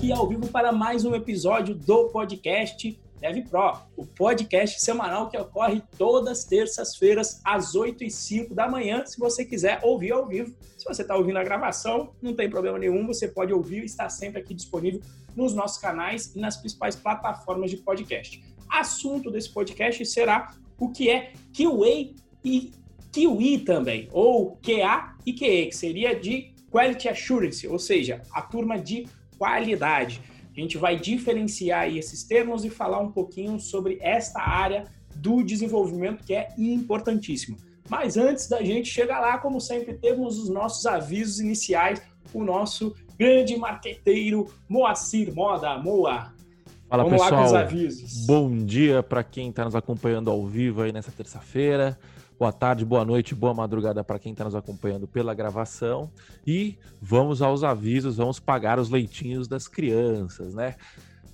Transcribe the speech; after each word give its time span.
aqui 0.00 0.12
ao 0.12 0.26
vivo 0.26 0.48
para 0.48 0.72
mais 0.72 1.04
um 1.04 1.14
episódio 1.14 1.74
do 1.74 2.08
podcast 2.08 2.98
Dev 3.20 3.46
Pro, 3.50 3.82
o 3.98 4.06
podcast 4.06 4.80
semanal 4.80 5.28
que 5.28 5.36
ocorre 5.36 5.82
todas 5.98 6.42
terças-feiras 6.44 7.42
às 7.44 7.74
8 7.74 8.04
e 8.04 8.10
5 8.10 8.54
da 8.54 8.66
manhã, 8.66 9.04
se 9.04 9.18
você 9.18 9.44
quiser 9.44 9.78
ouvir 9.82 10.12
ao 10.12 10.26
vivo. 10.26 10.56
Se 10.78 10.86
você 10.86 11.02
está 11.02 11.14
ouvindo 11.14 11.38
a 11.38 11.44
gravação, 11.44 12.14
não 12.22 12.34
tem 12.34 12.48
problema 12.48 12.78
nenhum, 12.78 13.06
você 13.06 13.28
pode 13.28 13.52
ouvir 13.52 13.82
e 13.82 13.84
está 13.84 14.08
sempre 14.08 14.40
aqui 14.40 14.54
disponível 14.54 15.02
nos 15.36 15.52
nossos 15.52 15.76
canais 15.76 16.34
e 16.34 16.40
nas 16.40 16.56
principais 16.56 16.96
plataformas 16.96 17.70
de 17.70 17.76
podcast. 17.76 18.42
Assunto 18.70 19.30
desse 19.30 19.52
podcast 19.52 20.02
será 20.06 20.54
o 20.78 20.88
que 20.88 21.10
é 21.10 21.34
QA 21.54 22.14
e 22.42 22.72
QE 23.12 23.58
também, 23.66 24.08
ou 24.12 24.56
QA 24.62 25.14
e 25.26 25.34
QE, 25.34 25.66
que 25.66 25.76
seria 25.76 26.18
de 26.18 26.54
Quality 26.72 27.06
Assurance, 27.06 27.68
ou 27.68 27.78
seja, 27.78 28.22
a 28.32 28.40
turma 28.40 28.78
de 28.78 29.06
qualidade. 29.40 30.20
A 30.54 30.60
gente 30.60 30.76
vai 30.76 30.98
diferenciar 30.98 31.88
esses 31.88 32.22
termos 32.24 32.62
e 32.62 32.68
falar 32.68 33.00
um 33.00 33.10
pouquinho 33.10 33.58
sobre 33.58 33.98
esta 34.02 34.38
área 34.38 34.84
do 35.16 35.42
desenvolvimento 35.42 36.22
que 36.22 36.34
é 36.34 36.48
importantíssima. 36.58 37.56
Mas 37.88 38.18
antes 38.18 38.46
da 38.46 38.62
gente 38.62 38.90
chegar 38.90 39.18
lá, 39.18 39.38
como 39.38 39.58
sempre, 39.58 39.94
temos 39.94 40.38
os 40.38 40.50
nossos 40.50 40.84
avisos 40.84 41.40
iniciais, 41.40 42.02
o 42.34 42.44
nosso 42.44 42.94
grande 43.16 43.56
marqueteiro 43.56 44.52
Moacir 44.68 45.34
Moda, 45.34 45.78
Moa. 45.78 46.34
Fala 46.86 47.04
Vamos 47.04 47.22
pessoal, 47.22 47.30
lá 47.30 47.38
com 47.38 47.44
os 47.46 47.54
avisos. 47.54 48.26
bom 48.26 48.56
dia 48.58 49.02
para 49.02 49.24
quem 49.24 49.48
está 49.48 49.64
nos 49.64 49.74
acompanhando 49.74 50.30
ao 50.30 50.44
vivo 50.46 50.82
aí 50.82 50.92
nessa 50.92 51.10
terça-feira. 51.10 51.98
Boa 52.40 52.52
tarde, 52.54 52.86
boa 52.86 53.04
noite, 53.04 53.34
boa 53.34 53.52
madrugada 53.52 54.02
para 54.02 54.18
quem 54.18 54.32
está 54.32 54.44
nos 54.44 54.54
acompanhando 54.54 55.06
pela 55.06 55.34
gravação. 55.34 56.10
E 56.46 56.78
vamos 56.98 57.42
aos 57.42 57.62
avisos, 57.62 58.16
vamos 58.16 58.40
pagar 58.40 58.78
os 58.78 58.88
leitinhos 58.88 59.46
das 59.46 59.68
crianças, 59.68 60.54
né? 60.54 60.76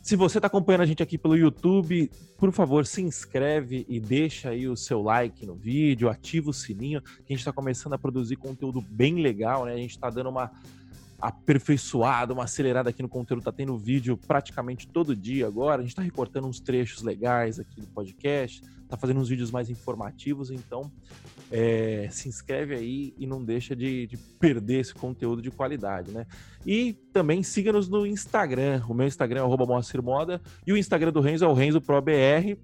Se 0.02 0.16
você 0.16 0.38
está 0.38 0.48
acompanhando 0.48 0.80
a 0.80 0.86
gente 0.86 1.04
aqui 1.04 1.16
pelo 1.16 1.36
YouTube, 1.36 2.10
por 2.36 2.50
favor, 2.50 2.84
se 2.84 3.02
inscreve 3.02 3.86
e 3.88 4.00
deixa 4.00 4.48
aí 4.48 4.66
o 4.66 4.76
seu 4.76 5.00
like 5.00 5.46
no 5.46 5.54
vídeo, 5.54 6.08
ativa 6.08 6.50
o 6.50 6.52
sininho, 6.52 7.00
que 7.00 7.22
a 7.28 7.32
gente 7.32 7.38
está 7.38 7.52
começando 7.52 7.92
a 7.92 7.98
produzir 7.98 8.34
conteúdo 8.34 8.80
bem 8.80 9.22
legal, 9.22 9.64
né? 9.64 9.74
A 9.74 9.76
gente 9.76 9.92
está 9.92 10.10
dando 10.10 10.30
uma 10.30 10.50
aperfeiçoada, 11.18 12.32
uma 12.32 12.44
acelerada 12.44 12.90
aqui 12.90 13.02
no 13.02 13.08
conteúdo, 13.08 13.42
tá 13.42 13.52
tendo 13.52 13.76
vídeo 13.76 14.16
praticamente 14.16 14.86
todo 14.86 15.16
dia 15.16 15.46
agora, 15.46 15.80
a 15.80 15.82
gente 15.82 15.92
está 15.92 16.02
recortando 16.02 16.46
uns 16.46 16.60
trechos 16.60 17.02
legais 17.02 17.58
aqui 17.58 17.80
do 17.80 17.86
podcast, 17.88 18.62
tá 18.88 18.96
fazendo 18.96 19.20
uns 19.20 19.28
vídeos 19.28 19.50
mais 19.50 19.70
informativos, 19.70 20.50
então 20.50 20.90
é, 21.50 22.08
se 22.10 22.28
inscreve 22.28 22.74
aí 22.74 23.14
e 23.18 23.26
não 23.26 23.44
deixa 23.44 23.74
de, 23.74 24.06
de, 24.06 24.16
perder 24.16 24.80
esse 24.80 24.94
conteúdo 24.94 25.40
de 25.40 25.50
qualidade, 25.50 26.10
né? 26.10 26.26
E 26.64 26.92
também 27.12 27.42
siga-nos 27.42 27.88
no 27.88 28.06
Instagram. 28.06 28.82
O 28.88 28.94
meu 28.94 29.06
Instagram 29.06 29.44
é 29.44 29.66
Moacir 29.66 30.02
Moda 30.02 30.40
e 30.66 30.72
o 30.72 30.76
Instagram 30.76 31.12
do 31.12 31.20
Renzo 31.20 31.44
é 31.44 31.48
o 31.48 31.54
Renzo 31.54 31.80
Pro 31.80 32.00
BR. 32.00 32.58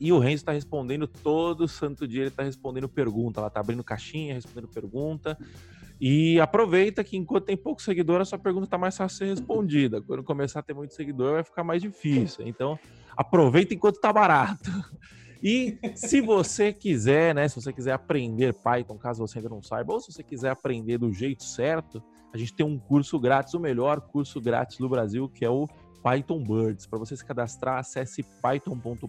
E 0.00 0.12
o 0.12 0.18
Renzo 0.18 0.36
está 0.36 0.52
respondendo 0.52 1.06
todo 1.06 1.68
santo 1.68 2.06
dia, 2.06 2.22
ele 2.22 2.28
está 2.28 2.42
respondendo 2.42 2.88
pergunta. 2.88 3.40
Ela 3.40 3.50
tá 3.50 3.60
abrindo 3.60 3.82
caixinha, 3.82 4.34
respondendo 4.34 4.68
pergunta. 4.68 5.38
E 6.06 6.38
aproveita 6.38 7.02
que 7.02 7.16
enquanto 7.16 7.46
tem 7.46 7.56
pouco 7.56 7.80
seguidor, 7.80 8.20
a 8.20 8.26
sua 8.26 8.38
pergunta 8.38 8.66
está 8.66 8.76
mais 8.76 8.94
fácil 8.94 9.20
de 9.20 9.24
ser 9.24 9.30
respondida. 9.40 10.02
Quando 10.02 10.22
começar 10.22 10.60
a 10.60 10.62
ter 10.62 10.74
muito 10.74 10.92
seguidor, 10.92 11.32
vai 11.32 11.42
ficar 11.42 11.64
mais 11.64 11.80
difícil. 11.80 12.46
Então, 12.46 12.78
aproveita 13.16 13.72
enquanto 13.72 13.94
está 13.94 14.12
barato. 14.12 14.70
E 15.42 15.78
se 15.94 16.20
você 16.20 16.74
quiser, 16.74 17.34
né, 17.34 17.48
se 17.48 17.54
você 17.54 17.72
quiser 17.72 17.92
aprender 17.92 18.52
Python, 18.52 18.98
caso 18.98 19.26
você 19.26 19.38
ainda 19.38 19.48
não 19.48 19.62
saiba, 19.62 19.94
ou 19.94 20.00
se 20.00 20.12
você 20.12 20.22
quiser 20.22 20.50
aprender 20.50 20.98
do 20.98 21.10
jeito 21.10 21.42
certo, 21.42 22.02
a 22.34 22.36
gente 22.36 22.52
tem 22.52 22.66
um 22.66 22.78
curso 22.78 23.18
grátis, 23.18 23.54
o 23.54 23.60
melhor 23.60 24.02
curso 24.02 24.42
grátis 24.42 24.76
do 24.76 24.90
Brasil, 24.90 25.26
que 25.26 25.42
é 25.42 25.48
o 25.48 25.66
Python 26.02 26.44
Birds. 26.44 26.86
Para 26.86 26.98
você 26.98 27.16
se 27.16 27.24
cadastrar, 27.24 27.78
acesse 27.78 28.22
python.pro.br 28.42 29.08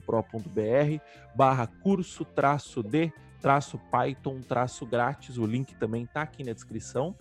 barra 1.36 1.68
curso 1.68 2.24
traço 2.24 2.82
de 2.82 3.12
traço 3.46 3.80
Python 3.92 4.42
traço 4.42 4.88
grátis. 4.88 5.38
O 5.38 5.46
link 5.46 5.76
também 5.76 6.02
está 6.02 6.24
aqui 6.24 6.44
na 6.44 6.52
descrição. 6.52 7.14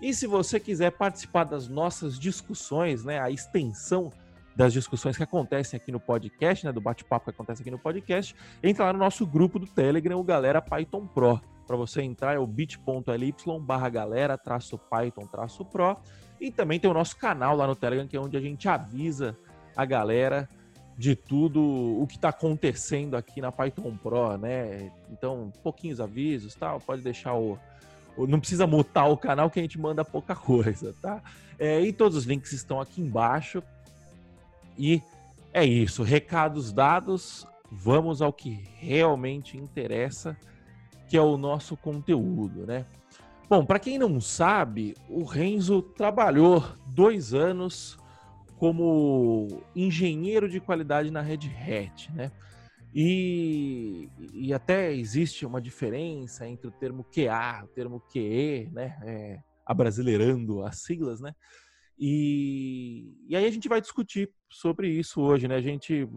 E 0.00 0.14
se 0.14 0.24
você 0.24 0.60
quiser 0.60 0.92
participar 0.92 1.42
das 1.42 1.66
nossas 1.66 2.16
discussões, 2.16 3.04
né, 3.04 3.18
a 3.18 3.28
extensão 3.28 4.12
das 4.54 4.72
discussões 4.72 5.16
que 5.16 5.22
acontecem 5.24 5.76
aqui 5.76 5.90
no 5.90 5.98
podcast, 5.98 6.64
né, 6.64 6.70
do 6.70 6.80
bate-papo 6.80 7.24
que 7.24 7.30
acontece 7.30 7.62
aqui 7.62 7.72
no 7.72 7.78
podcast, 7.78 8.36
entra 8.62 8.84
lá 8.84 8.92
no 8.92 9.00
nosso 9.00 9.26
grupo 9.26 9.58
do 9.58 9.66
Telegram, 9.66 10.20
o 10.20 10.22
Galera 10.22 10.62
Python 10.62 11.08
Pro. 11.08 11.40
Para 11.66 11.76
você 11.76 12.02
entrar 12.02 12.36
é 12.36 12.38
o 12.38 12.46
bit.ly 12.46 13.34
barra 13.60 13.88
galera 13.88 14.38
traço 14.38 14.78
Python 14.78 15.26
traço 15.26 15.64
Pro. 15.64 15.96
E 16.40 16.52
também 16.52 16.78
tem 16.78 16.88
o 16.88 16.94
nosso 16.94 17.16
canal 17.16 17.56
lá 17.56 17.66
no 17.66 17.74
Telegram, 17.74 18.06
que 18.06 18.16
é 18.16 18.20
onde 18.20 18.36
a 18.36 18.40
gente 18.40 18.68
avisa 18.68 19.36
a 19.76 19.84
galera 19.84 20.48
de 20.98 21.14
tudo 21.14 21.62
o 21.62 22.04
que 22.08 22.16
está 22.16 22.30
acontecendo 22.30 23.16
aqui 23.16 23.40
na 23.40 23.52
Python 23.52 23.96
Pro, 23.96 24.36
né? 24.36 24.90
Então, 25.12 25.52
pouquinhos 25.62 26.00
avisos, 26.00 26.56
tal, 26.56 26.80
pode 26.80 27.02
deixar 27.02 27.34
o, 27.34 27.56
não 28.16 28.40
precisa 28.40 28.66
mutar 28.66 29.08
o 29.08 29.16
canal 29.16 29.48
que 29.48 29.60
a 29.60 29.62
gente 29.62 29.78
manda 29.78 30.04
pouca 30.04 30.34
coisa, 30.36 30.92
tá? 31.00 31.22
É, 31.56 31.80
e 31.80 31.92
todos 31.92 32.18
os 32.18 32.24
links 32.24 32.52
estão 32.52 32.80
aqui 32.80 33.00
embaixo. 33.00 33.62
E 34.76 35.00
é 35.52 35.64
isso, 35.64 36.02
recados 36.02 36.72
dados, 36.72 37.46
vamos 37.70 38.20
ao 38.20 38.32
que 38.32 38.66
realmente 38.78 39.56
interessa, 39.56 40.36
que 41.08 41.16
é 41.16 41.22
o 41.22 41.36
nosso 41.36 41.76
conteúdo, 41.76 42.66
né? 42.66 42.84
Bom, 43.48 43.64
para 43.64 43.78
quem 43.78 43.98
não 43.98 44.20
sabe, 44.20 44.96
o 45.08 45.22
Renzo 45.22 45.80
trabalhou 45.80 46.62
dois 46.88 47.32
anos 47.32 47.96
como 48.58 49.62
engenheiro 49.74 50.48
de 50.48 50.60
qualidade 50.60 51.10
na 51.10 51.20
Red 51.20 51.40
Hat, 51.46 52.12
né? 52.12 52.32
E, 52.94 54.08
e 54.32 54.52
até 54.52 54.92
existe 54.92 55.46
uma 55.46 55.60
diferença 55.60 56.48
entre 56.48 56.66
o 56.66 56.72
termo 56.72 57.04
QA, 57.04 57.64
o 57.64 57.68
termo 57.68 58.00
QE, 58.00 58.68
né? 58.72 58.98
É, 59.04 59.38
abrasileirando 59.64 60.62
as 60.64 60.80
siglas, 60.80 61.20
né? 61.20 61.34
E, 61.98 63.14
e 63.28 63.36
aí 63.36 63.44
a 63.44 63.50
gente 63.50 63.68
vai 63.68 63.80
discutir 63.80 64.30
sobre 64.50 64.88
isso 64.88 65.20
hoje, 65.20 65.46
né? 65.46 65.56
A 65.56 65.60
gente, 65.60 66.08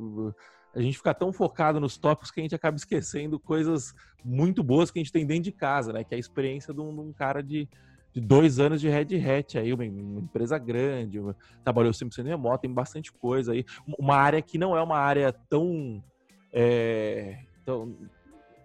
a 0.74 0.82
gente 0.82 0.98
fica 0.98 1.14
tão 1.14 1.34
focado 1.34 1.80
nos 1.80 1.98
tópicos 1.98 2.32
que 2.32 2.40
a 2.40 2.44
gente 2.44 2.56
acaba 2.56 2.78
esquecendo 2.78 3.40
coisas 3.40 3.94
muito 4.24 4.64
boas 4.64 4.90
que 4.90 5.00
a 5.00 5.04
gente 5.04 5.12
tem 5.12 5.26
dentro 5.26 5.44
de 5.44 5.52
casa, 5.52 5.94
né? 5.94 6.04
Que 6.04 6.16
é 6.16 6.18
a 6.18 6.20
experiência 6.20 6.74
de 6.74 6.80
um, 6.80 6.94
de 6.94 7.02
um 7.02 7.14
cara 7.14 7.44
de, 7.44 7.68
de 8.14 8.20
dois 8.20 8.60
anos 8.60 8.82
de 8.82 8.90
Red 8.90 9.16
Hat 9.18 9.58
aí, 9.58 9.74
uma, 9.74 9.84
uma 9.84 10.20
empresa 10.20 10.58
grande, 10.58 11.20
uma, 11.20 11.36
trabalhou 11.64 11.92
100% 11.92 12.26
remoto, 12.26 12.62
tem 12.62 12.74
bastante 12.74 13.12
coisa 13.12 13.54
aí. 13.54 13.66
Uma 13.98 14.16
área 14.16 14.42
que 14.42 14.58
não 14.58 14.76
é 14.76 14.82
uma 14.82 14.98
área 14.98 15.32
tão, 15.32 16.04
é, 16.52 17.38
tão 17.66 17.96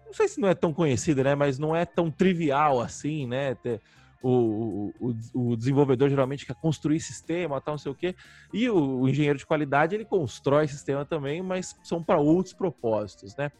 não 0.05 0.13
sei 0.13 0.27
se 0.27 0.39
não 0.39 0.47
é 0.47 0.55
tão 0.55 0.73
conhecida, 0.73 1.23
né? 1.23 1.35
Mas 1.35 1.59
não 1.59 1.75
é 1.75 1.85
tão 1.85 2.09
trivial 2.09 2.81
assim, 2.81 3.27
né? 3.27 3.55
Ter, 3.55 3.81
o, 4.21 4.91
o, 4.99 5.15
o, 5.33 5.55
desenvolvedor 5.55 6.09
geralmente 6.09 6.45
quer 6.45 6.55
construir 6.55 6.99
sistema, 6.99 7.61
tal, 7.61 7.73
não 7.73 7.77
sei 7.77 7.91
o 7.91 7.95
quê, 7.95 8.15
e 8.51 8.69
o, 8.69 9.01
o 9.01 9.09
engenheiro 9.09 9.37
de 9.37 9.45
qualidade 9.45 9.95
ele 9.95 10.05
constrói 10.05 10.67
sistema 10.67 11.05
também, 11.05 11.41
mas 11.41 11.77
são 11.83 12.03
para 12.03 12.19
outros 12.19 12.53
propósitos, 12.53 13.35
né? 13.35 13.51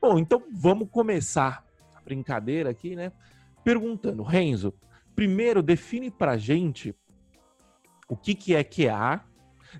Bom, 0.00 0.18
então 0.18 0.42
vamos 0.50 0.88
começar 0.90 1.64
a 1.94 2.00
brincadeira 2.00 2.70
aqui, 2.70 2.96
né? 2.96 3.12
Perguntando, 3.62 4.22
Renzo, 4.22 4.72
primeiro 5.16 5.62
define 5.62 6.10
para 6.10 6.36
gente 6.36 6.94
o 8.08 8.16
que, 8.16 8.34
que 8.34 8.54
é 8.54 8.62
QA, 8.62 9.24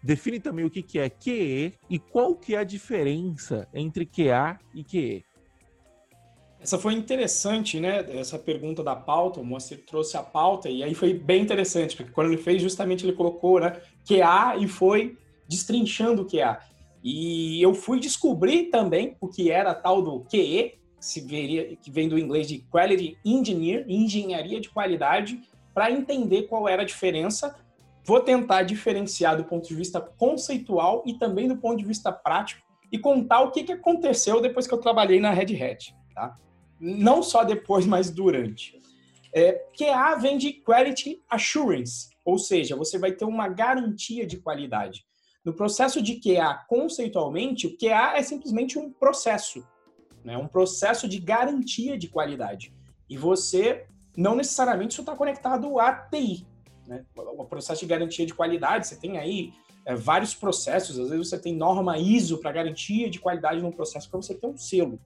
define 0.02 0.40
também 0.40 0.64
o 0.64 0.70
que, 0.70 0.82
que 0.82 0.98
é 0.98 1.08
QE 1.08 1.74
e 1.88 1.98
qual 1.98 2.34
que 2.34 2.54
é 2.54 2.58
a 2.58 2.64
diferença 2.64 3.68
entre 3.72 4.06
QA 4.06 4.58
e 4.74 4.82
QE. 4.82 5.24
Essa 6.58 6.78
foi 6.78 6.94
interessante, 6.94 7.78
né? 7.78 8.04
Essa 8.18 8.38
pergunta 8.38 8.82
da 8.82 8.96
pauta, 8.96 9.38
o 9.38 9.44
Moacir 9.44 9.84
trouxe 9.86 10.16
a 10.16 10.22
pauta 10.22 10.68
e 10.68 10.82
aí 10.82 10.94
foi 10.94 11.12
bem 11.12 11.42
interessante, 11.42 11.94
porque 11.94 12.10
quando 12.10 12.32
ele 12.32 12.42
fez, 12.42 12.60
justamente 12.60 13.04
ele 13.04 13.12
colocou, 13.12 13.60
né, 13.60 13.80
QA 14.04 14.56
e 14.56 14.66
foi 14.66 15.16
destrinchando 15.46 16.22
o 16.22 16.26
QA. 16.26 16.58
E 17.04 17.62
eu 17.62 17.72
fui 17.74 18.00
descobrir 18.00 18.64
também 18.64 19.16
o 19.20 19.28
que 19.28 19.50
era 19.50 19.74
tal 19.74 20.02
do 20.02 20.24
QE, 20.24 20.80
se 21.06 21.20
veria, 21.20 21.76
que 21.76 21.90
vem 21.90 22.08
do 22.08 22.18
inglês 22.18 22.48
de 22.48 22.58
Quality 22.70 23.18
Engineer, 23.24 23.84
engenharia 23.88 24.60
de 24.60 24.68
qualidade, 24.70 25.40
para 25.74 25.90
entender 25.90 26.44
qual 26.44 26.68
era 26.68 26.82
a 26.82 26.86
diferença. 26.86 27.56
Vou 28.04 28.20
tentar 28.20 28.62
diferenciar 28.62 29.36
do 29.36 29.44
ponto 29.44 29.68
de 29.68 29.74
vista 29.74 30.00
conceitual 30.00 31.02
e 31.06 31.14
também 31.14 31.48
do 31.48 31.56
ponto 31.56 31.78
de 31.78 31.84
vista 31.84 32.12
prático 32.12 32.62
e 32.90 32.98
contar 32.98 33.40
o 33.40 33.50
que, 33.50 33.64
que 33.64 33.72
aconteceu 33.72 34.40
depois 34.40 34.66
que 34.66 34.74
eu 34.74 34.78
trabalhei 34.78 35.20
na 35.20 35.30
Red 35.30 35.60
Hat. 35.60 35.94
Tá? 36.14 36.38
não 36.80 37.22
só 37.22 37.44
depois, 37.44 37.86
mas 37.86 38.10
durante. 38.10 38.78
É, 39.34 39.52
QA 39.76 40.16
vem 40.16 40.38
de 40.38 40.52
Quality 40.52 41.22
Assurance, 41.28 42.08
ou 42.24 42.38
seja, 42.38 42.76
você 42.76 42.98
vai 42.98 43.12
ter 43.12 43.24
uma 43.24 43.48
garantia 43.48 44.26
de 44.26 44.38
qualidade. 44.38 45.04
No 45.44 45.52
processo 45.52 46.02
de 46.02 46.20
QA, 46.20 46.54
conceitualmente, 46.68 47.66
o 47.66 47.76
QA 47.76 48.16
é 48.16 48.22
simplesmente 48.22 48.78
um 48.78 48.90
processo, 48.90 49.66
né? 50.26 50.36
um 50.36 50.48
processo 50.48 51.08
de 51.08 51.20
garantia 51.20 51.96
de 51.96 52.08
qualidade. 52.08 52.74
E 53.08 53.16
você, 53.16 53.86
não 54.16 54.34
necessariamente 54.34 55.00
está 55.00 55.14
conectado 55.14 55.78
à 55.78 55.92
TI. 55.92 56.44
Né? 56.84 57.04
O 57.16 57.44
processo 57.44 57.82
de 57.82 57.86
garantia 57.86 58.26
de 58.26 58.34
qualidade, 58.34 58.88
você 58.88 58.96
tem 58.96 59.18
aí 59.18 59.52
é, 59.84 59.94
vários 59.94 60.34
processos, 60.34 60.98
às 60.98 61.10
vezes 61.10 61.28
você 61.28 61.38
tem 61.38 61.54
norma 61.54 61.96
ISO 61.96 62.38
para 62.38 62.50
garantia 62.50 63.08
de 63.08 63.20
qualidade 63.20 63.62
no 63.62 63.72
processo 63.72 64.10
para 64.10 64.20
você 64.20 64.34
ter 64.34 64.48
um 64.48 64.56
selo. 64.56 64.98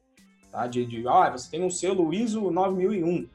Tá? 0.51 0.67
De, 0.67 0.87
de, 0.87 1.07
ah, 1.07 1.29
você 1.29 1.51
tem 1.51 1.63
um 1.63 1.71
selo 1.71 2.15
ISO 2.15 2.51
9001. 2.51 3.29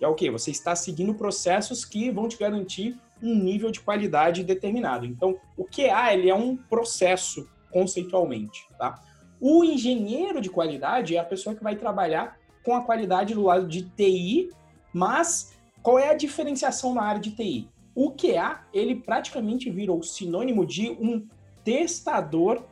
E 0.00 0.04
é 0.04 0.08
o 0.08 0.16
quê? 0.16 0.32
Você 0.32 0.50
está 0.50 0.74
seguindo 0.74 1.14
processos 1.14 1.84
que 1.84 2.10
vão 2.10 2.28
te 2.28 2.36
garantir 2.36 2.98
um 3.22 3.36
nível 3.36 3.70
de 3.70 3.80
qualidade 3.80 4.42
determinado. 4.42 5.06
Então, 5.06 5.36
o 5.56 5.64
QA 5.64 6.12
ele 6.12 6.28
é 6.28 6.34
um 6.34 6.56
processo 6.56 7.48
conceitualmente. 7.70 8.66
Tá? 8.76 9.00
O 9.40 9.62
engenheiro 9.62 10.40
de 10.40 10.50
qualidade 10.50 11.16
é 11.16 11.18
a 11.18 11.24
pessoa 11.24 11.54
que 11.54 11.62
vai 11.62 11.76
trabalhar 11.76 12.38
com 12.64 12.74
a 12.74 12.82
qualidade 12.82 13.34
do 13.34 13.42
lado 13.42 13.66
de 13.66 13.82
TI, 13.82 14.50
mas 14.92 15.54
qual 15.82 15.98
é 15.98 16.10
a 16.10 16.14
diferenciação 16.14 16.94
na 16.94 17.02
área 17.02 17.20
de 17.20 17.30
TI? 17.30 17.68
O 17.94 18.10
QA, 18.10 18.60
ele 18.72 18.96
praticamente 18.96 19.70
virou 19.70 20.02
sinônimo 20.02 20.66
de 20.66 20.90
um 20.90 21.26
testador 21.64 22.64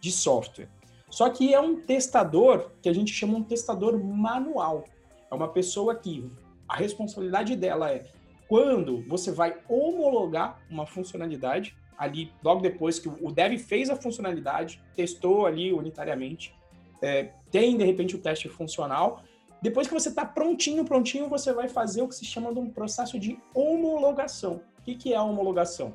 de 0.00 0.10
software. 0.10 0.68
Só 1.10 1.28
que 1.28 1.52
é 1.52 1.60
um 1.60 1.80
testador 1.80 2.70
que 2.80 2.88
a 2.88 2.92
gente 2.92 3.12
chama 3.12 3.36
um 3.36 3.42
testador 3.42 4.02
manual. 4.02 4.84
É 5.30 5.34
uma 5.34 5.48
pessoa 5.48 5.94
que 5.94 6.30
a 6.68 6.76
responsabilidade 6.76 7.54
dela 7.54 7.90
é 7.90 8.04
quando 8.52 9.02
você 9.08 9.32
vai 9.32 9.56
homologar 9.66 10.60
uma 10.68 10.84
funcionalidade, 10.84 11.74
ali 11.96 12.30
logo 12.44 12.60
depois 12.60 12.98
que 12.98 13.08
o 13.08 13.32
dev 13.32 13.58
fez 13.58 13.88
a 13.88 13.96
funcionalidade, 13.96 14.78
testou 14.94 15.46
ali 15.46 15.72
unitariamente, 15.72 16.54
é, 17.00 17.32
tem 17.50 17.78
de 17.78 17.82
repente 17.82 18.14
o 18.14 18.18
teste 18.18 18.50
funcional. 18.50 19.22
Depois 19.62 19.88
que 19.88 19.94
você 19.94 20.10
está 20.10 20.26
prontinho, 20.26 20.84
prontinho, 20.84 21.30
você 21.30 21.50
vai 21.54 21.66
fazer 21.66 22.02
o 22.02 22.08
que 22.08 22.14
se 22.14 22.26
chama 22.26 22.52
de 22.52 22.58
um 22.58 22.68
processo 22.68 23.18
de 23.18 23.38
homologação. 23.54 24.60
O 24.78 24.82
que, 24.82 24.96
que 24.96 25.14
é 25.14 25.16
a 25.16 25.22
homologação? 25.22 25.94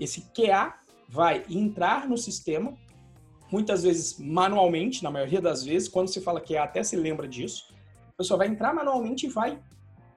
Esse 0.00 0.22
QA 0.34 0.74
vai 1.08 1.44
entrar 1.48 2.08
no 2.08 2.18
sistema, 2.18 2.74
muitas 3.48 3.84
vezes 3.84 4.18
manualmente, 4.18 5.04
na 5.04 5.10
maioria 5.12 5.40
das 5.40 5.64
vezes, 5.64 5.88
quando 5.88 6.08
se 6.08 6.20
fala 6.20 6.40
QA 6.40 6.64
até 6.64 6.82
se 6.82 6.96
lembra 6.96 7.28
disso, 7.28 7.72
a 8.08 8.16
pessoa 8.16 8.38
vai 8.38 8.48
entrar 8.48 8.74
manualmente 8.74 9.26
e 9.26 9.28
vai 9.28 9.56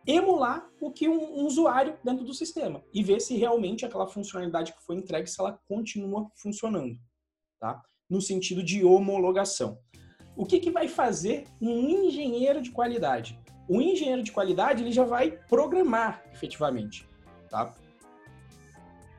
emular 0.09 0.67
o 0.81 0.91
que 0.91 1.07
um, 1.07 1.39
um, 1.39 1.45
usuário 1.45 1.97
dentro 2.03 2.25
do 2.25 2.33
sistema 2.33 2.83
e 2.91 3.03
ver 3.03 3.19
se 3.19 3.37
realmente 3.37 3.85
aquela 3.85 4.07
funcionalidade 4.07 4.73
que 4.73 4.83
foi 4.83 4.95
entregue, 4.95 5.29
se 5.29 5.39
ela 5.39 5.59
continua 5.67 6.27
funcionando, 6.35 6.97
tá? 7.59 7.81
No 8.09 8.19
sentido 8.19 8.63
de 8.63 8.83
homologação. 8.83 9.77
O 10.35 10.45
que, 10.45 10.59
que 10.59 10.71
vai 10.71 10.87
fazer 10.87 11.45
um 11.61 11.87
engenheiro 11.87 12.59
de 12.61 12.71
qualidade? 12.71 13.39
O 13.67 13.79
engenheiro 13.79 14.23
de 14.23 14.31
qualidade 14.31 14.81
ele 14.81 14.91
já 14.91 15.03
vai 15.03 15.31
programar 15.47 16.23
efetivamente, 16.33 17.07
tá? 17.47 17.75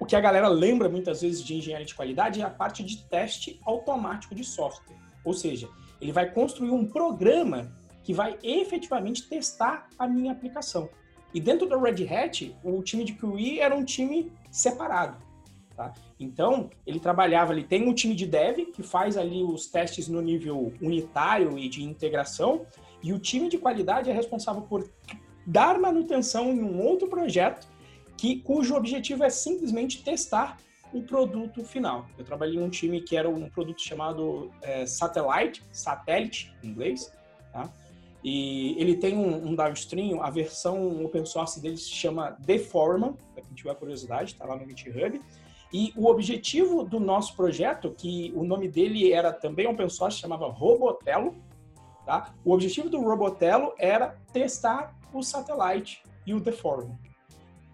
O 0.01 0.07
que 0.07 0.17
a 0.17 0.21
galera 0.21 0.49
lembra 0.49 0.89
muitas 0.89 1.21
vezes 1.21 1.45
de 1.45 1.55
engenharia 1.55 1.87
de 1.87 1.95
qualidade 1.95 2.41
é 2.41 2.45
a 2.45 2.51
parte 2.51 2.83
de 2.83 3.05
teste 3.05 3.61
automático 3.65 4.35
de 4.35 4.43
software. 4.43 4.97
Ou 5.25 5.35
seja, 5.35 5.69
ele 6.01 6.11
vai 6.11 6.33
construir 6.33 6.71
um 6.71 6.87
programa 6.87 7.79
que 8.03 8.13
vai 8.13 8.39
efetivamente 8.43 9.29
testar 9.29 9.89
a 9.99 10.07
minha 10.07 10.33
aplicação. 10.33 10.89
E 11.33 11.41
dentro 11.41 11.69
da 11.69 11.79
Red 11.79 12.07
Hat, 12.09 12.57
o 12.65 12.83
time 12.83 13.05
de 13.05 13.15
QE 13.15 13.61
era 13.61 13.75
um 13.75 13.85
time 13.85 14.33
separado. 14.51 15.17
Tá? 15.77 15.95
Então, 16.19 16.69
ele 16.87 16.99
trabalhava 16.99 17.53
ali, 17.53 17.65
tem 17.65 17.89
um 17.89 17.95
time 17.95 18.15
de 18.15 18.27
dev 18.27 18.67
que 18.73 18.83
faz 18.83 19.17
ali 19.17 19.43
os 19.43 19.67
testes 19.67 20.09
no 20.09 20.21
nível 20.21 20.73
unitário 20.83 21.59
e 21.59 21.69
de 21.69 21.83
integração, 21.83 22.67
e 23.03 23.13
o 23.13 23.19
time 23.19 23.49
de 23.49 23.57
qualidade 23.57 24.11
é 24.11 24.13
responsável 24.13 24.63
por 24.63 24.91
dar 25.47 25.79
manutenção 25.79 26.53
em 26.53 26.63
um 26.63 26.83
outro 26.83 27.09
projeto 27.09 27.67
que, 28.17 28.37
cujo 28.41 28.75
objetivo 28.75 29.25
é 29.25 29.31
simplesmente 29.31 30.03
testar 30.03 30.59
o 30.93 31.03
produto 31.03 31.65
final. 31.65 32.07
Eu 32.19 32.25
trabalhei 32.25 32.57
em 32.57 32.63
um 32.63 32.69
time 32.69 33.01
que 33.01 33.17
era 33.17 33.29
um 33.29 33.49
produto 33.49 33.81
chamado 33.81 34.51
é, 34.61 34.85
Satellite, 34.85 35.63
em 36.63 36.69
inglês, 36.69 37.11
tá? 37.53 37.73
E 38.23 38.77
ele 38.79 38.97
tem 38.97 39.17
um, 39.17 39.49
um, 39.49 39.55
downstream, 39.55 40.23
a 40.23 40.31
versão 40.31 41.03
open 41.05 41.25
source 41.25 41.61
dele 41.61 41.77
se 41.77 41.91
chama 41.91 42.37
Deforma, 42.41 43.17
para 43.33 43.43
quem 43.43 43.55
tiver 43.55 43.75
curiosidade, 43.75 44.33
está 44.33 44.45
lá 44.45 44.57
no 44.57 44.69
GitHub. 44.69 45.21
E 45.73 45.93
o 45.97 46.07
objetivo 46.07 46.83
do 46.85 47.01
nosso 47.01 47.35
projeto, 47.35 47.95
que 47.97 48.33
o 48.35 48.45
nome 48.45 48.69
dele 48.69 49.13
era 49.13 49.33
também 49.33 49.67
open 49.67 49.89
source, 49.89 50.19
chamava 50.19 50.49
Robotelo, 50.49 51.35
tá? 52.05 52.35
O 52.45 52.53
objetivo 52.53 52.91
do 52.91 53.01
Robotelo 53.01 53.73
era 53.79 54.17
testar 54.33 54.99
o 55.15 55.23
satélite 55.23 56.03
e 56.27 56.35
o 56.35 56.41
Deforma. 56.41 56.99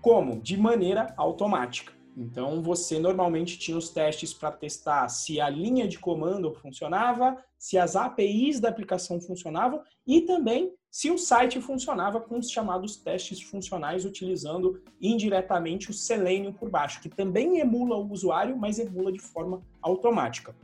Como? 0.01 0.41
De 0.41 0.57
maneira 0.57 1.13
automática. 1.17 1.96
Então, 2.17 2.63
você 2.63 2.99
normalmente 2.99 3.59
tinha 3.59 3.77
os 3.77 3.91
testes 3.91 4.33
para 4.33 4.51
testar 4.51 5.07
se 5.09 5.39
a 5.39 5.51
linha 5.51 5.87
de 5.87 5.99
comando 5.99 6.55
funcionava, 6.55 7.37
se 7.59 7.77
as 7.77 7.95
APIs 7.95 8.59
da 8.59 8.71
aplicação 8.71 9.21
funcionavam 9.21 9.83
e 10.07 10.23
também 10.23 10.73
se 10.91 11.11
o 11.11 11.19
site 11.19 11.61
funcionava 11.61 12.19
com 12.19 12.39
os 12.39 12.51
chamados 12.51 12.97
testes 12.97 13.43
funcionais, 13.43 14.07
utilizando 14.07 14.83
indiretamente 14.99 15.91
o 15.91 15.93
Selenium 15.93 16.55
por 16.55 16.71
baixo, 16.71 17.03
que 17.03 17.11
também 17.11 17.59
emula 17.59 17.97
o 17.97 18.11
usuário, 18.11 18.57
mas 18.57 18.79
emula 18.79 19.13
de 19.13 19.19
forma 19.19 19.61
automática. 19.83 20.57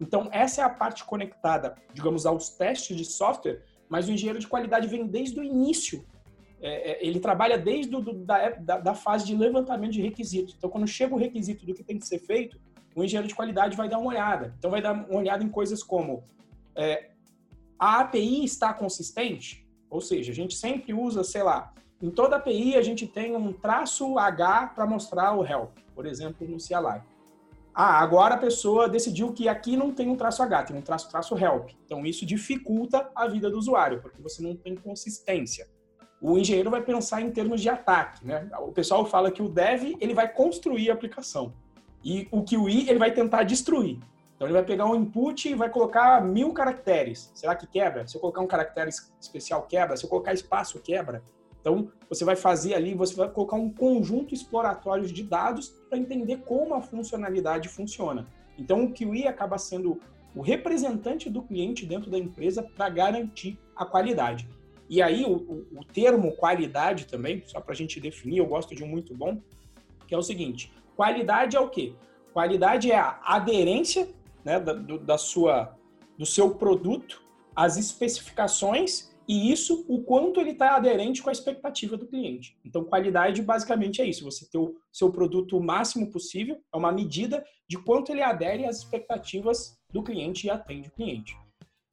Então, 0.00 0.28
essa 0.32 0.60
é 0.60 0.64
a 0.64 0.68
parte 0.68 1.04
conectada, 1.04 1.76
digamos, 1.94 2.26
aos 2.26 2.48
testes 2.48 2.96
de 2.96 3.04
software, 3.04 3.62
mas 3.88 4.08
o 4.08 4.10
engenheiro 4.10 4.40
de 4.40 4.48
qualidade 4.48 4.88
vem 4.88 5.06
desde 5.06 5.38
o 5.38 5.44
início 5.44 6.04
é, 6.60 6.92
é, 6.92 7.06
ele 7.06 7.20
trabalha 7.20 7.58
desde 7.58 7.90
do, 7.90 8.12
da, 8.12 8.50
da, 8.50 8.78
da, 8.78 8.94
fase 8.94 9.26
de 9.26 9.36
levantamento 9.36 9.92
de 9.92 10.02
requisitos. 10.02 10.54
Então, 10.56 10.70
quando 10.70 10.86
chega 10.86 11.14
o 11.14 11.18
requisito 11.18 11.66
do 11.66 11.74
que 11.74 11.84
tem 11.84 11.98
que 11.98 12.06
ser 12.06 12.18
feito, 12.18 12.58
o 12.94 13.04
engenheiro 13.04 13.28
de 13.28 13.34
qualidade 13.34 13.76
vai 13.76 13.88
dar 13.88 13.98
uma 13.98 14.08
olhada. 14.08 14.54
Então, 14.58 14.70
vai 14.70 14.80
dar 14.80 14.92
uma 14.92 15.18
olhada 15.18 15.44
em 15.44 15.48
coisas 15.48 15.82
como 15.82 16.24
é, 16.74 17.10
a 17.78 18.00
API 18.00 18.44
está 18.44 18.72
consistente, 18.72 19.66
ou 19.90 20.00
seja, 20.00 20.32
a 20.32 20.34
gente 20.34 20.54
sempre 20.54 20.94
usa, 20.94 21.22
sei 21.22 21.42
lá, 21.42 21.72
em 22.00 22.10
toda 22.10 22.36
API 22.36 22.76
a 22.76 22.82
gente 22.82 23.06
tem 23.06 23.34
um 23.36 23.52
traço 23.52 24.18
H 24.18 24.68
para 24.68 24.86
mostrar 24.86 25.32
o 25.34 25.44
help, 25.44 25.76
por 25.94 26.06
exemplo, 26.06 26.46
no 26.48 26.56
CLI. 26.56 27.02
Ah, 27.74 28.00
agora 28.00 28.36
a 28.36 28.38
pessoa 28.38 28.88
decidiu 28.88 29.32
que 29.32 29.48
aqui 29.48 29.76
não 29.76 29.92
tem 29.92 30.08
um 30.08 30.16
traço 30.16 30.42
H, 30.42 30.64
tem 30.64 30.76
um 30.76 30.82
traço 30.82 31.10
traço 31.10 31.36
help. 31.36 31.70
Então 31.84 32.06
isso 32.06 32.24
dificulta 32.24 33.10
a 33.14 33.26
vida 33.26 33.50
do 33.50 33.58
usuário, 33.58 34.00
porque 34.00 34.22
você 34.22 34.42
não 34.42 34.56
tem 34.56 34.74
consistência 34.74 35.68
o 36.20 36.38
engenheiro 36.38 36.70
vai 36.70 36.82
pensar 36.82 37.20
em 37.20 37.30
termos 37.30 37.60
de 37.60 37.68
ataque, 37.68 38.26
né? 38.26 38.48
O 38.60 38.72
pessoal 38.72 39.04
fala 39.04 39.30
que 39.30 39.42
o 39.42 39.48
dev 39.48 39.96
ele 40.00 40.14
vai 40.14 40.32
construir 40.32 40.90
a 40.90 40.94
aplicação 40.94 41.52
e 42.04 42.26
o 42.30 42.42
QE 42.42 42.88
ele 42.88 42.98
vai 42.98 43.12
tentar 43.12 43.42
destruir. 43.42 43.98
Então 44.34 44.46
ele 44.46 44.54
vai 44.54 44.64
pegar 44.64 44.86
um 44.86 44.94
input 44.94 45.48
e 45.48 45.54
vai 45.54 45.70
colocar 45.70 46.22
mil 46.22 46.52
caracteres. 46.52 47.30
Será 47.34 47.54
que 47.54 47.66
quebra? 47.66 48.06
Se 48.06 48.16
eu 48.16 48.20
colocar 48.20 48.42
um 48.42 48.46
caractere 48.46 48.90
especial 49.20 49.62
quebra? 49.62 49.96
Se 49.96 50.04
eu 50.04 50.10
colocar 50.10 50.32
espaço 50.32 50.78
quebra? 50.80 51.22
Então 51.60 51.90
você 52.08 52.24
vai 52.24 52.36
fazer 52.36 52.74
ali, 52.74 52.94
você 52.94 53.14
vai 53.14 53.28
colocar 53.28 53.56
um 53.56 53.72
conjunto 53.72 54.34
exploratório 54.34 55.06
de 55.06 55.22
dados 55.22 55.70
para 55.88 55.98
entender 55.98 56.42
como 56.44 56.74
a 56.74 56.80
funcionalidade 56.80 57.68
funciona. 57.68 58.26
Então 58.58 58.84
o 58.84 58.92
QE 58.92 59.26
acaba 59.26 59.58
sendo 59.58 60.00
o 60.34 60.42
representante 60.42 61.28
do 61.30 61.42
cliente 61.42 61.86
dentro 61.86 62.10
da 62.10 62.18
empresa 62.18 62.62
para 62.62 62.88
garantir 62.88 63.58
a 63.74 63.84
qualidade. 63.84 64.48
E 64.88 65.02
aí, 65.02 65.24
o, 65.24 65.66
o, 65.72 65.84
termo 65.84 66.32
qualidade 66.36 67.06
também, 67.06 67.42
só 67.46 67.60
para 67.60 67.72
a 67.72 67.76
gente 67.76 68.00
definir, 68.00 68.38
eu 68.38 68.46
gosto 68.46 68.74
de 68.74 68.84
um 68.84 68.88
muito 68.88 69.14
bom, 69.14 69.40
que 70.06 70.14
é 70.14 70.18
o 70.18 70.22
seguinte: 70.22 70.72
qualidade 70.94 71.56
é 71.56 71.60
o 71.60 71.68
quê? 71.68 71.94
Qualidade 72.32 72.90
é 72.92 72.98
a 72.98 73.20
aderência 73.24 74.08
né, 74.44 74.60
da, 74.60 74.72
do, 74.72 74.98
da 74.98 75.18
sua, 75.18 75.76
do 76.16 76.24
seu 76.24 76.54
produto 76.54 77.22
às 77.54 77.76
especificações 77.76 79.10
e 79.28 79.50
isso, 79.50 79.84
o 79.88 80.02
quanto 80.02 80.40
ele 80.40 80.50
está 80.50 80.76
aderente 80.76 81.20
com 81.20 81.28
a 81.28 81.32
expectativa 81.32 81.96
do 81.96 82.06
cliente. 82.06 82.56
Então, 82.64 82.84
qualidade 82.84 83.42
basicamente 83.42 84.00
é 84.00 84.04
isso: 84.04 84.24
você 84.24 84.48
ter 84.48 84.58
o 84.58 84.76
seu 84.92 85.10
produto 85.10 85.58
o 85.58 85.62
máximo 85.62 86.10
possível, 86.10 86.60
é 86.72 86.76
uma 86.76 86.92
medida 86.92 87.44
de 87.68 87.76
quanto 87.76 88.12
ele 88.12 88.22
adere 88.22 88.64
às 88.64 88.78
expectativas 88.78 89.76
do 89.92 90.02
cliente 90.02 90.46
e 90.46 90.50
atende 90.50 90.88
o 90.88 90.92
cliente. 90.92 91.36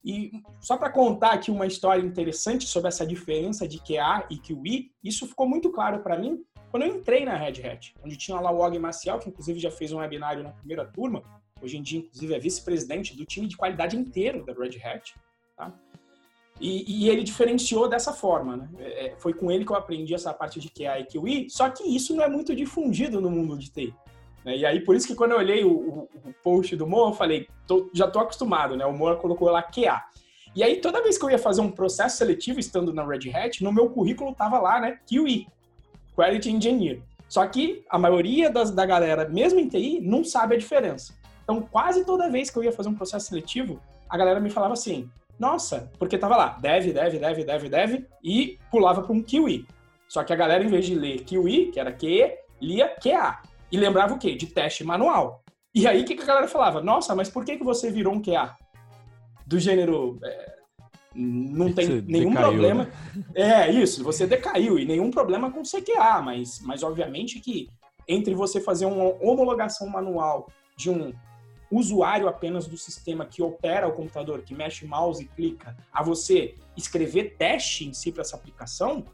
E 0.04 0.42
só 0.60 0.76
para 0.76 0.90
contar 0.90 1.30
aqui 1.30 1.50
uma 1.50 1.66
história 1.66 2.02
interessante 2.02 2.66
sobre 2.66 2.88
essa 2.88 3.06
diferença 3.06 3.66
de 3.66 3.78
QA 3.78 4.26
e 4.30 4.36
QI, 4.36 4.92
isso 5.02 5.26
ficou 5.26 5.48
muito 5.48 5.70
claro 5.70 6.00
para 6.00 6.18
mim 6.18 6.44
quando 6.74 6.82
eu 6.82 6.96
entrei 6.96 7.24
na 7.24 7.36
Red 7.36 7.64
Hat, 7.64 7.94
onde 8.04 8.16
tinha 8.16 8.38
lá 8.40 8.50
o 8.50 8.58
Og 8.58 8.76
Maciel, 8.80 9.20
que 9.20 9.28
inclusive 9.28 9.60
já 9.60 9.70
fez 9.70 9.92
um 9.92 9.98
webinário 9.98 10.42
na 10.42 10.50
primeira 10.50 10.84
turma, 10.84 11.22
hoje 11.62 11.78
em 11.78 11.82
dia 11.82 12.00
inclusive 12.00 12.34
é 12.34 12.38
vice-presidente 12.40 13.16
do 13.16 13.24
time 13.24 13.46
de 13.46 13.56
qualidade 13.56 13.96
inteiro 13.96 14.44
da 14.44 14.52
Red 14.52 14.82
Hat, 14.84 15.14
tá? 15.56 15.72
E, 16.60 17.04
e, 17.04 17.08
ele 17.08 17.22
diferenciou 17.22 17.88
dessa 17.88 18.12
forma, 18.12 18.56
né? 18.56 18.68
É, 18.78 19.06
é 19.06 19.16
foi 19.18 19.34
com 19.34 19.52
ele 19.52 19.64
que 19.64 19.70
eu 19.70 19.76
aprendi 19.76 20.14
essa 20.14 20.34
parte 20.34 20.58
de 20.58 20.68
QA 20.68 20.98
e 20.98 21.04
QI, 21.04 21.48
só 21.48 21.70
que 21.70 21.84
isso 21.84 22.14
não 22.14 22.24
é 22.24 22.28
muito 22.28 22.54
difundido 22.54 23.20
no 23.20 23.30
mundo 23.30 23.56
de 23.56 23.70
TI. 23.70 23.94
Né? 24.44 24.58
E 24.58 24.66
aí, 24.66 24.80
por 24.80 24.94
isso 24.94 25.06
que 25.06 25.14
quando 25.14 25.32
eu 25.32 25.38
olhei 25.38 25.64
o, 25.64 25.70
o, 25.70 26.08
o 26.24 26.34
post 26.42 26.76
do 26.76 26.86
Moa, 26.86 27.10
eu 27.10 27.14
falei, 27.14 27.48
tô, 27.66 27.90
já 27.92 28.06
tô 28.08 28.18
acostumado, 28.18 28.76
né? 28.76 28.84
O 28.84 28.92
Moa 28.92 29.16
colocou 29.16 29.50
lá 29.50 29.62
QA. 29.62 30.02
E 30.54 30.62
aí, 30.62 30.76
toda 30.80 31.02
vez 31.02 31.18
que 31.18 31.24
eu 31.24 31.30
ia 31.30 31.38
fazer 31.38 31.60
um 31.60 31.70
processo 31.70 32.18
seletivo 32.18 32.60
estando 32.60 32.92
na 32.92 33.04
Red 33.04 33.30
Hat, 33.34 33.62
no 33.62 33.72
meu 33.72 33.90
currículo 33.90 34.34
tava 34.34 34.58
lá, 34.60 34.80
né? 34.80 34.98
QE, 35.08 35.48
Quality 36.14 36.50
Engineer. 36.50 37.02
Só 37.28 37.44
que 37.46 37.84
a 37.90 37.98
maioria 37.98 38.50
das, 38.50 38.70
da 38.70 38.86
galera, 38.86 39.28
mesmo 39.28 39.58
em 39.58 39.68
TI, 39.68 40.00
não 40.00 40.22
sabe 40.22 40.54
a 40.54 40.58
diferença. 40.58 41.14
Então, 41.42 41.60
quase 41.60 42.04
toda 42.04 42.30
vez 42.30 42.50
que 42.50 42.58
eu 42.58 42.62
ia 42.62 42.72
fazer 42.72 42.88
um 42.88 42.94
processo 42.94 43.26
seletivo, 43.26 43.80
a 44.08 44.16
galera 44.16 44.38
me 44.38 44.50
falava 44.50 44.74
assim: 44.74 45.10
nossa, 45.38 45.90
porque 45.98 46.16
tava 46.16 46.36
lá, 46.36 46.58
dev, 46.60 46.92
dev, 46.92 47.18
dev, 47.18 47.44
dev, 47.44 47.68
dev, 47.68 48.04
e 48.22 48.58
pulava 48.70 49.02
para 49.02 49.12
um 49.12 49.22
QI. 49.22 49.66
Só 50.08 50.22
que 50.22 50.32
a 50.32 50.36
galera, 50.36 50.62
em 50.62 50.68
vez 50.68 50.86
de 50.86 50.94
ler 50.94 51.24
QI, 51.24 51.72
que 51.72 51.80
era 51.80 51.92
QE, 51.92 52.36
lia 52.60 52.88
QA. 53.02 53.40
E 53.74 53.76
lembrava 53.76 54.14
o 54.14 54.18
quê? 54.20 54.36
De 54.36 54.46
teste 54.46 54.84
manual. 54.84 55.42
E 55.74 55.84
aí, 55.88 56.02
o 56.02 56.04
que, 56.04 56.14
que 56.14 56.22
a 56.22 56.26
galera 56.26 56.46
falava? 56.46 56.80
Nossa, 56.80 57.12
mas 57.12 57.28
por 57.28 57.44
que, 57.44 57.56
que 57.56 57.64
você 57.64 57.90
virou 57.90 58.14
um 58.14 58.22
QA? 58.22 58.56
Do 59.44 59.58
gênero. 59.58 60.16
É, 60.22 60.54
não 61.12 61.72
tem 61.72 61.86
você 61.86 62.04
nenhum 62.06 62.30
decaiu, 62.30 62.48
problema. 62.50 62.84
Né? 62.84 63.24
É, 63.34 63.72
isso, 63.72 64.04
você 64.04 64.28
decaiu. 64.28 64.78
E 64.78 64.84
nenhum 64.84 65.10
problema 65.10 65.50
com 65.50 65.62
CQA, 65.62 66.22
mas, 66.22 66.60
mas 66.60 66.84
obviamente 66.84 67.40
que 67.40 67.68
entre 68.06 68.32
você 68.32 68.60
fazer 68.60 68.86
uma 68.86 69.06
homologação 69.20 69.88
manual 69.88 70.48
de 70.76 70.88
um 70.88 71.12
usuário 71.68 72.28
apenas 72.28 72.68
do 72.68 72.78
sistema 72.78 73.26
que 73.26 73.42
opera 73.42 73.88
o 73.88 73.92
computador, 73.92 74.42
que 74.42 74.54
mexe 74.54 74.86
mouse 74.86 75.24
e 75.24 75.26
clica, 75.26 75.76
a 75.92 76.00
você 76.00 76.54
escrever 76.76 77.34
teste 77.36 77.88
em 77.88 77.92
si 77.92 78.12
para 78.12 78.22
essa 78.22 78.36
aplicação, 78.36 79.04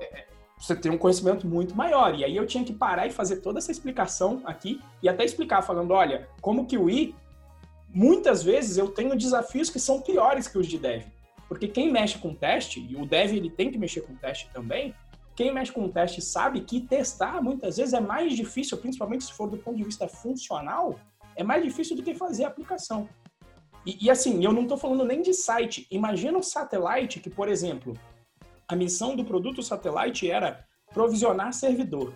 é, 0.00 0.26
você 0.58 0.74
tem 0.74 0.90
um 0.90 0.98
conhecimento 0.98 1.46
muito 1.46 1.74
maior. 1.74 2.18
E 2.18 2.24
aí 2.24 2.36
eu 2.36 2.46
tinha 2.46 2.64
que 2.64 2.72
parar 2.72 3.06
e 3.06 3.10
fazer 3.10 3.36
toda 3.36 3.58
essa 3.58 3.70
explicação 3.70 4.42
aqui 4.44 4.80
e 5.02 5.08
até 5.08 5.24
explicar, 5.24 5.62
falando, 5.62 5.92
olha, 5.92 6.28
como 6.40 6.66
que 6.66 6.76
o 6.76 6.90
I, 6.90 7.14
muitas 7.88 8.42
vezes 8.42 8.76
eu 8.76 8.88
tenho 8.88 9.16
desafios 9.16 9.70
que 9.70 9.78
são 9.78 10.00
piores 10.00 10.48
que 10.48 10.58
os 10.58 10.66
de 10.66 10.78
dev. 10.78 11.04
Porque 11.48 11.68
quem 11.68 11.90
mexe 11.90 12.18
com 12.18 12.34
teste, 12.34 12.80
e 12.80 12.96
o 12.96 13.06
dev 13.06 13.32
ele 13.32 13.50
tem 13.50 13.70
que 13.70 13.78
mexer 13.78 14.02
com 14.02 14.14
teste 14.14 14.50
também, 14.52 14.94
quem 15.34 15.54
mexe 15.54 15.72
com 15.72 15.88
teste 15.88 16.20
sabe 16.20 16.60
que 16.62 16.80
testar 16.80 17.40
muitas 17.40 17.76
vezes 17.76 17.94
é 17.94 18.00
mais 18.00 18.34
difícil, 18.34 18.76
principalmente 18.76 19.24
se 19.24 19.32
for 19.32 19.48
do 19.48 19.56
ponto 19.56 19.76
de 19.76 19.84
vista 19.84 20.08
funcional, 20.08 20.98
é 21.36 21.44
mais 21.44 21.62
difícil 21.62 21.96
do 21.96 22.02
que 22.02 22.14
fazer 22.14 22.44
a 22.44 22.48
aplicação. 22.48 23.08
E, 23.86 24.06
e 24.06 24.10
assim, 24.10 24.44
eu 24.44 24.52
não 24.52 24.62
estou 24.62 24.76
falando 24.76 25.04
nem 25.04 25.22
de 25.22 25.32
site. 25.32 25.86
Imagina 25.90 26.36
um 26.36 26.42
satellite 26.42 27.20
que, 27.20 27.30
por 27.30 27.48
exemplo, 27.48 27.94
a 28.68 28.76
missão 28.76 29.16
do 29.16 29.24
produto 29.24 29.62
satellite 29.62 30.30
era 30.30 30.64
provisionar 30.92 31.52
servidor. 31.52 32.14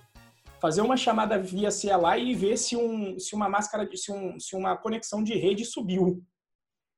Fazer 0.61 0.83
uma 0.83 0.97
chamada 0.97 1.39
via 1.39 1.71
CLI 1.71 2.31
e 2.31 2.35
ver 2.35 2.57
se, 2.57 2.77
um, 2.77 3.19
se 3.19 3.35
uma 3.35 3.49
máscara, 3.49 3.89
se, 3.97 4.13
um, 4.13 4.39
se 4.39 4.55
uma 4.55 4.77
conexão 4.77 5.23
de 5.23 5.35
rede 5.35 5.65
subiu. 5.65 6.23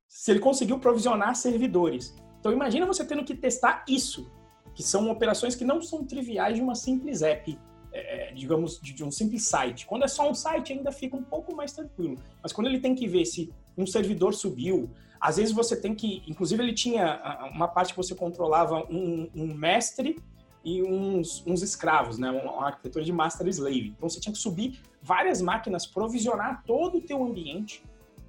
Se 0.09 0.33
ele 0.33 0.41
conseguiu 0.41 0.79
provisionar 0.79 1.35
servidores. 1.35 2.15
Então 2.41 2.53
imagina 2.53 2.85
você 2.85 3.05
tendo 3.05 3.25
que 3.25 3.35
testar 3.35 3.85
isso, 3.89 4.31
que 4.75 4.83
são 4.83 5.09
operações 5.11 5.55
que 5.55 5.65
não 5.65 5.81
são 5.81 6.05
triviais 6.05 6.57
de 6.57 6.63
uma 6.63 6.75
simples 6.75 7.23
app 7.23 7.57
é, 7.95 8.33
digamos, 8.33 8.81
de, 8.81 8.93
de, 8.93 9.05
um 9.05 9.11
simples 9.11 9.47
site. 9.47 9.87
Quando 9.87 10.05
é 10.05 10.09
só 10.09 10.29
um 10.29 10.35
site, 10.35 10.73
ainda 10.73 10.91
fica 10.91 11.17
um 11.17 11.23
pouco 11.23 11.55
mais 11.55 11.73
tranquilo. 11.73 12.19
Mas 12.43 12.53
quando 12.53 12.67
ele 12.67 12.81
tem 12.81 12.93
que 12.93 13.07
ver 13.07 13.25
se 13.25 13.53
um 13.79 13.87
servidor 13.87 14.35
subiu, 14.35 14.91
às 15.25 15.37
vezes 15.37 15.55
você 15.55 15.75
tem 15.75 15.95
que. 15.95 16.23
Inclusive, 16.29 16.63
ele 16.63 16.75
tinha 16.75 17.51
uma 17.55 17.67
parte 17.67 17.93
que 17.93 17.97
você 17.97 18.15
controlava 18.15 18.85
um, 18.91 19.31
um 19.35 19.55
mestre 19.55 20.19
e 20.65 20.83
uns, 20.83 21.43
uns 21.47 21.63
escravos, 21.63 22.19
né? 22.19 22.31
Uma 22.31 22.67
arquitetura 22.67 23.05
de 23.05 23.13
master 23.13 23.47
slave. 23.49 23.95
Então 23.97 24.09
você 24.09 24.21
tinha 24.21 24.33
que 24.33 24.39
subir 24.39 24.81
várias 25.03 25.41
máquinas, 25.41 25.87
provisionar 25.87 26.63
todo 26.67 26.99
o 26.99 27.01
teu 27.01 27.23
ambiente 27.25 27.83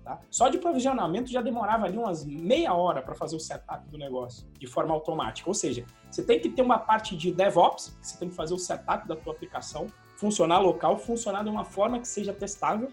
Tá? 0.05 0.19
Só 0.29 0.49
de 0.49 0.59
provisionamento 0.59 1.31
já 1.31 1.41
demorava 1.41 1.85
ali 1.85 1.97
umas 1.97 2.23
meia 2.23 2.75
hora 2.75 3.01
para 3.01 3.15
fazer 3.15 3.35
o 3.35 3.39
setup 3.39 3.89
do 3.89 3.97
negócio 3.97 4.47
de 4.59 4.67
forma 4.67 4.93
automática. 4.93 5.49
Ou 5.49 5.53
seja, 5.55 5.83
você 6.11 6.23
tem 6.23 6.39
que 6.39 6.47
ter 6.49 6.61
uma 6.61 6.77
parte 6.77 7.17
de 7.17 7.31
DevOps, 7.31 7.97
você 7.99 8.15
tem 8.19 8.29
que 8.29 8.35
fazer 8.35 8.53
o 8.53 8.59
setup 8.59 9.07
da 9.07 9.15
tua 9.15 9.33
aplicação, 9.33 9.87
funcionar 10.15 10.59
local, 10.59 10.99
funcionar 10.99 11.43
de 11.43 11.49
uma 11.49 11.65
forma 11.65 11.99
que 11.99 12.07
seja 12.07 12.31
testável. 12.31 12.91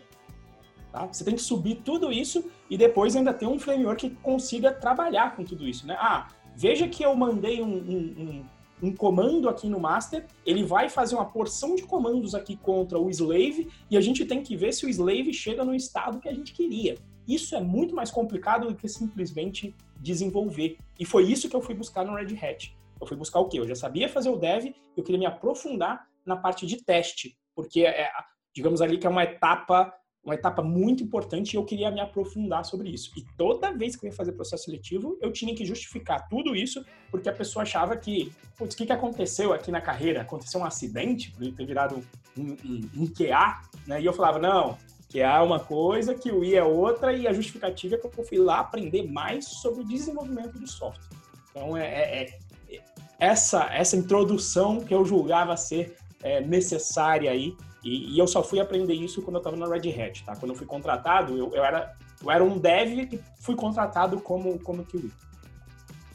Tá? 0.92 1.06
Você 1.06 1.25
tem 1.25 1.34
que 1.34 1.42
subir 1.42 1.76
tudo 1.76 2.12
isso 2.12 2.44
e 2.68 2.76
depois 2.76 3.16
ainda 3.16 3.32
ter 3.32 3.46
um 3.46 3.58
framework 3.58 4.11
que 4.11 4.16
consiga 4.16 4.70
trabalhar 4.70 5.34
com 5.34 5.42
tudo 5.42 5.66
isso. 5.66 5.87
Né? 5.87 5.96
Ah, 5.99 6.28
veja 6.54 6.87
que 6.87 7.02
eu 7.02 7.14
mandei 7.16 7.62
um, 7.62 7.66
um, 7.66 7.99
um 8.18 8.44
um 8.82 8.92
comando 8.92 9.49
aqui 9.49 9.68
no 9.68 9.78
master, 9.78 10.26
ele 10.44 10.64
vai 10.64 10.88
fazer 10.88 11.14
uma 11.14 11.25
porção 11.25 11.76
de 11.76 11.84
comandos 11.84 12.34
aqui 12.34 12.56
contra 12.56 12.99
o 12.99 13.08
slave 13.11 13.70
e 13.88 13.96
a 13.96 14.00
gente 14.00 14.25
tem 14.25 14.42
que 14.42 14.56
ver 14.56 14.72
se 14.72 14.84
o 14.84 14.88
slave 14.88 15.32
chega 15.32 15.64
no 15.64 15.72
estado 15.72 16.18
que 16.18 16.28
a 16.28 16.34
gente 16.34 16.52
queria. 16.52 16.96
Isso 17.26 17.54
é 17.54 17.61
muito 17.61 17.94
mais 17.94 18.11
complicado 18.11 18.66
do 18.66 18.75
que 18.75 18.88
simplesmente 18.88 19.72
desenvolver. 20.00 20.78
E 20.99 21.04
foi 21.04 21.25
isso 21.30 21.49
que 21.49 21.54
eu 21.54 21.61
fui 21.61 21.76
buscar 21.76 22.04
no 22.04 22.16
Red 22.16 22.37
Hat. 22.37 22.76
Eu 23.00 23.06
fui 23.06 23.16
buscar 23.16 23.38
o 23.38 23.49
quê? 23.49 23.61
Eu 23.61 23.68
já 23.68 23.76
sabia 23.76 24.08
fazer 24.08 24.30
o 24.30 24.37
dev, 24.37 24.75
eu 24.96 25.04
queria 25.04 25.18
me 25.18 25.26
aprofundar 25.26 26.08
na 26.26 26.37
parte 26.37 26.66
de 26.66 26.82
teste, 26.84 27.38
porque 27.54 27.82
é, 27.82 28.11
digamos 28.52 28.82
ali 28.82 28.99
que 28.99 29.06
é 29.06 29.11
uma 29.11 29.22
etapa 29.22 29.94
uma 30.24 30.34
etapa 30.34 30.62
muito 30.62 31.02
importante 31.02 31.52
e 31.52 31.56
eu 31.56 31.64
queria 31.64 31.90
me 31.90 32.00
aprofundar 32.00 32.64
sobre 32.64 32.88
isso. 32.88 33.10
E 33.16 33.22
toda 33.36 33.72
vez 33.72 33.96
que 33.96 34.06
eu 34.06 34.10
ia 34.10 34.16
fazer 34.16 34.32
processo 34.32 34.64
seletivo, 34.64 35.18
eu 35.20 35.32
tinha 35.32 35.54
que 35.54 35.64
justificar 35.64 36.28
tudo 36.28 36.54
isso, 36.54 36.84
porque 37.10 37.28
a 37.28 37.32
pessoa 37.32 37.64
achava 37.64 37.96
que, 37.96 38.32
putz, 38.56 38.74
o 38.74 38.78
que, 38.78 38.86
que 38.86 38.92
aconteceu 38.92 39.52
aqui 39.52 39.70
na 39.70 39.80
carreira? 39.80 40.20
Aconteceu 40.22 40.60
um 40.60 40.64
acidente, 40.64 41.32
por 41.32 41.42
ele 41.42 41.52
ter 41.52 41.66
virado 41.66 42.00
um, 42.38 42.56
um, 42.64 42.80
um 42.98 43.06
QA, 43.06 43.62
né? 43.86 44.00
E 44.00 44.06
eu 44.06 44.12
falava, 44.12 44.38
não, 44.38 44.78
QA 45.12 45.38
é 45.38 45.40
uma 45.40 45.58
coisa, 45.58 46.14
que 46.14 46.30
o 46.30 46.44
I 46.44 46.54
é 46.54 46.64
outra, 46.64 47.12
e 47.12 47.26
a 47.26 47.32
justificativa 47.32 47.96
é 47.96 47.98
que 47.98 48.06
eu 48.06 48.24
fui 48.24 48.38
lá 48.38 48.60
aprender 48.60 49.02
mais 49.02 49.44
sobre 49.44 49.82
o 49.82 49.84
desenvolvimento 49.84 50.56
do 50.56 50.68
software. 50.68 51.18
Então, 51.50 51.76
é, 51.76 51.84
é, 51.84 52.38
é 52.70 52.80
essa, 53.18 53.64
essa 53.72 53.96
introdução 53.96 54.80
que 54.80 54.94
eu 54.94 55.04
julgava 55.04 55.56
ser 55.56 55.96
é, 56.22 56.40
necessária 56.40 57.30
aí 57.30 57.56
e, 57.82 58.14
e, 58.14 58.18
eu 58.18 58.26
só 58.26 58.42
fui 58.42 58.60
aprender 58.60 58.94
isso 58.94 59.22
quando 59.22 59.36
eu 59.36 59.38
estava 59.38 59.56
na 59.56 59.66
Red 59.66 59.90
Hat, 59.90 60.24
tá? 60.24 60.36
Quando 60.36 60.52
eu 60.52 60.56
fui 60.56 60.66
contratado, 60.66 61.36
eu, 61.36 61.52
eu, 61.54 61.64
era, 61.64 61.96
eu 62.22 62.30
era 62.30 62.44
um 62.44 62.58
dev 62.58 63.12
e 63.12 63.20
fui 63.40 63.56
contratado 63.56 64.20
como, 64.20 64.58
como 64.60 64.84
QI. 64.84 65.10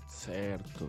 Certo. 0.08 0.88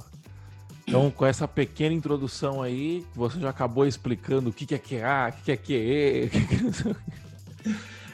Então, 0.86 1.10
com 1.10 1.26
essa 1.26 1.46
pequena 1.46 1.94
introdução 1.94 2.62
aí, 2.62 3.04
você 3.14 3.38
já 3.38 3.50
acabou 3.50 3.86
explicando 3.86 4.48
o 4.48 4.52
que, 4.52 4.74
é 4.74 4.78
QA, 4.78 5.34
o 5.38 5.44
que, 5.44 5.52
é 5.52 5.56
QE. 5.56 6.30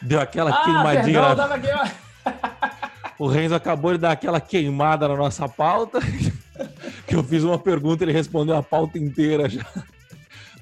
Deu 0.02 0.20
aquela 0.20 0.50
ah, 0.50 0.64
queimadinha. 0.64 1.22
Perdão, 1.22 1.48
na... 1.48 1.58
queima... 1.58 1.92
o 3.18 3.28
Renzo 3.28 3.54
acabou 3.54 3.92
de 3.92 3.98
dar 3.98 4.10
aquela 4.12 4.40
queimada 4.40 5.06
na 5.06 5.16
nossa 5.16 5.48
pauta. 5.48 6.00
que 7.06 7.14
eu 7.14 7.22
fiz 7.22 7.44
uma 7.44 7.58
pergunta, 7.58 8.02
ele 8.02 8.12
respondeu 8.12 8.56
a 8.56 8.62
pauta 8.62 8.98
inteira 8.98 9.48
já. 9.48 9.64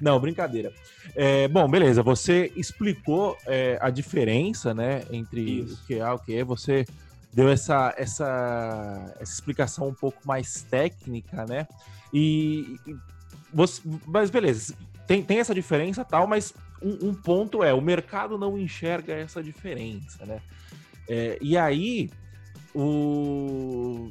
Não, 0.00 0.20
brincadeira. 0.20 0.72
É, 1.14 1.48
bom, 1.48 1.68
beleza. 1.68 2.02
Você 2.02 2.52
explicou 2.56 3.36
é, 3.46 3.78
a 3.80 3.90
diferença, 3.90 4.72
né, 4.72 5.04
entre 5.10 5.60
Isso. 5.60 5.74
o 5.74 5.86
que 5.86 5.94
é 5.94 6.10
o 6.10 6.18
que 6.18 6.36
é. 6.36 6.44
Você 6.44 6.84
deu 7.32 7.48
essa, 7.48 7.94
essa, 7.96 9.14
essa 9.18 9.32
explicação 9.32 9.88
um 9.88 9.94
pouco 9.94 10.20
mais 10.24 10.62
técnica, 10.62 11.46
né? 11.46 11.66
E, 12.12 12.78
e 12.86 12.94
você, 13.52 13.80
mas 14.06 14.30
beleza. 14.30 14.74
Tem, 15.06 15.22
tem 15.22 15.38
essa 15.38 15.54
diferença 15.54 16.04
tal, 16.04 16.26
mas 16.26 16.54
um, 16.80 17.08
um, 17.08 17.14
ponto 17.14 17.62
é 17.62 17.72
o 17.72 17.80
mercado 17.80 18.38
não 18.38 18.58
enxerga 18.58 19.14
essa 19.14 19.42
diferença, 19.42 20.24
né? 20.24 20.40
É, 21.08 21.38
e 21.40 21.56
aí 21.56 22.10
o 22.74 24.10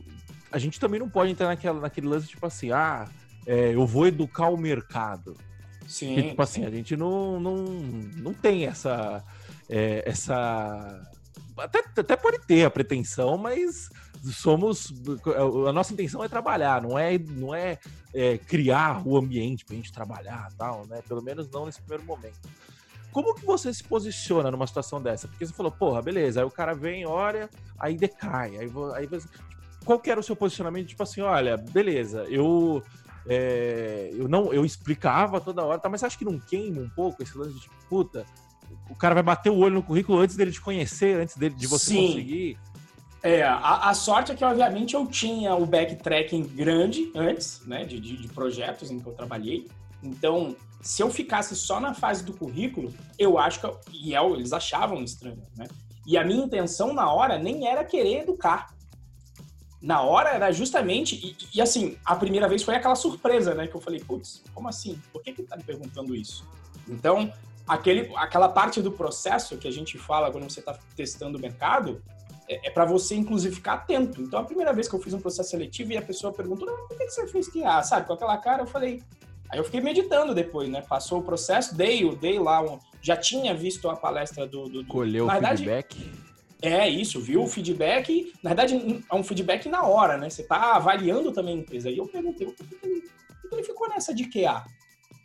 a 0.51 0.57
gente 0.57 0.79
também 0.79 0.99
não 0.99 1.09
pode 1.09 1.31
entrar 1.31 1.47
naquela, 1.47 1.79
naquele 1.79 2.07
lance 2.07 2.27
tipo 2.27 2.45
assim, 2.45 2.71
ah, 2.71 3.07
é, 3.45 3.73
eu 3.73 3.85
vou 3.87 4.07
educar 4.07 4.49
o 4.49 4.57
mercado. 4.57 5.37
Sim. 5.91 6.29
Tipo 6.29 6.41
assim, 6.41 6.63
a 6.63 6.69
gente 6.69 6.95
não, 6.95 7.37
não, 7.37 7.57
não 8.15 8.33
tem 8.33 8.65
essa. 8.65 9.21
É, 9.69 10.01
essa. 10.05 11.05
Até, 11.57 11.79
até 11.79 12.15
pode 12.15 12.39
ter 12.47 12.63
a 12.63 12.71
pretensão, 12.71 13.37
mas 13.37 13.89
somos. 14.31 14.93
A 15.67 15.73
nossa 15.73 15.91
intenção 15.91 16.23
é 16.23 16.29
trabalhar, 16.29 16.81
não 16.81 16.97
é, 16.97 17.17
não 17.19 17.53
é, 17.53 17.77
é 18.13 18.37
criar 18.37 19.05
o 19.05 19.17
ambiente 19.17 19.65
para 19.65 19.73
a 19.73 19.75
gente 19.75 19.91
trabalhar 19.91 20.47
tal, 20.57 20.87
né? 20.87 21.01
Pelo 21.05 21.21
menos 21.21 21.49
não 21.49 21.65
nesse 21.65 21.81
primeiro 21.81 22.05
momento. 22.05 22.39
Como 23.11 23.35
que 23.35 23.45
você 23.45 23.73
se 23.73 23.83
posiciona 23.83 24.49
numa 24.49 24.65
situação 24.65 25.01
dessa? 25.01 25.27
Porque 25.27 25.45
você 25.45 25.51
falou, 25.51 25.73
porra, 25.73 26.01
beleza, 26.01 26.39
aí 26.39 26.45
o 26.45 26.49
cara 26.51 26.73
vem, 26.73 27.05
olha, 27.05 27.49
aí 27.77 27.97
decai. 27.97 28.57
Aí, 28.57 28.71
aí 28.95 29.09
qual 29.83 29.99
que 29.99 30.09
era 30.09 30.21
o 30.21 30.23
seu 30.23 30.37
posicionamento? 30.37 30.87
Tipo 30.87 31.03
assim, 31.03 31.19
olha, 31.19 31.57
beleza, 31.57 32.23
eu 32.29 32.81
é, 33.27 34.09
eu 34.13 34.27
não, 34.27 34.53
eu 34.53 34.65
explicava 34.65 35.39
toda 35.39 35.63
hora, 35.63 35.79
tá, 35.79 35.89
mas 35.89 36.03
acho 36.03 36.17
que 36.17 36.25
não 36.25 36.39
queima 36.39 36.81
um 36.81 36.89
pouco 36.89 37.21
esse 37.21 37.37
lance 37.37 37.53
de 37.53 37.61
tipo, 37.61 37.75
puta, 37.89 38.25
o 38.89 38.95
cara 38.95 39.13
vai 39.13 39.23
bater 39.23 39.49
o 39.49 39.57
olho 39.57 39.75
no 39.75 39.83
currículo 39.83 40.19
antes 40.19 40.35
dele 40.35 40.51
te 40.51 40.61
conhecer, 40.61 41.19
antes 41.19 41.37
dele, 41.37 41.55
de 41.55 41.67
você 41.67 41.91
Sim. 41.91 42.07
conseguir. 42.07 42.57
É, 43.23 43.43
a, 43.43 43.89
a, 43.89 43.93
sorte 43.93 44.31
é 44.31 44.35
que, 44.35 44.43
obviamente, 44.43 44.95
eu 44.95 45.05
tinha 45.05 45.53
o 45.55 45.65
backtracking 45.65 46.43
grande 46.43 47.11
antes, 47.13 47.61
né, 47.67 47.85
de, 47.85 47.99
de, 47.99 48.17
de 48.17 48.27
projetos 48.27 48.89
em 48.89 48.99
que 48.99 49.07
eu 49.07 49.13
trabalhei. 49.13 49.67
Então, 50.01 50.55
se 50.81 51.03
eu 51.03 51.09
ficasse 51.11 51.55
só 51.55 51.79
na 51.79 51.93
fase 51.93 52.23
do 52.23 52.33
currículo, 52.33 52.91
eu 53.19 53.37
acho 53.37 53.61
que, 53.61 53.67
e 53.93 54.15
é, 54.15 54.25
eles 54.25 54.51
achavam 54.51 55.03
estranho, 55.03 55.43
né? 55.55 55.67
E 56.05 56.17
a 56.17 56.23
minha 56.23 56.43
intenção 56.43 56.93
na 56.93 57.11
hora 57.13 57.37
nem 57.37 57.67
era 57.67 57.83
querer 57.83 58.23
educar. 58.23 58.73
Na 59.81 60.01
hora 60.01 60.29
era 60.29 60.51
justamente. 60.51 61.15
E, 61.15 61.57
e, 61.57 61.61
assim, 61.61 61.97
a 62.05 62.15
primeira 62.15 62.47
vez 62.47 62.61
foi 62.61 62.75
aquela 62.75 62.95
surpresa, 62.95 63.55
né? 63.55 63.67
Que 63.67 63.75
eu 63.75 63.81
falei, 63.81 63.99
putz, 63.99 64.43
como 64.53 64.69
assim? 64.69 65.01
Por 65.11 65.23
que, 65.23 65.33
que 65.33 65.43
tá 65.43 65.57
me 65.57 65.63
perguntando 65.63 66.15
isso? 66.15 66.45
Então, 66.87 67.33
aquele, 67.67 68.11
aquela 68.15 68.47
parte 68.47 68.81
do 68.81 68.91
processo 68.91 69.57
que 69.57 69.67
a 69.67 69.71
gente 69.71 69.97
fala 69.97 70.31
quando 70.31 70.49
você 70.49 70.59
está 70.59 70.77
testando 70.95 71.37
o 71.37 71.41
mercado 71.41 72.01
é, 72.47 72.67
é 72.67 72.69
para 72.69 72.85
você, 72.85 73.15
inclusive, 73.15 73.55
ficar 73.55 73.73
atento. 73.73 74.21
Então, 74.21 74.39
a 74.39 74.43
primeira 74.43 74.71
vez 74.73 74.87
que 74.87 74.93
eu 74.93 74.99
fiz 74.99 75.13
um 75.13 75.19
processo 75.19 75.49
seletivo 75.49 75.93
e 75.93 75.97
a 75.97 76.01
pessoa 76.01 76.31
perguntou, 76.31 76.67
por 76.87 76.97
que, 76.97 77.05
que 77.05 77.11
você 77.11 77.27
fez 77.27 77.47
QA? 77.47 77.77
Ah, 77.77 77.83
sabe, 77.83 78.05
com 78.05 78.13
aquela 78.13 78.37
cara, 78.37 78.61
eu 78.63 78.67
falei. 78.67 79.01
Aí 79.49 79.59
eu 79.59 79.63
fiquei 79.63 79.81
meditando 79.81 80.33
depois, 80.33 80.69
né? 80.69 80.81
Passou 80.81 81.19
o 81.19 81.23
processo, 81.23 81.75
dei, 81.75 82.15
dei 82.15 82.39
lá 82.39 82.61
um. 82.61 82.79
Já 83.01 83.17
tinha 83.17 83.53
visto 83.53 83.89
a 83.89 83.95
palestra 83.95 84.45
do. 84.45 84.63
do, 84.65 84.83
do 84.83 84.85
Colheu 84.85 85.27
o 85.27 85.29
feedback. 85.29 86.11
É 86.61 86.87
isso, 86.87 87.19
viu 87.19 87.41
o 87.41 87.47
feedback. 87.47 88.31
Na 88.43 88.51
verdade, 88.51 89.03
é 89.09 89.15
um 89.15 89.23
feedback 89.23 89.67
na 89.67 89.83
hora, 89.83 90.17
né? 90.17 90.29
Você 90.29 90.43
tá 90.43 90.75
avaliando 90.75 91.31
também 91.31 91.55
a 91.55 91.59
empresa. 91.61 91.89
E 91.89 91.97
eu 91.97 92.05
perguntei, 92.05 92.47
por 92.47 92.67
que 92.67 92.75
ele, 93.51 93.63
ficou 93.63 93.89
nessa 93.89 94.13
de 94.13 94.25
QA? 94.25 94.63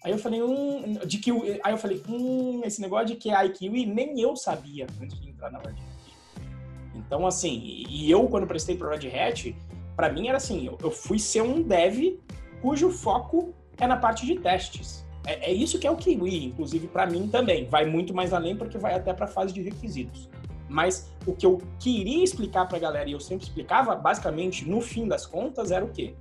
Aí 0.03 0.13
eu 0.13 0.19
falei, 0.19 0.43
hum, 0.43 0.95
de 1.05 1.19
que 1.19 1.31
aí 1.63 1.73
eu 1.73 1.77
falei, 1.77 2.03
hum, 2.09 2.63
esse 2.65 2.81
negócio 2.81 3.07
de 3.07 3.17
QA 3.17 3.45
e 3.45 3.51
Kiwi 3.51 3.85
nem 3.85 4.19
eu 4.21 4.35
sabia 4.35 4.87
antes 5.01 5.21
de 5.21 5.29
entrar 5.29 5.51
na 5.51 5.59
Red 5.59 5.73
Hat. 5.73 6.47
Então, 6.95 7.27
assim, 7.27 7.85
e 7.89 8.11
eu 8.11 8.27
quando 8.29 8.47
prestei 8.47 8.77
para 8.77 8.97
Red 8.97 9.09
Hat, 9.09 9.55
para 9.95 10.11
mim 10.11 10.29
era 10.29 10.39
assim, 10.39 10.71
eu, 10.83 10.91
fui 10.91 11.19
ser 11.19 11.43
um 11.43 11.63
dev 11.63 12.19
cujo 12.63 12.91
foco 12.91 13.55
é 13.79 13.87
na 13.87 13.97
parte 13.97 14.25
de 14.25 14.39
testes. 14.39 15.05
É, 15.27 15.51
é 15.51 15.53
isso 15.53 15.79
que 15.79 15.87
é 15.87 15.91
o 15.91 15.97
Kiwi, 15.97 16.47
inclusive 16.47 16.87
para 16.87 17.07
mim 17.07 17.29
também. 17.29 17.67
Vai 17.69 17.85
muito 17.85 18.15
mais 18.15 18.33
além 18.33 18.57
porque 18.57 18.79
vai 18.79 18.95
até 18.95 19.13
para 19.13 19.27
a 19.27 19.29
fase 19.29 19.53
de 19.53 19.61
requisitos. 19.61 20.31
Mas 20.69 21.11
o 21.27 21.33
que 21.33 21.47
eu 21.47 21.61
queria 21.79 22.23
explicar 22.23 22.67
para 22.67 22.77
a 22.77 22.81
galera, 22.81 23.09
e 23.09 23.13
eu 23.13 23.21
sempre 23.21 23.45
explicava, 23.47 23.95
basicamente, 23.95 24.69
no 24.69 24.81
fim 24.81 25.07
das 25.07 25.27
contas, 25.27 25.71
era 25.71 25.85
o 25.85 25.89
quê? 25.89 26.15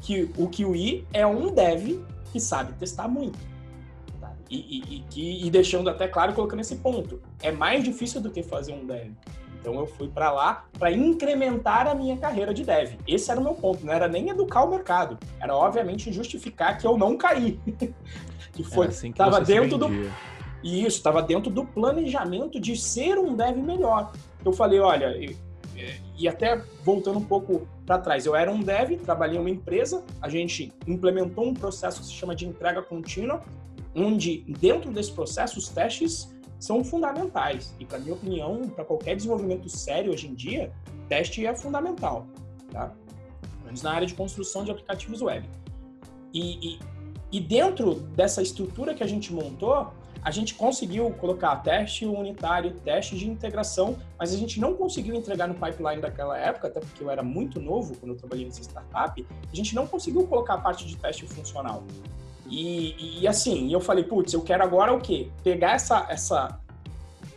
Que 0.00 0.30
o 0.36 0.48
QI 0.48 1.06
é 1.12 1.26
um 1.26 1.52
dev 1.52 2.02
que 2.32 2.40
sabe 2.40 2.72
testar 2.74 3.08
muito. 3.08 3.38
Tá? 4.20 4.32
E, 4.50 4.56
e, 4.56 5.04
e, 5.14 5.46
e, 5.46 5.50
deixando 5.50 5.88
até 5.88 6.08
claro, 6.08 6.32
colocando 6.32 6.60
esse 6.60 6.76
ponto. 6.76 7.20
É 7.42 7.52
mais 7.52 7.84
difícil 7.84 8.20
do 8.20 8.30
que 8.30 8.42
fazer 8.42 8.72
um 8.72 8.84
dev. 8.86 9.12
Então 9.60 9.80
eu 9.80 9.86
fui 9.86 10.06
para 10.06 10.30
lá 10.30 10.64
para 10.78 10.92
incrementar 10.92 11.88
a 11.88 11.94
minha 11.94 12.16
carreira 12.16 12.54
de 12.54 12.62
dev. 12.62 12.94
Esse 13.06 13.32
era 13.32 13.40
o 13.40 13.42
meu 13.42 13.54
ponto, 13.54 13.84
não 13.84 13.92
era 13.92 14.06
nem 14.06 14.28
educar 14.28 14.62
o 14.62 14.70
mercado, 14.70 15.18
era 15.40 15.56
obviamente 15.56 16.12
justificar 16.12 16.78
que 16.78 16.86
eu 16.86 16.96
não 16.96 17.16
caí. 17.16 17.58
que 18.52 18.62
foi, 18.62 18.86
assim 18.86 19.10
que 19.10 19.18
tava 19.18 19.40
dentro 19.40 19.76
do 19.76 19.88
e 20.66 20.80
isso 20.80 20.96
estava 20.96 21.22
dentro 21.22 21.48
do 21.48 21.64
planejamento 21.64 22.58
de 22.58 22.76
ser 22.76 23.16
um 23.18 23.36
dev 23.36 23.56
melhor. 23.58 24.10
Eu 24.44 24.52
falei, 24.52 24.80
olha, 24.80 25.14
e 26.18 26.26
até 26.26 26.60
voltando 26.82 27.20
um 27.20 27.24
pouco 27.24 27.68
para 27.86 28.00
trás, 28.00 28.26
eu 28.26 28.34
era 28.34 28.50
um 28.50 28.60
dev, 28.60 28.98
trabalhei 29.04 29.36
em 29.36 29.40
uma 29.40 29.48
empresa, 29.48 30.02
a 30.20 30.28
gente 30.28 30.72
implementou 30.84 31.46
um 31.46 31.54
processo 31.54 32.00
que 32.00 32.06
se 32.06 32.12
chama 32.14 32.34
de 32.34 32.48
entrega 32.48 32.82
contínua, 32.82 33.44
onde 33.94 34.38
dentro 34.58 34.90
desse 34.90 35.12
processo 35.12 35.56
os 35.56 35.68
testes 35.68 36.34
são 36.58 36.82
fundamentais. 36.82 37.72
E 37.78 37.84
para 37.84 38.00
minha 38.00 38.14
opinião, 38.14 38.62
para 38.62 38.84
qualquer 38.84 39.14
desenvolvimento 39.14 39.68
sério 39.68 40.12
hoje 40.12 40.26
em 40.26 40.34
dia, 40.34 40.72
teste 41.08 41.46
é 41.46 41.54
fundamental, 41.54 42.26
tá? 42.72 42.92
Menos 43.64 43.82
na 43.82 43.92
área 43.92 44.06
de 44.06 44.14
construção 44.14 44.64
de 44.64 44.72
aplicativos 44.72 45.22
web. 45.22 45.48
E, 46.34 46.74
e, 46.74 46.80
e 47.30 47.40
dentro 47.40 47.94
dessa 47.94 48.42
estrutura 48.42 48.94
que 48.94 49.04
a 49.04 49.06
gente 49.06 49.32
montou, 49.32 49.92
a 50.26 50.30
gente 50.32 50.54
conseguiu 50.54 51.08
colocar 51.12 51.54
teste 51.62 52.04
unitário, 52.04 52.72
teste 52.84 53.16
de 53.16 53.30
integração, 53.30 53.96
mas 54.18 54.34
a 54.34 54.36
gente 54.36 54.58
não 54.58 54.74
conseguiu 54.74 55.14
entregar 55.14 55.46
no 55.46 55.54
pipeline 55.54 56.02
daquela 56.02 56.36
época, 56.36 56.66
até 56.66 56.80
porque 56.80 57.00
eu 57.00 57.08
era 57.08 57.22
muito 57.22 57.60
novo 57.60 57.96
quando 57.96 58.10
eu 58.10 58.18
trabalhei 58.18 58.44
nessa 58.44 58.60
startup, 58.60 59.24
a 59.30 59.54
gente 59.54 59.72
não 59.72 59.86
conseguiu 59.86 60.26
colocar 60.26 60.54
a 60.54 60.58
parte 60.58 60.84
de 60.84 60.96
teste 60.96 61.24
funcional. 61.28 61.84
E, 62.44 63.20
e 63.20 63.28
assim, 63.28 63.72
eu 63.72 63.78
falei, 63.78 64.02
putz, 64.02 64.32
eu 64.32 64.42
quero 64.42 64.64
agora 64.64 64.92
o 64.92 65.00
quê? 65.00 65.30
Pegar 65.44 65.74
essa, 65.74 66.04
essa, 66.10 66.60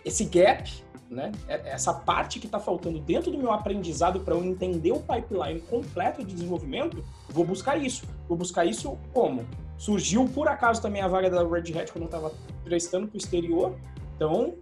esse 0.03 0.25
gap, 0.25 0.67
né? 1.09 1.31
É, 1.47 1.69
essa 1.69 1.93
parte 1.93 2.39
que 2.39 2.45
está 2.45 2.59
faltando 2.59 2.99
dentro 2.99 3.31
do 3.31 3.37
meu 3.37 3.51
aprendizado 3.51 4.19
para 4.19 4.35
eu 4.35 4.43
entender 4.43 4.91
o 4.91 4.99
pipeline 4.99 5.59
completo 5.61 6.23
de 6.23 6.33
desenvolvimento, 6.33 7.03
vou 7.29 7.45
buscar 7.45 7.77
isso. 7.77 8.05
Vou 8.27 8.37
buscar 8.37 8.65
isso 8.65 8.97
como? 9.13 9.45
Surgiu 9.77 10.27
por 10.27 10.47
acaso 10.47 10.81
também 10.81 11.01
a 11.01 11.07
vaga 11.07 11.29
da 11.29 11.43
Red 11.43 11.77
Hat 11.77 11.91
quando 11.91 12.03
eu 12.03 12.05
estava 12.05 12.31
prestando 12.63 13.07
para 13.07 13.15
o 13.15 13.17
exterior. 13.17 13.75
Então, 14.15 14.55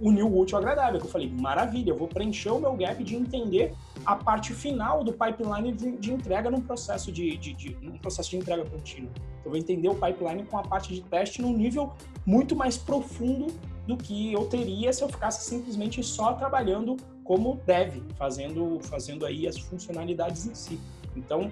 uniu 0.00 0.26
o 0.26 0.40
útil 0.40 0.58
ao 0.58 0.62
agradável. 0.62 1.00
Eu 1.00 1.06
falei, 1.06 1.30
maravilha, 1.30 1.90
eu 1.90 1.96
vou 1.96 2.08
preencher 2.08 2.50
o 2.50 2.58
meu 2.58 2.74
gap 2.74 3.02
de 3.04 3.14
entender 3.14 3.72
a 4.04 4.16
parte 4.16 4.52
final 4.52 5.04
do 5.04 5.12
pipeline 5.12 5.72
de, 5.72 5.92
de 5.92 6.12
entrega 6.12 6.50
num 6.50 6.60
processo 6.60 7.12
de, 7.12 7.36
de, 7.36 7.52
de, 7.52 7.76
num 7.80 7.96
processo 7.98 8.30
de 8.30 8.38
entrega 8.38 8.64
contínua. 8.68 9.12
Eu 9.44 9.52
vou 9.52 9.56
entender 9.56 9.88
o 9.88 9.94
pipeline 9.94 10.44
com 10.44 10.58
a 10.58 10.62
parte 10.62 10.92
de 10.92 11.00
teste 11.02 11.40
num 11.40 11.56
nível 11.56 11.92
muito 12.26 12.56
mais 12.56 12.76
profundo 12.76 13.46
do 13.88 13.96
que 13.96 14.34
eu 14.34 14.44
teria 14.44 14.92
se 14.92 15.02
eu 15.02 15.08
ficasse 15.08 15.48
simplesmente 15.48 16.02
só 16.02 16.34
trabalhando 16.34 16.94
como 17.24 17.58
dev, 17.64 18.02
fazendo, 18.16 18.78
fazendo 18.82 19.24
aí 19.24 19.48
as 19.48 19.58
funcionalidades 19.58 20.46
em 20.46 20.54
si. 20.54 20.78
Então, 21.16 21.50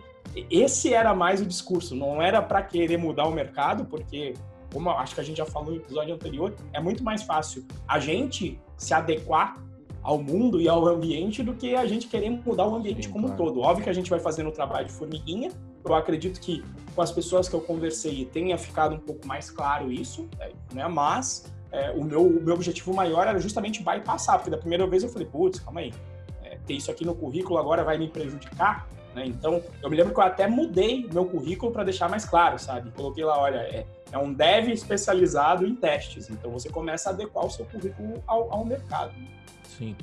esse 0.50 0.92
era 0.92 1.14
mais 1.14 1.40
o 1.40 1.46
discurso, 1.46 1.96
não 1.96 2.20
era 2.20 2.42
para 2.42 2.62
querer 2.62 2.98
mudar 2.98 3.26
o 3.26 3.32
mercado, 3.32 3.86
porque, 3.86 4.34
como 4.70 4.90
acho 4.90 5.14
que 5.14 5.20
a 5.22 5.24
gente 5.24 5.38
já 5.38 5.46
falou 5.46 5.70
no 5.70 5.76
episódio 5.78 6.14
anterior, 6.14 6.54
é 6.74 6.80
muito 6.80 7.02
mais 7.02 7.22
fácil 7.22 7.64
a 7.88 7.98
gente 7.98 8.60
se 8.76 8.92
adequar 8.92 9.58
ao 10.02 10.22
mundo 10.22 10.60
e 10.60 10.68
ao 10.68 10.86
ambiente 10.86 11.42
do 11.42 11.54
que 11.54 11.74
a 11.74 11.86
gente 11.86 12.06
querer 12.06 12.28
mudar 12.28 12.68
o 12.68 12.74
ambiente 12.74 13.06
Sim, 13.06 13.12
como 13.12 13.28
um 13.28 13.34
todo. 13.34 13.60
Óbvio 13.60 13.84
que 13.84 13.90
a 13.90 13.94
gente 13.94 14.10
vai 14.10 14.20
fazendo 14.20 14.50
o 14.50 14.52
trabalho 14.52 14.86
de 14.86 14.92
formiguinha. 14.92 15.50
Eu 15.82 15.94
acredito 15.94 16.38
que 16.38 16.62
com 16.94 17.00
as 17.00 17.10
pessoas 17.10 17.48
que 17.48 17.56
eu 17.56 17.60
conversei 17.62 18.26
tenha 18.26 18.58
ficado 18.58 18.94
um 18.94 18.98
pouco 18.98 19.26
mais 19.26 19.50
claro 19.50 19.90
isso, 19.90 20.28
né? 20.72 20.86
Mas 20.86 21.50
é, 21.72 21.90
o, 21.90 22.04
meu, 22.04 22.26
o 22.26 22.42
meu 22.42 22.54
objetivo 22.54 22.94
maior 22.94 23.26
era 23.26 23.38
justamente 23.38 23.82
bypassar, 23.82 24.36
porque 24.36 24.50
da 24.50 24.58
primeira 24.58 24.86
vez 24.86 25.02
eu 25.02 25.08
falei, 25.08 25.26
putz, 25.26 25.60
calma 25.60 25.80
aí, 25.80 25.92
é, 26.42 26.58
ter 26.66 26.74
isso 26.74 26.90
aqui 26.90 27.04
no 27.04 27.14
currículo 27.14 27.58
agora 27.58 27.84
vai 27.84 27.98
me 27.98 28.08
prejudicar. 28.08 28.88
Né? 29.14 29.26
Então, 29.26 29.62
eu 29.82 29.88
me 29.88 29.96
lembro 29.96 30.12
que 30.12 30.20
eu 30.20 30.24
até 30.24 30.46
mudei 30.46 31.08
meu 31.10 31.24
currículo 31.24 31.72
para 31.72 31.84
deixar 31.84 32.08
mais 32.08 32.26
claro, 32.26 32.58
sabe? 32.58 32.90
Coloquei 32.90 33.24
lá, 33.24 33.40
olha, 33.40 33.58
é, 33.58 33.86
é, 34.12 34.18
um 34.18 34.32
dev 34.32 34.68
especializado 34.68 35.66
em 35.66 35.74
testes. 35.74 36.28
Então, 36.28 36.50
você 36.50 36.68
começa 36.68 37.08
a 37.08 37.12
adequar 37.12 37.46
o 37.46 37.50
seu 37.50 37.64
currículo 37.64 38.22
ao, 38.26 38.52
ao 38.52 38.64
mercado. 38.64 39.12
Sim. 39.78 39.96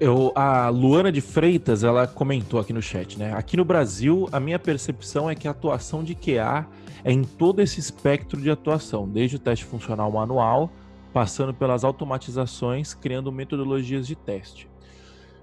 Eu, 0.00 0.32
a 0.34 0.68
Luana 0.68 1.10
de 1.10 1.20
Freitas, 1.20 1.82
ela 1.82 2.06
comentou 2.06 2.60
aqui 2.60 2.72
no 2.72 2.82
chat, 2.82 3.18
né? 3.18 3.32
Aqui 3.32 3.56
no 3.56 3.64
Brasil, 3.64 4.28
a 4.30 4.38
minha 4.38 4.58
percepção 4.58 5.28
é 5.28 5.34
que 5.34 5.48
a 5.48 5.50
atuação 5.52 6.04
de 6.04 6.14
QA 6.14 6.66
é 7.04 7.12
em 7.12 7.22
todo 7.22 7.60
esse 7.60 7.80
espectro 7.80 8.40
de 8.40 8.50
atuação, 8.50 9.08
desde 9.08 9.36
o 9.36 9.38
teste 9.38 9.64
funcional 9.64 10.10
manual, 10.10 10.70
passando 11.12 11.54
pelas 11.54 11.84
automatizações, 11.84 12.94
criando 12.94 13.32
metodologias 13.32 14.06
de 14.06 14.14
teste. 14.14 14.68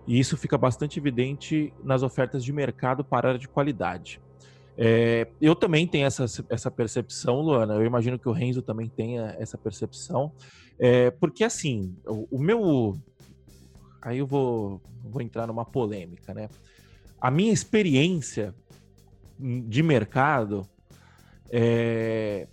E 0.08 0.20
isso 0.20 0.38
fica 0.38 0.58
bastante 0.58 1.00
evidente 1.00 1.74
nas 1.84 2.04
ofertas 2.04 2.44
de 2.44 2.54
mercado 2.54 3.04
para 3.04 3.30
área 3.30 3.40
de 3.40 3.48
qualidade. 3.48 4.22
É, 4.78 5.28
eu 5.42 5.56
também 5.56 5.88
tenho 5.88 6.06
essa, 6.06 6.26
essa 6.50 6.70
percepção, 6.70 7.40
Luana. 7.42 7.76
Eu 7.76 7.86
imagino 7.86 8.20
que 8.20 8.28
o 8.28 8.32
Renzo 8.32 8.62
também 8.62 8.88
tenha 8.88 9.36
essa 9.40 9.58
percepção. 9.58 10.32
É, 10.78 11.10
porque, 11.12 11.44
assim, 11.44 11.96
o, 12.06 12.28
o, 12.32 12.40
meu. 12.40 12.98
Aí 14.02 14.20
eu 14.20 14.28
vou, 14.28 14.82
vou 15.04 15.22
entrar 15.22 15.48
numa 15.48 15.66
polêmica, 15.66 16.34
né? 16.34 16.50
A 17.20 17.32
minha 17.32 17.54
experiência 17.54 18.54
de 19.40 19.82
mercado. 19.82 20.68
É, 21.50 22.48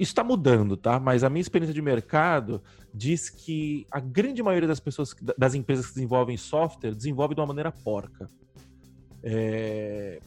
isso 0.00 0.12
está 0.12 0.24
mudando, 0.24 0.78
tá? 0.78 0.98
Mas 0.98 1.22
a 1.22 1.28
minha 1.28 1.42
experiência 1.42 1.74
de 1.74 1.82
mercado 1.82 2.62
diz 2.92 3.28
que 3.28 3.86
a 3.90 4.00
grande 4.00 4.42
maioria 4.42 4.66
das 4.66 4.80
pessoas, 4.80 5.14
das 5.36 5.54
empresas 5.54 5.88
que 5.88 5.94
desenvolvem 5.94 6.38
software, 6.38 6.94
desenvolve 6.94 7.34
de 7.34 7.40
uma 7.42 7.46
maneira 7.46 7.70
porca. 7.70 8.26
É, 9.22 10.18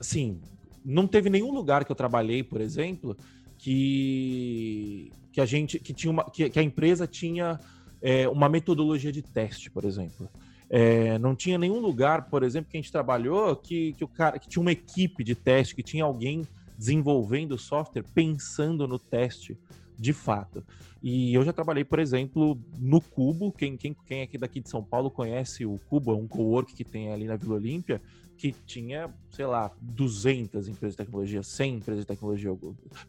assim, 0.00 0.40
não 0.82 1.06
teve 1.06 1.28
nenhum 1.28 1.52
lugar 1.52 1.84
que 1.84 1.92
eu 1.92 1.96
trabalhei, 1.96 2.42
por 2.42 2.58
exemplo, 2.62 3.14
que, 3.58 5.12
que 5.30 5.42
a 5.42 5.44
gente 5.44 5.78
que 5.78 5.92
tinha 5.92 6.10
uma, 6.10 6.24
que, 6.30 6.48
que 6.48 6.58
a 6.58 6.62
empresa 6.62 7.06
tinha 7.06 7.60
é, 8.00 8.26
uma 8.26 8.48
metodologia 8.48 9.12
de 9.12 9.20
teste, 9.20 9.70
por 9.70 9.84
exemplo. 9.84 10.26
É, 10.70 11.18
não 11.18 11.36
tinha 11.36 11.58
nenhum 11.58 11.80
lugar, 11.80 12.30
por 12.30 12.42
exemplo, 12.42 12.70
que 12.70 12.78
a 12.78 12.80
gente 12.80 12.90
trabalhou 12.90 13.54
que, 13.56 13.92
que 13.92 14.04
o 14.04 14.08
cara 14.08 14.38
que 14.38 14.48
tinha 14.48 14.62
uma 14.62 14.72
equipe 14.72 15.22
de 15.22 15.34
teste, 15.34 15.74
que 15.74 15.82
tinha 15.82 16.02
alguém 16.02 16.48
desenvolvendo 16.82 17.56
software 17.56 18.04
pensando 18.12 18.88
no 18.88 18.98
teste 18.98 19.56
de 19.96 20.12
fato. 20.12 20.64
E 21.00 21.32
eu 21.32 21.44
já 21.44 21.52
trabalhei, 21.52 21.84
por 21.84 22.00
exemplo, 22.00 22.58
no 22.76 23.00
Cubo. 23.00 23.52
Quem, 23.52 23.76
quem, 23.76 23.96
quem 24.04 24.22
aqui 24.22 24.36
daqui 24.36 24.60
de 24.60 24.68
São 24.68 24.82
Paulo 24.82 25.08
conhece 25.08 25.64
o 25.64 25.78
Cubo, 25.88 26.10
é 26.10 26.16
um 26.16 26.26
co-work 26.26 26.74
que 26.74 26.84
tem 26.84 27.12
ali 27.12 27.26
na 27.26 27.36
Vila 27.36 27.54
Olímpia, 27.54 28.02
que 28.36 28.52
tinha, 28.66 29.08
sei 29.30 29.46
lá, 29.46 29.70
200 29.80 30.66
empresas 30.66 30.94
de 30.94 31.04
tecnologia, 31.04 31.42
100 31.44 31.76
empresas 31.76 32.02
de 32.02 32.06
tecnologia, 32.08 32.50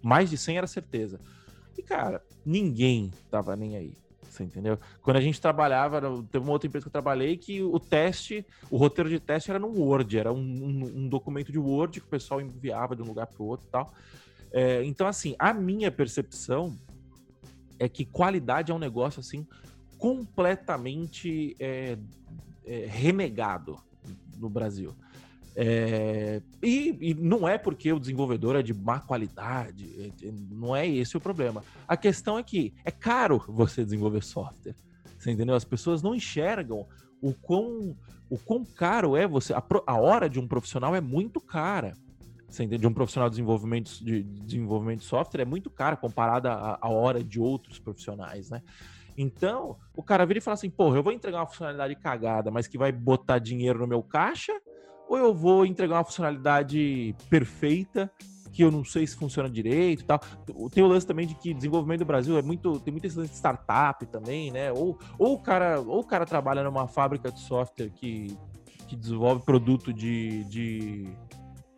mais 0.03 0.29
de 0.29 0.37
100 0.37 0.57
era 0.57 0.67
certeza. 0.67 1.19
E, 1.75 1.81
cara, 1.81 2.23
ninguém 2.45 3.11
tava 3.31 3.55
nem 3.55 3.75
aí. 3.75 3.93
Você 4.33 4.43
entendeu? 4.43 4.79
Quando 5.01 5.17
a 5.17 5.21
gente 5.21 5.39
trabalhava, 5.39 6.01
teve 6.31 6.43
uma 6.43 6.51
outra 6.51 6.67
empresa 6.67 6.83
que 6.83 6.87
eu 6.87 6.91
trabalhei 6.91 7.37
que 7.37 7.61
o 7.61 7.79
teste, 7.79 8.43
o 8.69 8.77
roteiro 8.77 9.07
de 9.07 9.19
teste 9.19 9.51
era 9.51 9.59
no 9.59 9.67
Word, 9.67 10.17
era 10.17 10.33
um, 10.33 10.37
um, 10.37 11.03
um 11.03 11.07
documento 11.07 11.51
de 11.51 11.59
Word 11.59 12.01
que 12.01 12.07
o 12.07 12.09
pessoal 12.09 12.41
enviava 12.41 12.95
de 12.95 13.03
um 13.03 13.05
lugar 13.05 13.27
para 13.27 13.43
o 13.43 13.45
outro 13.45 13.67
e 13.67 13.69
tal. 13.69 13.93
É, 14.51 14.83
então, 14.83 15.07
assim, 15.07 15.35
a 15.37 15.53
minha 15.53 15.91
percepção 15.91 16.75
é 17.77 17.87
que 17.87 18.05
qualidade 18.05 18.71
é 18.71 18.75
um 18.75 18.79
negócio 18.79 19.19
assim 19.19 19.45
completamente 19.99 21.55
é, 21.59 21.97
é, 22.65 22.85
renegado 22.87 23.77
no 24.37 24.49
Brasil. 24.49 24.95
É, 25.55 26.41
e, 26.63 26.97
e, 26.99 27.13
não 27.13 27.47
é 27.47 27.57
porque 27.57 27.93
o 27.93 27.99
desenvolvedor 27.99 28.55
é 28.55 28.63
de 28.63 28.73
má 28.73 28.99
qualidade, 28.99 29.87
é, 29.99 30.27
é, 30.27 30.31
não 30.49 30.75
é 30.75 30.87
esse 30.87 31.15
o 31.15 31.21
problema. 31.21 31.63
A 31.87 31.95
questão 31.95 32.39
é 32.39 32.43
que 32.43 32.73
é 32.83 32.89
caro 32.89 33.43
você 33.47 33.83
desenvolver 33.83 34.23
software. 34.23 34.75
Você 35.17 35.31
entendeu? 35.31 35.55
As 35.55 35.63
pessoas 35.63 36.01
não 36.01 36.15
enxergam 36.15 36.87
o 37.21 37.33
quão, 37.33 37.95
o 38.29 38.37
quão 38.37 38.65
caro 38.65 39.15
é 39.15 39.27
você. 39.27 39.53
A, 39.53 39.63
a 39.85 39.95
hora 39.95 40.27
de 40.27 40.39
um 40.39 40.47
profissional 40.47 40.95
é 40.95 41.01
muito 41.01 41.39
cara. 41.39 41.93
Você 42.49 42.63
entende? 42.63 42.81
De 42.81 42.87
um 42.87 42.93
profissional 42.93 43.29
de 43.29 43.35
desenvolvimento 43.35 44.03
de, 44.03 44.23
desenvolvimento 44.23 44.99
de 44.99 45.05
software 45.05 45.41
é 45.41 45.45
muito 45.45 45.69
cara 45.69 45.95
comparada 45.95 46.51
à, 46.51 46.89
hora 46.89 47.23
de 47.23 47.39
outros 47.39 47.79
profissionais, 47.79 48.49
né? 48.49 48.61
Então, 49.15 49.77
o 49.95 50.01
cara 50.03 50.25
vira 50.25 50.39
e 50.39 50.41
fala 50.41 50.53
assim: 50.53 50.69
porra, 50.69 50.97
eu 50.97 51.03
vou 51.03 51.13
entregar 51.13 51.39
uma 51.39 51.47
funcionalidade 51.47 51.95
cagada, 51.95 52.51
mas 52.51 52.67
que 52.67 52.77
vai 52.77 52.91
botar 52.91 53.39
dinheiro 53.39 53.79
no 53.79 53.87
meu 53.87 54.01
caixa 54.01 54.53
ou 55.13 55.19
eu 55.19 55.33
vou 55.33 55.63
entregar 55.63 55.97
uma 55.97 56.03
funcionalidade 56.03 57.15
perfeita 57.29 58.11
que 58.51 58.63
eu 58.63 58.71
não 58.71 58.83
sei 58.83 59.05
se 59.05 59.15
funciona 59.15 59.49
direito 59.49 60.01
e 60.01 60.05
tal. 60.05 60.19
Tem 60.71 60.83
o 60.83 60.87
lance 60.87 61.05
também 61.05 61.25
de 61.27 61.35
que 61.35 61.53
desenvolvimento 61.53 61.99
do 61.99 62.05
Brasil 62.05 62.37
é 62.37 62.41
muito. 62.41 62.79
Tem 62.79 62.91
muita 62.91 63.07
de 63.07 63.35
startup 63.35 64.05
também, 64.07 64.51
né? 64.51 64.71
Ou, 64.71 64.97
ou, 65.17 65.33
o 65.33 65.39
cara, 65.39 65.79
ou 65.79 65.99
o 65.99 66.03
cara 66.03 66.25
trabalha 66.25 66.63
numa 66.63 66.87
fábrica 66.87 67.31
de 67.31 67.39
software 67.39 67.89
que, 67.89 68.37
que 68.87 68.95
desenvolve 68.95 69.43
produto 69.43 69.91
de, 69.91 70.43
de, 70.45 71.07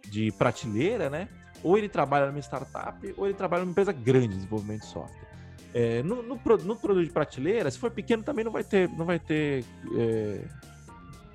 de 0.10 0.32
prateleira, 0.34 1.10
né? 1.10 1.30
Ou 1.64 1.78
ele 1.78 1.88
trabalha 1.88 2.28
numa 2.28 2.40
startup, 2.40 3.14
ou 3.18 3.26
ele 3.26 3.36
trabalha 3.36 3.62
numa 3.62 3.72
empresa 3.72 3.94
grande 3.94 4.30
de 4.30 4.36
desenvolvimento 4.36 4.82
de 4.82 4.88
software. 4.88 5.28
É, 5.74 6.04
no, 6.04 6.22
no, 6.24 6.36
no, 6.36 6.76
produto 6.76 7.04
de 7.04 7.12
prateleira, 7.12 7.70
se 7.72 7.78
for 7.78 7.92
pequeno, 7.92 8.24
também 8.24 8.46
não 8.46 8.52
vai 8.52 8.64
ter, 8.64 8.90
não 8.90 9.06
vai 9.06 9.20
ter 9.20 9.66
é, 9.98 10.46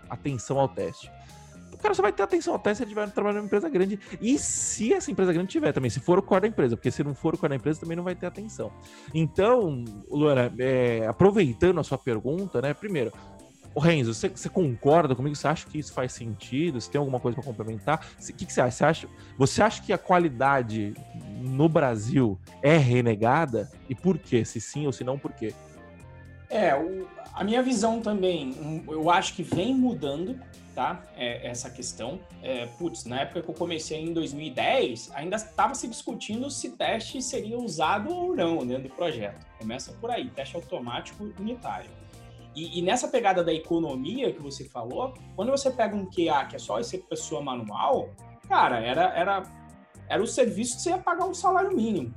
atenção 0.09 0.59
ao 0.59 0.69
teste 0.69 1.11
cara 1.79 1.95
só 1.95 2.03
vai 2.03 2.13
ter 2.13 2.23
atenção 2.23 2.55
até 2.55 2.75
se 2.75 2.83
ele 2.83 2.91
estiver 2.91 3.11
trabalhando 3.11 3.39
numa 3.39 3.47
empresa 3.47 3.69
grande. 3.69 3.99
E 4.21 4.39
se 4.39 4.93
essa 4.93 5.11
empresa 5.11 5.33
grande 5.33 5.49
tiver 5.49 5.73
também, 5.73 5.91
se 5.91 6.01
for 6.01 6.19
o 6.19 6.23
core 6.23 6.43
da 6.43 6.49
empresa, 6.49 6.77
porque 6.77 6.91
se 6.91 7.03
não 7.03 7.15
for 7.15 7.35
o 7.35 7.39
core 7.39 7.51
da 7.51 7.57
empresa, 7.57 7.81
também 7.81 7.97
não 7.97 8.05
vai 8.05 8.15
ter 8.15 8.27
atenção. 8.27 8.73
Então, 9.15 9.85
Luana, 10.11 10.53
é, 10.59 11.07
aproveitando 11.07 11.81
a 11.81 11.85
sua 11.85 11.99
pergunta, 11.99 12.61
né? 12.61 12.75
Primeiro, 12.75 13.13
o 13.75 13.81
Renzo, 13.81 14.13
você, 14.13 14.29
você, 14.29 14.49
concorda 14.49 15.15
comigo? 15.15 15.35
Você 15.37 15.47
acha 15.47 15.67
que 15.67 15.79
isso 15.79 15.93
faz 15.93 16.13
sentido? 16.13 16.81
Você 16.81 16.91
tem 16.91 16.99
alguma 16.99 17.21
coisa 17.21 17.37
para 17.37 17.45
complementar? 17.45 18.05
O 18.19 18.33
que, 18.33 18.45
que, 18.47 18.53
você 18.53 18.61
acha? 18.61 18.77
Você, 18.77 18.85
acha? 18.85 19.09
você 19.39 19.63
acha 19.63 19.83
que 19.83 19.93
a 19.93 19.99
qualidade 19.99 20.95
no 21.41 21.69
Brasil 21.69 22.39
é 22.63 22.77
renegada? 22.77 23.71
E 23.89 23.95
por 23.95 24.19
quê? 24.19 24.45
Se 24.45 24.61
sim 24.61 24.87
ou 24.87 24.93
se 24.93 25.05
não, 25.05 25.19
por 25.19 25.33
quê? 25.33 25.55
É, 26.49 26.75
o, 26.75 27.07
a 27.33 27.45
minha 27.45 27.63
visão 27.63 28.01
também, 28.01 28.83
eu 28.89 29.09
acho 29.09 29.35
que 29.35 29.43
vem 29.43 29.73
mudando, 29.73 30.37
tá? 30.75 31.03
É, 31.17 31.47
essa 31.47 31.71
questão. 31.71 32.21
É, 32.43 32.67
putz, 32.79 33.05
na 33.05 33.21
época 33.21 33.43
que 33.43 33.51
eu 33.51 33.55
comecei 33.55 34.01
em 34.01 34.13
2010, 34.13 35.11
ainda 35.15 35.37
estava 35.37 35.75
se 35.75 35.89
discutindo 35.89 36.51
se 36.51 36.71
teste 36.77 37.21
seria 37.23 37.59
usado 37.59 38.11
ou 38.15 38.35
não 38.35 38.67
dentro 38.67 38.85
do 38.85 38.95
projeto. 38.95 39.45
Começa 39.59 39.93
por 39.95 40.11
aí, 40.11 40.31
teste 40.31 40.57
automático 40.57 41.25
unitário. 41.39 41.91
E, 42.55 42.79
e, 42.79 42.83
nessa 42.83 43.07
pegada 43.07 43.45
da 43.45 43.53
economia 43.53 44.33
que 44.33 44.43
você 44.43 44.65
falou, 44.65 45.15
quando 45.37 45.51
você 45.51 45.71
pega 45.71 45.95
um 45.95 46.05
QA 46.07 46.45
que 46.47 46.57
é 46.57 46.59
só 46.59 46.81
essa 46.81 46.99
pessoa 46.99 47.41
manual, 47.41 48.11
cara, 48.49 48.81
era, 48.81 49.15
era, 49.17 49.43
era 50.09 50.23
o 50.23 50.27
serviço 50.27 50.77
que 50.77 50.83
você 50.83 50.91
ia 50.91 50.99
pagar 50.99 51.27
um 51.27 51.35
salário 51.35 51.75
mínimo. 51.75 52.13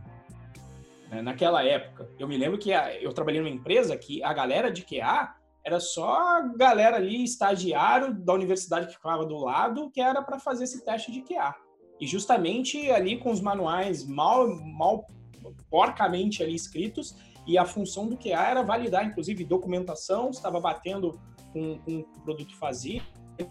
Né? 1.10 1.22
Naquela 1.22 1.64
época. 1.64 2.10
Eu 2.18 2.28
me 2.28 2.36
lembro 2.36 2.58
que 2.58 2.74
a, 2.74 3.00
eu 3.00 3.14
trabalhei 3.14 3.42
numa 3.42 3.54
empresa 3.54 3.96
que 3.96 4.24
a 4.24 4.34
galera 4.34 4.72
de 4.72 4.84
QA 4.84 5.36
era 5.66 5.80
só 5.80 6.48
galera 6.58 6.98
ali, 6.98 7.24
estagiário 7.24 8.14
da 8.14 8.34
universidade 8.34 8.88
que 8.88 8.94
ficava 8.94 9.26
do 9.26 9.38
lado, 9.38 9.90
que 9.92 10.02
era 10.02 10.22
para 10.22 10.40
fazer 10.40 10.66
esse 10.66 10.84
teste 10.84 11.12
de 11.12 11.22
QA. 11.22 11.56
E 12.00 12.06
justamente 12.06 12.92
ali 12.92 13.18
com 13.18 13.32
os 13.32 13.40
manuais 13.40 14.06
mal, 14.06 14.48
mal 14.48 15.08
porcamente 15.70 16.44
ali 16.44 16.54
escritos, 16.54 17.16
e 17.46 17.58
a 17.58 17.66
função 17.66 18.08
do 18.08 18.18
QA 18.18 18.50
era 18.50 18.64
validar, 18.64 19.06
inclusive, 19.06 19.44
documentação, 19.44 20.30
estava 20.30 20.60
batendo 20.60 21.20
com, 21.52 21.78
com 21.80 22.00
o 22.00 22.22
produto 22.22 22.56
fazia, 22.58 23.02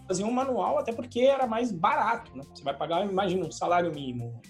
fazia 0.07 0.25
um 0.25 0.31
manual, 0.31 0.77
até 0.77 0.91
porque 0.91 1.21
era 1.21 1.47
mais 1.47 1.71
barato, 1.71 2.35
né? 2.35 2.43
Você 2.53 2.63
vai 2.63 2.75
pagar, 2.75 3.05
imagina, 3.05 3.45
um 3.45 3.51
salário 3.51 3.93
mínimo. 3.93 4.41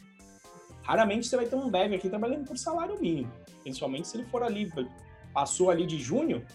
Raramente 0.84 1.28
você 1.28 1.36
vai 1.36 1.46
ter 1.46 1.56
um 1.56 1.70
dev 1.70 1.94
aqui 1.94 2.10
trabalhando 2.10 2.46
por 2.46 2.58
salário 2.58 3.00
mínimo, 3.00 3.32
principalmente 3.62 4.08
se 4.08 4.18
ele 4.18 4.26
for 4.28 4.44
ali, 4.44 4.70
passou 5.34 5.70
ali 5.70 5.86
de 5.86 5.98
junho, 5.98 6.46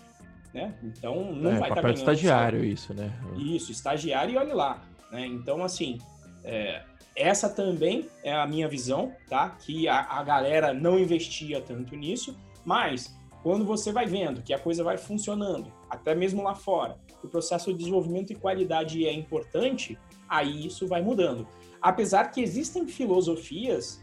né? 0.53 0.75
Então 0.83 1.33
não 1.33 1.53
é, 1.53 1.59
vai 1.59 1.69
estar 1.69 1.75
tá 1.77 1.83
ganhando. 1.83 1.99
estagiário 1.99 2.65
isso, 2.65 2.95
né? 2.95 3.13
Isso, 3.37 3.73
estagiário 3.73 4.35
e 4.35 4.37
olhe 4.37 4.53
lá, 4.53 4.83
né? 5.11 5.27
Então 5.27 5.63
assim, 5.63 5.99
é, 6.45 6.83
essa 7.15 7.49
também 7.49 8.09
é 8.23 8.33
a 8.33 8.47
minha 8.47 8.69
visão, 8.69 9.13
tá? 9.29 9.51
Que 9.51 9.89
a, 9.89 10.01
a 10.01 10.23
galera 10.23 10.73
não 10.73 10.99
investia 10.99 11.61
tanto 11.61 11.97
nisso, 11.97 12.37
mas 12.65 13.17
quando 13.43 13.65
você 13.65 13.93
vai 13.93 14.07
vendo 14.07 14.43
que 14.43 14.53
a 14.53 14.59
coisa 14.59 14.83
vai 14.85 14.97
funcionando, 14.97 15.73
até 15.89 16.15
mesmo 16.15 16.43
lá 16.43 16.55
fora, 16.55 16.97
o 17.23 17.29
processo 17.29 17.73
de 17.73 17.79
desenvolvimento 17.79 18.33
e 18.33 18.37
qualidade 18.37 19.07
é 19.07 19.13
importante, 19.13 19.99
aí 20.29 20.67
isso 20.67 20.87
vai 20.87 21.03
mudando. 21.03 21.47
Apesar 21.81 22.31
que 22.31 22.41
existem 22.41 22.87
filosofias, 22.87 24.03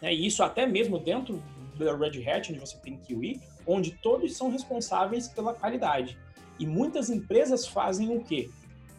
né, 0.00 0.14
e 0.14 0.26
isso 0.26 0.42
até 0.42 0.66
mesmo 0.66 0.98
dentro 0.98 1.42
da 1.76 1.96
Red 1.96 2.28
Hat, 2.28 2.50
onde 2.50 2.60
você 2.60 2.76
tem 2.78 2.96
QE, 2.96 3.40
onde 3.66 3.92
todos 3.92 4.36
são 4.36 4.50
responsáveis 4.50 5.28
pela 5.28 5.54
qualidade. 5.54 6.18
E 6.58 6.66
muitas 6.66 7.10
empresas 7.10 7.66
fazem 7.66 8.16
o 8.16 8.22
quê? 8.22 8.50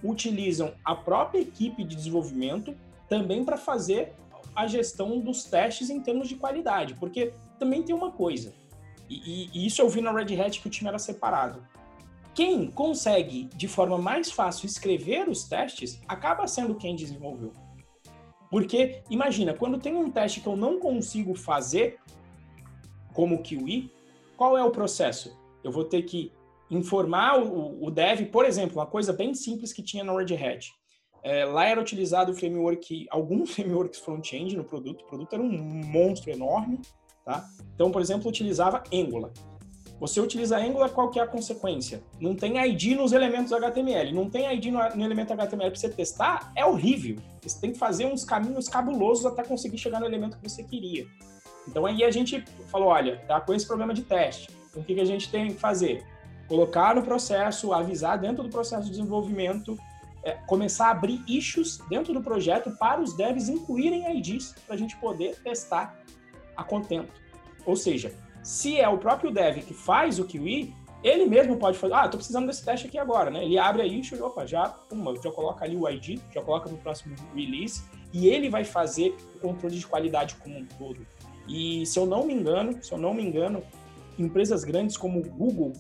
Utilizam 0.04 0.74
a 0.84 0.96
própria 0.96 1.40
equipe 1.40 1.84
de 1.84 1.96
desenvolvimento 1.96 2.76
também 3.08 3.44
para 3.44 3.58
fazer 3.58 4.14
a 4.56 4.68
gestão 4.68 5.20
dos 5.20 5.44
testes 5.44 5.90
em 5.90 6.00
termos 6.00 6.28
de 6.28 6.36
qualidade, 6.36 6.96
porque 6.96 7.34
também 7.60 7.84
tem 7.84 7.96
uma 7.96 8.12
coisa, 8.12 8.54
e, 9.10 9.50
e, 9.54 9.66
isso 9.66 9.82
eu 9.82 9.90
vi 9.90 10.02
na 10.02 10.12
Red 10.12 10.40
Hat 10.40 10.60
que 10.60 10.68
o 10.68 10.70
time 10.70 10.90
era 10.90 11.00
separado. 11.00 11.66
Quem 12.34 12.70
consegue 12.70 13.46
de 13.56 13.68
forma 13.68 13.98
mais 13.98 14.32
fácil 14.32 14.66
escrever 14.66 15.30
os 15.30 15.46
testes 15.46 16.02
acaba 16.08 16.48
sendo 16.48 16.76
quem 16.76 16.96
desenvolveu. 16.96 17.54
Porque 18.50 19.02
imagina, 19.10 19.54
quando 19.54 19.80
tem 19.80 19.96
um 19.96 20.10
teste 20.10 20.42
que 20.42 20.48
eu 20.48 20.56
não 20.56 20.80
consigo 20.80 21.36
fazer 21.36 22.00
como 23.14 23.42
QE, 23.42 23.92
qual 24.36 24.58
é 24.58 24.64
o 24.64 24.72
processo? 24.72 25.38
Eu 25.64 25.72
vou 25.72 25.84
ter 25.84 26.04
que 26.04 26.32
informar 26.70 27.40
o, 27.40 27.84
o 27.84 27.92
dev, 27.92 28.28
por 28.32 28.46
exemplo, 28.46 28.78
uma 28.78 28.86
coisa 28.86 29.14
bem 29.14 29.34
simples 29.34 29.72
que 29.72 29.84
tinha 29.84 30.04
na 30.04 30.16
Red 30.16 30.36
Hat. 30.36 30.72
É, 31.24 31.44
lá 31.44 31.66
era 31.66 31.82
utilizado 31.82 32.32
o 32.32 32.36
framework, 32.36 33.08
alguns 33.10 33.52
frameworks 33.56 34.00
front-end 34.00 34.56
no 34.56 34.64
produto. 34.64 35.02
O 35.02 35.08
produto 35.08 35.34
era 35.34 35.42
um 35.42 35.50
monstro 35.50 36.32
enorme, 36.32 36.80
tá? 37.24 37.46
Então, 37.74 37.92
por 37.92 38.02
exemplo, 38.02 38.30
utilizava 38.30 38.84
Angular. 38.94 39.32
Você 40.00 40.20
utiliza 40.20 40.58
Angular, 40.58 40.90
qual 40.90 41.10
que 41.10 41.20
é 41.20 41.24
a 41.24 41.28
consequência? 41.28 42.04
Não 42.20 42.36
tem 42.36 42.58
ID 42.58 42.98
nos 42.98 43.14
elementos 43.14 43.54
HTML. 43.54 44.12
Não 44.14 44.30
tem 44.30 44.54
ID 44.54 44.66
no, 44.66 44.80
no 44.94 45.06
elemento 45.06 45.32
HTML 45.32 45.72
para 45.72 45.80
você 45.80 45.90
testar, 45.90 46.52
é 46.56 46.66
horrível. 46.66 47.16
Você 47.42 47.62
tem 47.62 47.72
que 47.72 47.80
fazer 47.80 48.06
uns 48.06 48.26
caminhos 48.26 48.68
cabulosos 48.68 49.26
até 49.26 49.42
conseguir 49.42 49.78
chegar 49.78 50.00
no 50.00 50.06
elemento 50.06 50.38
que 50.38 50.50
você 50.50 50.64
queria. 50.64 51.08
Então 51.68 51.86
aí 51.86 52.04
a 52.04 52.12
gente 52.12 52.44
falou, 52.72 52.90
olha, 52.90 53.18
tá 53.28 53.40
com 53.42 53.54
esse 53.54 53.66
problema 53.66 53.94
de 53.94 54.04
teste. 54.04 54.50
Então 54.70 54.82
o 54.82 54.86
que, 54.86 54.96
que 54.96 55.02
a 55.02 55.06
gente 55.06 55.30
tem 55.30 55.48
que 55.48 55.60
fazer? 55.60 56.06
Colocar 56.48 56.96
no 56.96 57.02
processo, 57.02 57.74
avisar 57.74 58.18
dentro 58.18 58.44
do 58.44 58.50
processo 58.50 58.84
de 58.84 58.92
desenvolvimento, 58.92 59.78
é, 60.24 60.34
começar 60.48 60.88
a 60.88 60.92
abrir 60.92 61.24
issues 61.28 61.80
dentro 61.90 62.14
do 62.14 62.22
projeto 62.22 62.72
para 62.72 63.02
os 63.02 63.14
devs 63.14 63.50
incluírem 63.50 64.18
IDs 64.18 64.56
para 64.66 64.76
a 64.76 64.78
gente 64.78 64.96
poder 64.98 65.36
testar 65.44 65.98
a 66.56 66.64
contento. 66.64 67.14
Ou 67.66 67.76
seja, 67.76 68.14
se 68.44 68.80
é 68.80 68.88
o 68.88 68.98
próprio 68.98 69.32
dev 69.32 69.58
que 69.60 69.74
faz 69.74 70.20
o 70.20 70.26
QE, 70.26 70.74
ele 71.04 71.26
mesmo 71.26 71.58
pode 71.58 71.78
fazer, 71.78 71.94
ah, 71.94 72.06
estou 72.06 72.18
precisando 72.18 72.48
desse 72.48 72.66
teste 72.66 72.88
aqui 72.88 72.98
agora, 72.98 73.30
né? 73.30 73.44
Ele 73.44 73.60
abre 73.60 73.84
a 73.84 73.86
issue 73.86 74.18
e, 74.18 74.22
opa, 74.22 74.46
já, 74.46 74.76
uma, 74.92 75.16
já 75.22 75.32
coloca 75.32 75.64
ali 75.64 75.76
o 75.76 75.88
ID, 75.88 76.20
já 76.34 76.42
coloca 76.42 76.68
no 76.68 76.78
próximo 76.78 77.16
release, 77.36 77.84
e 78.12 78.28
ele 78.28 78.50
vai 78.50 78.64
fazer 78.64 79.16
o 79.36 79.40
controle 79.40 79.78
de 79.78 79.86
qualidade 79.86 80.36
como 80.36 80.58
um 80.58 80.66
todo. 80.66 81.06
E 81.48 81.86
se 81.86 81.98
eu 82.00 82.06
não 82.06 82.26
me 82.26 82.34
engano, 82.34 82.84
se 82.84 82.92
eu 82.92 82.98
não 82.98 83.14
me 83.14 83.24
engano, 83.24 83.64
empresas 84.18 84.64
grandes 84.64 84.98
como 84.98 85.20
o 85.20 85.24
Google, 85.24 85.74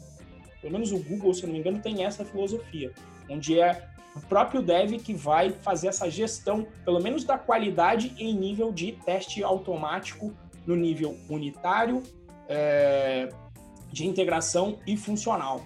pelo 0.62 0.74
menos 0.74 0.92
o 0.92 1.00
Google, 1.00 1.34
se 1.34 1.44
eu 1.44 1.48
não 1.48 1.54
me 1.54 1.60
engano, 1.60 1.80
tem 1.80 2.04
essa 2.04 2.26
filosofia, 2.26 2.92
onde 3.30 3.60
é 3.60 3.88
o 4.16 4.22
próprio 4.22 4.62
dev 4.62 4.94
que 4.94 5.14
vai 5.14 5.52
fazer 5.52 5.88
essa 5.88 6.10
gestão, 6.10 6.66
pelo 6.84 7.02
menos 7.02 7.24
da 7.24 7.38
qualidade 7.38 8.14
em 8.18 8.34
nível 8.34 8.72
de 8.72 8.94
teste 8.94 9.44
automático, 9.44 10.34
no 10.66 10.76
nível 10.76 11.18
unitário, 11.30 12.02
é, 12.48 13.30
de 13.92 14.06
integração 14.08 14.80
e 14.88 14.96
funcional. 14.96 15.64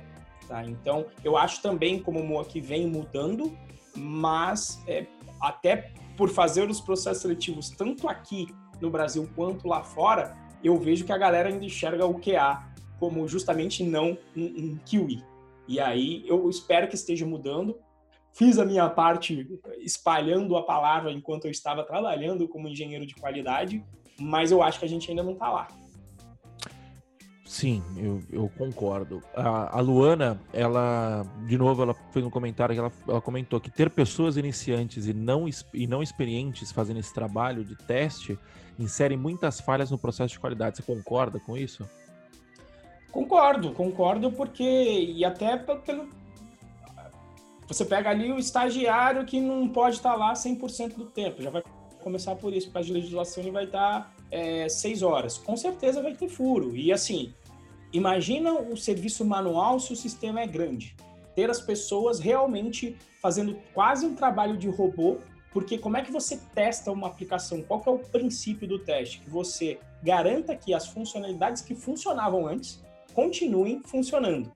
Tá? 0.48 0.66
Então, 0.66 1.06
eu 1.24 1.38
acho 1.38 1.62
também, 1.62 2.00
como 2.00 2.20
o 2.20 2.28
Moa, 2.28 2.46
vem 2.56 2.88
mudando, 2.88 3.56
mas 3.96 4.82
é, 4.88 5.06
até 5.40 5.92
por 6.18 6.30
fazer 6.30 6.70
os 6.70 6.82
processos 6.82 7.22
seletivos 7.22 7.70
tanto 7.70 8.10
aqui 8.10 8.48
no 8.82 8.90
Brasil 8.90 9.30
quanto 9.36 9.68
lá 9.68 9.84
fora, 9.84 10.36
eu 10.64 10.78
vejo 10.78 11.06
que 11.06 11.12
a 11.12 11.18
galera 11.18 11.50
ainda 11.50 11.66
enxerga 11.66 12.06
o 12.06 12.20
QA 12.20 12.68
como 13.00 13.28
justamente 13.28 13.84
não 13.84 14.18
um, 14.36 14.44
um 14.44 14.80
kiwi. 14.86 15.24
E 15.68 15.80
aí 15.80 16.24
eu 16.28 16.50
espero 16.50 16.88
que 16.88 16.96
esteja 16.96 17.26
mudando. 17.26 17.78
Fiz 18.34 18.60
a 18.60 18.66
minha 18.66 18.90
parte 18.90 19.48
espalhando 19.80 20.56
a 20.58 20.64
palavra 20.64 21.12
enquanto 21.12 21.46
eu 21.46 21.52
estava 21.52 21.84
trabalhando 21.84 22.48
como 22.48 22.68
engenheiro 22.68 23.06
de 23.06 23.16
qualidade, 23.16 23.84
mas 24.20 24.52
eu 24.52 24.62
acho 24.62 24.80
que 24.80 24.86
a 24.86 24.90
gente 24.90 25.10
ainda 25.10 25.24
não 25.24 25.34
está 25.34 25.50
lá. 25.50 25.68
Sim, 27.50 27.82
eu, 27.98 28.22
eu 28.32 28.52
concordo. 28.60 29.24
A, 29.36 29.80
a, 29.80 29.82
Luana, 29.82 30.40
ela, 30.54 31.26
de 31.48 31.58
novo, 31.58 31.82
ela 31.82 31.96
fez 32.12 32.24
um 32.24 32.30
comentário 32.30 32.76
que 32.76 32.80
ela, 32.80 32.92
ela 33.08 33.20
comentou 33.20 33.60
que 33.60 33.72
ter 33.72 33.90
pessoas 33.90 34.38
iniciantes 34.38 35.08
e 35.08 35.14
não, 35.16 35.50
e 35.74 35.88
não 35.88 36.04
experientes 36.04 36.72
fazendo 36.72 37.00
esse 37.00 37.12
trabalho 37.12 37.66
de 37.66 37.76
teste 37.76 38.38
insere 38.78 39.18
muitas 39.18 39.60
falhas 39.60 39.90
no 39.90 39.98
processo 39.98 40.34
de 40.34 40.40
qualidade. 40.40 40.78
Você 40.78 40.84
concorda 40.84 41.40
com 41.40 41.58
isso? 41.58 41.90
Concordo, 43.12 43.72
concordo, 43.72 44.32
porque. 44.32 44.64
E 44.64 45.26
até 45.26 45.58
pelo. 45.58 46.08
Você 47.68 47.84
pega 47.84 48.12
ali 48.12 48.32
o 48.32 48.38
estagiário 48.38 49.26
que 49.26 49.42
não 49.42 49.68
pode 49.68 49.96
estar 49.96 50.14
lá 50.14 50.34
100% 50.34 50.94
do 50.94 51.06
tempo, 51.06 51.42
já 51.42 51.50
vai 51.50 51.64
começar 52.04 52.36
por 52.36 52.54
isso, 52.54 52.70
porque 52.70 52.92
a 52.92 52.94
legislação 52.94 53.42
ele 53.42 53.52
vai 53.52 53.64
estar 53.64 54.14
é, 54.32 54.70
seis 54.70 55.02
horas. 55.02 55.38
Com 55.38 55.58
certeza 55.58 56.02
vai 56.02 56.14
ter 56.14 56.30
furo. 56.30 56.76
E 56.76 56.92
assim, 56.92 57.34
Imagina 57.92 58.54
o 58.54 58.78
serviço 58.78 59.26
manual 59.26 59.80
se 59.80 59.94
o 59.94 59.96
sistema 59.96 60.42
é 60.42 60.48
grande. 60.48 60.96
Ter 61.36 61.50
as 61.50 61.62
pessoas 61.62 62.20
realmente 62.20 62.96
fazendo 63.22 63.58
quase 63.74 64.06
um 64.06 64.16
trabalho 64.16 64.58
de 64.58 64.68
robô, 64.68 65.18
porque 65.52 65.78
como 65.78 65.98
é 65.98 66.02
que 66.02 66.12
você 66.12 66.38
testa 66.54 66.92
uma 66.92 67.08
aplicação? 67.08 67.62
Qual 67.62 67.82
é 67.86 67.90
o 67.90 68.00
princípio 68.00 68.68
do 68.68 68.80
teste? 68.80 69.20
Que 69.20 69.30
você 69.30 69.80
garanta 70.04 70.56
que 70.56 70.74
as 70.74 70.88
funcionalidades 70.88 71.62
que 71.62 71.74
funcionavam 71.74 72.48
antes 72.48 72.84
continuem 73.14 73.82
funcionando. 73.84 74.52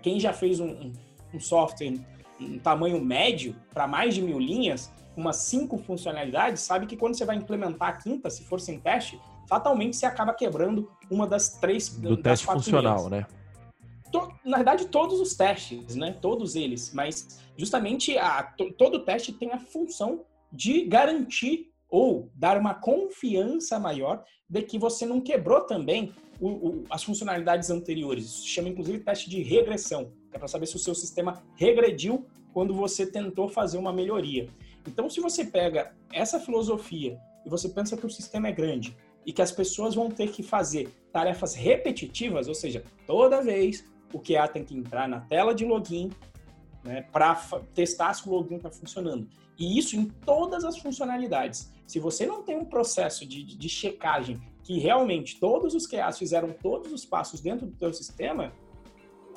Quem 0.00 0.18
já 0.18 0.32
fez 0.32 0.58
um, 0.58 0.70
um, 0.70 0.92
um 1.34 1.40
software 1.40 2.00
um 2.40 2.58
tamanho 2.58 3.00
médio 3.00 3.54
para 3.72 3.86
mais 3.86 4.14
de 4.14 4.22
mil 4.22 4.38
linhas, 4.38 4.90
umas 5.16 5.36
cinco 5.36 5.78
funcionalidades, 5.78 6.62
sabe 6.62 6.86
que 6.86 6.96
quando 6.96 7.16
você 7.16 7.24
vai 7.24 7.36
implementar 7.36 7.88
a 7.90 7.92
quinta, 7.92 8.30
se 8.30 8.42
for 8.44 8.60
sem 8.60 8.80
teste, 8.80 9.20
fatalmente 9.48 9.96
você 9.96 10.06
acaba 10.06 10.32
quebrando 10.32 10.90
uma 11.10 11.26
das 11.26 11.50
três 11.58 11.88
do 11.88 12.16
teste 12.16 12.46
funcional, 12.46 13.08
né? 13.08 13.26
na 14.44 14.56
verdade, 14.56 14.86
todos 14.86 15.20
os 15.20 15.34
testes, 15.34 15.94
né? 15.94 16.16
Todos 16.20 16.56
eles, 16.56 16.92
mas 16.92 17.40
justamente 17.56 18.18
a, 18.18 18.42
todo 18.76 19.04
teste 19.04 19.32
tem 19.32 19.52
a 19.52 19.58
função 19.58 20.24
de 20.52 20.84
garantir 20.84 21.70
ou 21.88 22.30
dar 22.34 22.58
uma 22.58 22.74
confiança 22.74 23.78
maior 23.78 24.24
de 24.48 24.62
que 24.62 24.78
você 24.78 25.06
não 25.06 25.20
quebrou 25.20 25.60
também 25.62 26.12
o, 26.40 26.48
o, 26.48 26.84
as 26.90 27.04
funcionalidades 27.04 27.70
anteriores. 27.70 28.24
Isso 28.24 28.42
se 28.42 28.48
chama 28.48 28.68
inclusive 28.68 28.98
teste 28.98 29.30
de 29.30 29.42
regressão, 29.42 30.12
é 30.32 30.38
para 30.38 30.48
saber 30.48 30.66
se 30.66 30.76
o 30.76 30.78
seu 30.78 30.94
sistema 30.94 31.42
regrediu 31.56 32.26
quando 32.52 32.74
você 32.74 33.06
tentou 33.06 33.48
fazer 33.48 33.78
uma 33.78 33.92
melhoria. 33.92 34.48
Então, 34.86 35.08
se 35.08 35.20
você 35.20 35.44
pega 35.44 35.94
essa 36.12 36.40
filosofia 36.40 37.18
e 37.46 37.48
você 37.48 37.68
pensa 37.68 37.96
que 37.96 38.04
o 38.04 38.10
sistema 38.10 38.48
é 38.48 38.52
grande 38.52 38.96
e 39.24 39.32
que 39.32 39.42
as 39.42 39.52
pessoas 39.52 39.94
vão 39.94 40.10
ter 40.10 40.30
que 40.30 40.42
fazer 40.42 40.88
tarefas 41.12 41.54
repetitivas, 41.54 42.48
ou 42.48 42.54
seja, 42.54 42.82
toda 43.06 43.42
vez 43.42 43.84
o 44.12 44.18
QA 44.18 44.48
tem 44.48 44.64
que 44.64 44.76
entrar 44.76 45.08
na 45.08 45.20
tela 45.20 45.54
de 45.54 45.64
login 45.64 46.10
né, 46.84 47.02
para 47.12 47.34
testar 47.74 48.12
se 48.14 48.28
o 48.28 48.32
login 48.32 48.56
está 48.56 48.70
funcionando. 48.70 49.28
E 49.58 49.78
isso 49.78 49.96
em 49.96 50.06
todas 50.06 50.64
as 50.64 50.78
funcionalidades. 50.78 51.70
Se 51.86 52.00
você 52.00 52.26
não 52.26 52.42
tem 52.42 52.56
um 52.56 52.64
processo 52.64 53.26
de, 53.26 53.44
de 53.44 53.68
checagem 53.68 54.40
que 54.62 54.78
realmente 54.78 55.38
todos 55.38 55.74
os 55.74 55.86
QAs 55.86 56.18
fizeram 56.18 56.52
todos 56.52 56.92
os 56.92 57.04
passos 57.04 57.40
dentro 57.40 57.66
do 57.66 57.78
seu 57.78 57.92
sistema, 57.92 58.52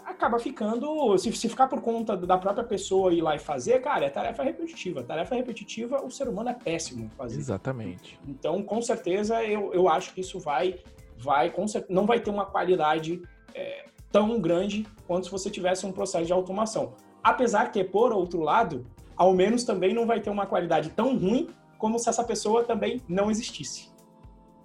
acaba 0.06 0.39
ficando, 0.39 1.18
se, 1.18 1.32
se 1.34 1.50
ficar 1.50 1.68
por 1.68 1.82
conta 1.82 2.15
da 2.15 2.38
própria 2.38 2.63
pessoa 2.63 3.13
ir 3.13 3.22
lá 3.22 3.36
e 3.36 3.39
fazer, 3.39 3.82
cara, 3.82 4.06
é 4.06 4.10
tarefa 4.10 4.44
repetitiva. 4.44 5.04
Tarefa 5.04 5.36
repetitiva, 5.36 6.04
o 6.06 6.12
ser 6.12 6.28
humano 6.28 6.50
é 6.50 6.54
péssimo 6.54 7.10
fazer. 7.18 7.38
Exatamente. 7.38 8.20
Então, 8.28 8.62
com 8.62 8.82
certeza, 8.82 9.44
eu, 9.44 9.74
eu 9.74 9.89
acho 9.89 10.13
que 10.13 10.22
isso 10.22 10.39
vai, 10.39 10.80
vai 11.18 11.50
com 11.50 11.68
certeza, 11.68 11.94
não 11.94 12.06
vai 12.06 12.20
ter 12.20 12.30
uma 12.30 12.46
qualidade 12.46 13.22
é, 13.54 13.86
tão 14.12 14.39
grande 14.39 14.86
quanto 15.08 15.26
se 15.26 15.32
você 15.32 15.50
tivesse 15.50 15.86
um 15.86 15.91
processo 15.91 16.26
de 16.26 16.34
automação. 16.34 16.94
Apesar 17.24 17.72
que, 17.72 17.84
por 17.84 18.13
outro 18.13 18.41
lado, 18.41 18.86
ao 19.18 19.34
menos 19.34 19.63
também 19.63 19.94
não 19.94 20.06
vai 20.06 20.22
ter 20.22 20.30
uma 20.30 20.46
qualidade 20.46 20.91
tão 20.91 21.18
ruim 21.18 21.50
como 21.78 21.98
se 21.98 22.08
essa 22.08 22.24
pessoa 22.24 22.63
também 22.63 23.02
não 23.08 23.32
existisse. 23.32 23.94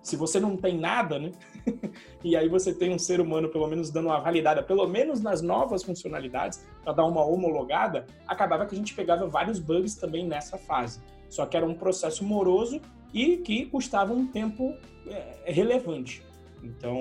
Se 0.02 0.16
você 0.16 0.40
não 0.40 0.56
tem 0.56 0.78
nada, 0.78 1.18
né? 1.18 1.32
e 2.24 2.36
aí 2.36 2.48
você 2.48 2.72
tem 2.72 2.92
um 2.94 2.98
ser 2.98 3.20
humano, 3.20 3.48
pelo 3.48 3.66
menos, 3.66 3.90
dando 3.90 4.06
uma 4.06 4.18
validada, 4.18 4.62
pelo 4.62 4.86
menos 4.86 5.20
nas 5.20 5.42
novas 5.42 5.82
funcionalidades, 5.82 6.64
para 6.82 6.92
dar 6.92 7.04
uma 7.04 7.24
homologada, 7.24 8.06
acabava 8.26 8.66
que 8.66 8.74
a 8.74 8.78
gente 8.78 8.94
pegava 8.94 9.26
vários 9.26 9.58
bugs 9.58 9.94
também 9.94 10.26
nessa 10.26 10.56
fase. 10.56 11.00
Só 11.28 11.44
que 11.46 11.56
era 11.56 11.66
um 11.66 11.74
processo 11.74 12.24
moroso 12.24 12.80
e 13.12 13.36
que 13.38 13.66
custava 13.66 14.12
um 14.12 14.26
tempo 14.26 14.74
é, 15.06 15.52
relevante. 15.52 16.22
Então, 16.62 16.96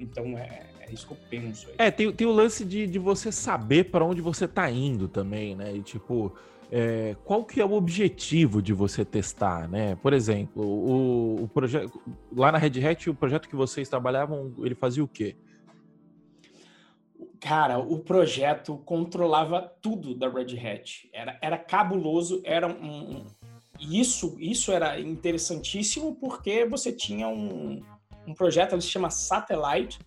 então 0.00 0.38
é, 0.38 0.62
é 0.80 0.92
isso 0.92 1.06
que 1.06 1.12
eu 1.12 1.18
penso. 1.28 1.68
Aí. 1.68 1.74
É, 1.78 1.90
tem, 1.90 2.12
tem 2.12 2.26
o 2.26 2.32
lance 2.32 2.64
de, 2.64 2.86
de 2.86 2.98
você 2.98 3.32
saber 3.32 3.90
para 3.90 4.04
onde 4.04 4.20
você 4.20 4.44
está 4.44 4.70
indo 4.70 5.08
também, 5.08 5.54
né? 5.54 5.74
E 5.74 5.82
tipo 5.82 6.32
é, 6.76 7.14
qual 7.24 7.44
que 7.44 7.60
é 7.60 7.64
o 7.64 7.74
objetivo 7.74 8.60
de 8.60 8.72
você 8.72 9.04
testar, 9.04 9.68
né? 9.68 9.94
Por 10.02 10.12
exemplo, 10.12 10.60
o, 10.60 11.44
o 11.44 11.48
projeto 11.48 12.02
lá 12.34 12.50
na 12.50 12.58
Red 12.58 12.84
Hat, 12.84 13.08
o 13.08 13.14
projeto 13.14 13.48
que 13.48 13.54
vocês 13.54 13.88
trabalhavam, 13.88 14.52
ele 14.58 14.74
fazia 14.74 15.04
o 15.04 15.06
quê? 15.06 15.36
Cara, 17.38 17.78
o 17.78 18.00
projeto 18.00 18.76
controlava 18.78 19.72
tudo 19.80 20.16
da 20.16 20.28
Red 20.28 20.58
Hat. 20.58 21.08
Era, 21.12 21.38
era 21.40 21.56
cabuloso, 21.56 22.42
era 22.44 22.66
um, 22.66 23.24
isso 23.78 24.34
isso 24.40 24.72
era 24.72 24.98
interessantíssimo 24.98 26.16
porque 26.16 26.64
você 26.64 26.90
tinha 26.90 27.28
um, 27.28 27.84
um 28.26 28.34
projeto, 28.34 28.72
ele 28.72 28.82
se 28.82 28.88
chama 28.88 29.10
Satellite, 29.10 30.00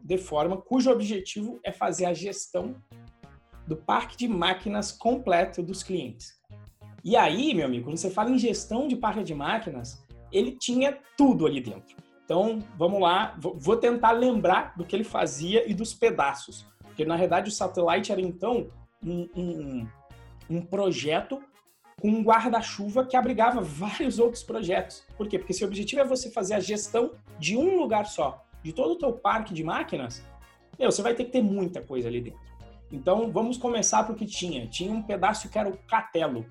de 0.00 0.18
forma 0.18 0.56
cujo 0.56 0.88
objetivo 0.88 1.58
é 1.64 1.72
fazer 1.72 2.04
a 2.04 2.14
gestão 2.14 2.76
do 3.72 3.76
parque 3.76 4.18
de 4.18 4.28
máquinas 4.28 4.92
completo 4.92 5.62
dos 5.62 5.82
clientes. 5.82 6.38
E 7.02 7.16
aí, 7.16 7.54
meu 7.54 7.64
amigo, 7.64 7.86
quando 7.86 7.96
você 7.96 8.10
fala 8.10 8.30
em 8.30 8.38
gestão 8.38 8.86
de 8.86 8.96
parque 8.96 9.24
de 9.24 9.34
máquinas, 9.34 10.04
ele 10.30 10.52
tinha 10.52 10.98
tudo 11.16 11.46
ali 11.46 11.60
dentro. 11.60 11.96
Então, 12.24 12.58
vamos 12.76 13.00
lá, 13.00 13.34
vou 13.38 13.76
tentar 13.76 14.12
lembrar 14.12 14.76
do 14.76 14.84
que 14.84 14.94
ele 14.94 15.04
fazia 15.04 15.68
e 15.68 15.72
dos 15.72 15.94
pedaços. 15.94 16.66
Porque, 16.82 17.04
na 17.04 17.16
verdade, 17.16 17.48
o 17.48 17.52
Satellite 17.52 18.12
era, 18.12 18.20
então, 18.20 18.68
um, 19.02 19.28
um, 19.34 19.88
um 20.50 20.60
projeto 20.60 21.42
com 22.00 22.08
um 22.08 22.22
guarda-chuva 22.22 23.06
que 23.06 23.16
abrigava 23.16 23.62
vários 23.62 24.18
outros 24.18 24.42
projetos. 24.42 25.02
Por 25.16 25.28
quê? 25.28 25.38
Porque 25.38 25.54
se 25.54 25.64
o 25.64 25.66
objetivo 25.66 26.02
é 26.02 26.04
você 26.04 26.30
fazer 26.30 26.54
a 26.54 26.60
gestão 26.60 27.12
de 27.38 27.56
um 27.56 27.78
lugar 27.78 28.04
só, 28.04 28.44
de 28.62 28.72
todo 28.72 28.92
o 28.92 28.98
teu 28.98 29.12
parque 29.14 29.54
de 29.54 29.64
máquinas, 29.64 30.22
meu, 30.78 30.90
você 30.90 31.02
vai 31.02 31.14
ter 31.14 31.24
que 31.24 31.30
ter 31.32 31.42
muita 31.42 31.80
coisa 31.80 32.08
ali 32.08 32.20
dentro. 32.20 32.40
Então, 32.92 33.32
vamos 33.32 33.56
começar 33.56 34.04
por 34.04 34.14
que 34.14 34.26
tinha. 34.26 34.66
Tinha 34.66 34.92
um 34.92 35.02
pedaço 35.02 35.48
que 35.48 35.58
era 35.58 35.68
o 35.68 35.78
Catelo, 35.88 36.44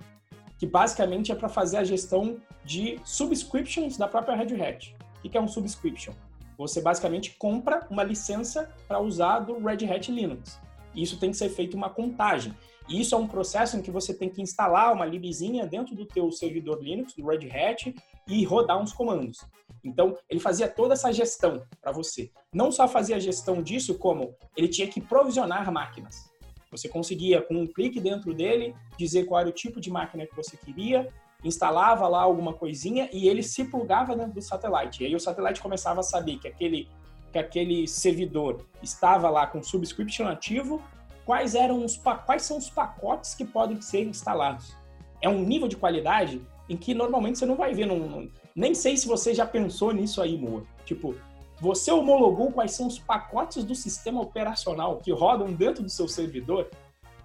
que 0.57 0.65
basicamente 0.65 1.31
é 1.31 1.35
para 1.35 1.47
fazer 1.47 1.77
a 1.77 1.83
gestão 1.83 2.37
de 2.65 2.99
subscriptions 3.05 3.95
da 3.95 4.07
própria 4.07 4.35
Red 4.35 4.59
Hat. 4.59 4.95
O 5.23 5.29
que 5.29 5.37
é 5.37 5.41
um 5.41 5.47
subscription? 5.47 6.13
Você 6.57 6.81
basicamente 6.81 7.35
compra 7.37 7.85
uma 7.89 8.03
licença 8.03 8.73
para 8.87 8.99
usar 8.99 9.39
do 9.39 9.63
Red 9.63 9.85
Hat 9.85 10.11
Linux. 10.11 10.59
Isso 10.95 11.19
tem 11.19 11.31
que 11.31 11.37
ser 11.37 11.49
feito 11.49 11.77
uma 11.77 11.89
contagem. 11.89 12.53
E 12.89 12.99
isso 12.99 13.13
é 13.13 13.17
um 13.17 13.27
processo 13.27 13.77
em 13.77 13.81
que 13.81 13.91
você 13.91 14.13
tem 14.13 14.29
que 14.29 14.41
instalar 14.41 14.91
uma 14.93 15.05
libzinha 15.05 15.65
dentro 15.65 15.95
do 15.95 16.05
teu 16.05 16.31
servidor 16.31 16.83
Linux, 16.83 17.13
do 17.13 17.25
Red 17.25 17.49
Hat, 17.49 17.95
e 18.27 18.43
rodar 18.43 18.81
uns 18.81 18.91
comandos. 18.91 19.39
Então, 19.83 20.17
ele 20.29 20.39
fazia 20.39 20.67
toda 20.67 20.93
essa 20.93 21.11
gestão 21.11 21.63
para 21.81 21.91
você. 21.91 22.31
Não 22.53 22.71
só 22.71 22.87
fazia 22.87 23.15
a 23.15 23.19
gestão 23.19 23.61
disso, 23.61 23.97
como 23.97 24.35
ele 24.55 24.67
tinha 24.67 24.87
que 24.87 24.99
provisionar 24.99 25.71
máquinas. 25.71 26.30
Você 26.71 26.87
conseguia, 26.87 27.41
com 27.41 27.55
um 27.55 27.67
clique 27.67 27.99
dentro 27.99 28.33
dele, 28.33 28.73
dizer 28.97 29.25
qual 29.25 29.41
era 29.41 29.49
o 29.49 29.51
tipo 29.51 29.81
de 29.81 29.91
máquina 29.91 30.25
que 30.25 30.35
você 30.35 30.55
queria, 30.55 31.09
instalava 31.43 32.07
lá 32.07 32.21
alguma 32.21 32.53
coisinha 32.53 33.09
e 33.11 33.27
ele 33.27 33.43
se 33.43 33.65
plugava 33.65 34.15
dentro 34.15 34.33
do 34.33 34.41
satélite. 34.41 35.03
E 35.03 35.07
aí 35.07 35.15
o 35.15 35.19
satélite 35.19 35.61
começava 35.61 35.99
a 35.99 36.03
saber 36.03 36.37
que 36.37 36.47
aquele, 36.47 36.87
que 37.31 37.37
aquele 37.37 37.87
servidor 37.87 38.65
estava 38.81 39.29
lá 39.29 39.45
com 39.47 39.61
subscription 39.61 40.27
ativo, 40.27 40.81
quais 41.25 41.55
eram 41.55 41.83
os 41.83 41.97
quais 42.25 42.43
são 42.43 42.57
os 42.57 42.69
pacotes 42.69 43.33
que 43.33 43.43
podem 43.43 43.81
ser 43.81 44.05
instalados. 44.05 44.75
É 45.21 45.27
um 45.27 45.43
nível 45.43 45.67
de 45.67 45.75
qualidade 45.75 46.41
em 46.69 46.77
que 46.77 46.93
normalmente 46.93 47.37
você 47.37 47.45
não 47.45 47.55
vai 47.55 47.73
ver. 47.73 47.85
Num, 47.85 48.29
nem 48.55 48.73
sei 48.73 48.95
se 48.95 49.07
você 49.07 49.33
já 49.33 49.45
pensou 49.45 49.91
nisso 49.91 50.21
aí, 50.21 50.37
Moa. 50.37 50.63
Tipo, 50.85 51.15
Você 51.61 51.91
homologou 51.91 52.51
quais 52.51 52.71
são 52.71 52.87
os 52.87 52.97
pacotes 52.97 53.63
do 53.63 53.75
sistema 53.75 54.19
operacional 54.19 54.97
que 54.97 55.11
rodam 55.11 55.53
dentro 55.53 55.83
do 55.83 55.89
seu 55.89 56.07
servidor? 56.07 56.67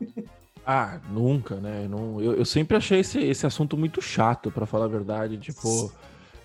Ah, 0.68 0.99
nunca, 1.09 1.55
né? 1.55 1.87
Não, 1.88 2.20
eu, 2.20 2.35
eu 2.35 2.44
sempre 2.44 2.77
achei 2.77 2.99
esse, 2.99 3.20
esse 3.20 3.46
assunto 3.46 3.77
muito 3.77 4.03
chato, 4.03 4.51
para 4.51 4.66
falar 4.66 4.87
a 4.87 4.88
verdade. 4.88 5.38
Tipo, 5.38 5.92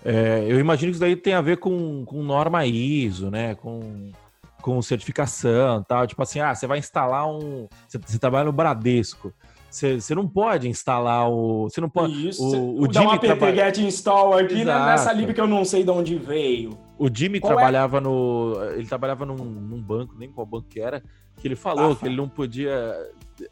é, 0.04 0.46
eu 0.48 0.60
imagino 0.60 0.92
que 0.92 0.94
isso 0.94 1.00
daí 1.00 1.16
tem 1.16 1.34
a 1.34 1.40
ver 1.40 1.56
com, 1.56 2.04
com 2.04 2.22
norma 2.22 2.64
ISO, 2.64 3.32
né? 3.32 3.56
Com, 3.56 4.12
com 4.60 4.80
certificação 4.80 5.82
tal. 5.82 6.06
Tipo 6.06 6.22
assim, 6.22 6.38
ah, 6.38 6.54
você 6.54 6.68
vai 6.68 6.78
instalar 6.78 7.28
um. 7.28 7.66
Você, 7.88 7.98
você 7.98 8.16
trabalha 8.16 8.44
no 8.44 8.52
Bradesco. 8.52 9.32
Você, 9.68 10.00
você 10.00 10.14
não 10.14 10.28
pode 10.28 10.68
instalar 10.68 11.28
o. 11.28 11.64
Você 11.64 11.80
não 11.80 11.88
pode. 11.88 12.28
Isso, 12.28 12.44
o, 12.44 12.82
o 12.82 12.88
Dá 12.88 13.02
uma 13.02 13.14
apt 13.14 13.54
get 13.56 13.78
install 13.78 14.38
aqui 14.38 14.64
né, 14.64 14.86
nessa 14.86 15.12
lib 15.12 15.34
que 15.34 15.40
eu 15.40 15.48
não 15.48 15.64
sei 15.64 15.82
de 15.82 15.90
onde 15.90 16.14
veio. 16.14 16.78
O 17.02 17.10
Jimmy 17.12 17.40
qual 17.40 17.54
é? 17.54 17.56
trabalhava 17.56 17.96
é? 17.96 18.00
no. 18.00 18.54
Ele 18.76 18.86
trabalhava 18.86 19.26
num, 19.26 19.34
num, 19.34 19.82
banco, 19.82 20.14
nem 20.16 20.30
qual 20.30 20.46
banco 20.46 20.68
que 20.68 20.78
era, 20.78 21.02
que 21.40 21.48
ele 21.48 21.56
falou 21.56 21.96
que 21.96 22.06
ele 22.06 22.14
não 22.14 22.28
podia. 22.28 22.72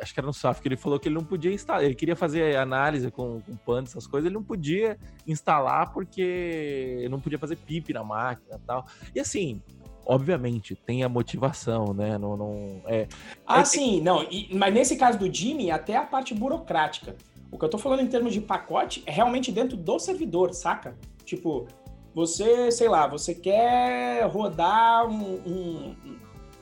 Acho 0.00 0.14
que 0.14 0.20
era 0.20 0.26
no 0.28 0.32
SAF, 0.32 0.62
que 0.62 0.68
ele 0.68 0.76
falou 0.76 1.00
que 1.00 1.08
ele 1.08 1.16
não 1.16 1.24
podia 1.24 1.52
instalar. 1.52 1.82
Ele 1.82 1.96
queria 1.96 2.14
fazer 2.14 2.56
análise 2.56 3.10
com, 3.10 3.40
com 3.40 3.56
PAN, 3.56 3.82
essas 3.82 4.06
coisas, 4.06 4.26
ele 4.26 4.36
não 4.36 4.44
podia 4.44 4.96
instalar 5.26 5.92
porque 5.92 7.04
não 7.10 7.18
podia 7.18 7.40
fazer 7.40 7.56
PIP 7.56 7.92
na 7.92 8.04
máquina 8.04 8.54
e 8.54 8.64
tal. 8.64 8.86
E 9.12 9.18
assim, 9.18 9.60
obviamente, 10.06 10.76
tem 10.76 11.02
a 11.02 11.08
motivação, 11.08 11.92
né? 11.92 12.16
Não, 12.18 12.36
não, 12.36 12.82
é, 12.86 13.08
ah, 13.44 13.62
é, 13.62 13.64
sim, 13.64 14.00
não. 14.00 14.22
E, 14.30 14.48
mas 14.54 14.72
nesse 14.72 14.94
caso 14.94 15.18
do 15.18 15.32
Jimmy, 15.32 15.72
até 15.72 15.96
a 15.96 16.04
parte 16.04 16.34
burocrática. 16.34 17.16
O 17.50 17.58
que 17.58 17.64
eu 17.64 17.68
tô 17.68 17.78
falando 17.78 18.02
em 18.02 18.06
termos 18.06 18.32
de 18.32 18.40
pacote 18.40 19.02
é 19.06 19.10
realmente 19.10 19.50
dentro 19.50 19.76
do 19.76 19.98
servidor, 19.98 20.54
saca? 20.54 20.96
Tipo, 21.24 21.66
você, 22.14 22.70
sei 22.70 22.88
lá, 22.88 23.06
você 23.06 23.34
quer 23.34 24.26
rodar 24.26 25.06
um. 25.06 25.34
um 25.46 25.96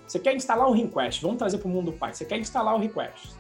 você 0.07 0.19
quer 0.19 0.35
instalar 0.35 0.69
um 0.69 0.73
request, 0.73 1.21
vamos 1.21 1.37
trazer 1.37 1.59
para 1.59 1.69
o 1.69 1.71
mundo 1.71 1.93
pai. 1.93 2.15
Você 2.15 2.25
quer 2.25 2.39
instalar 2.39 2.75
o 2.75 2.79
request. 2.79 3.37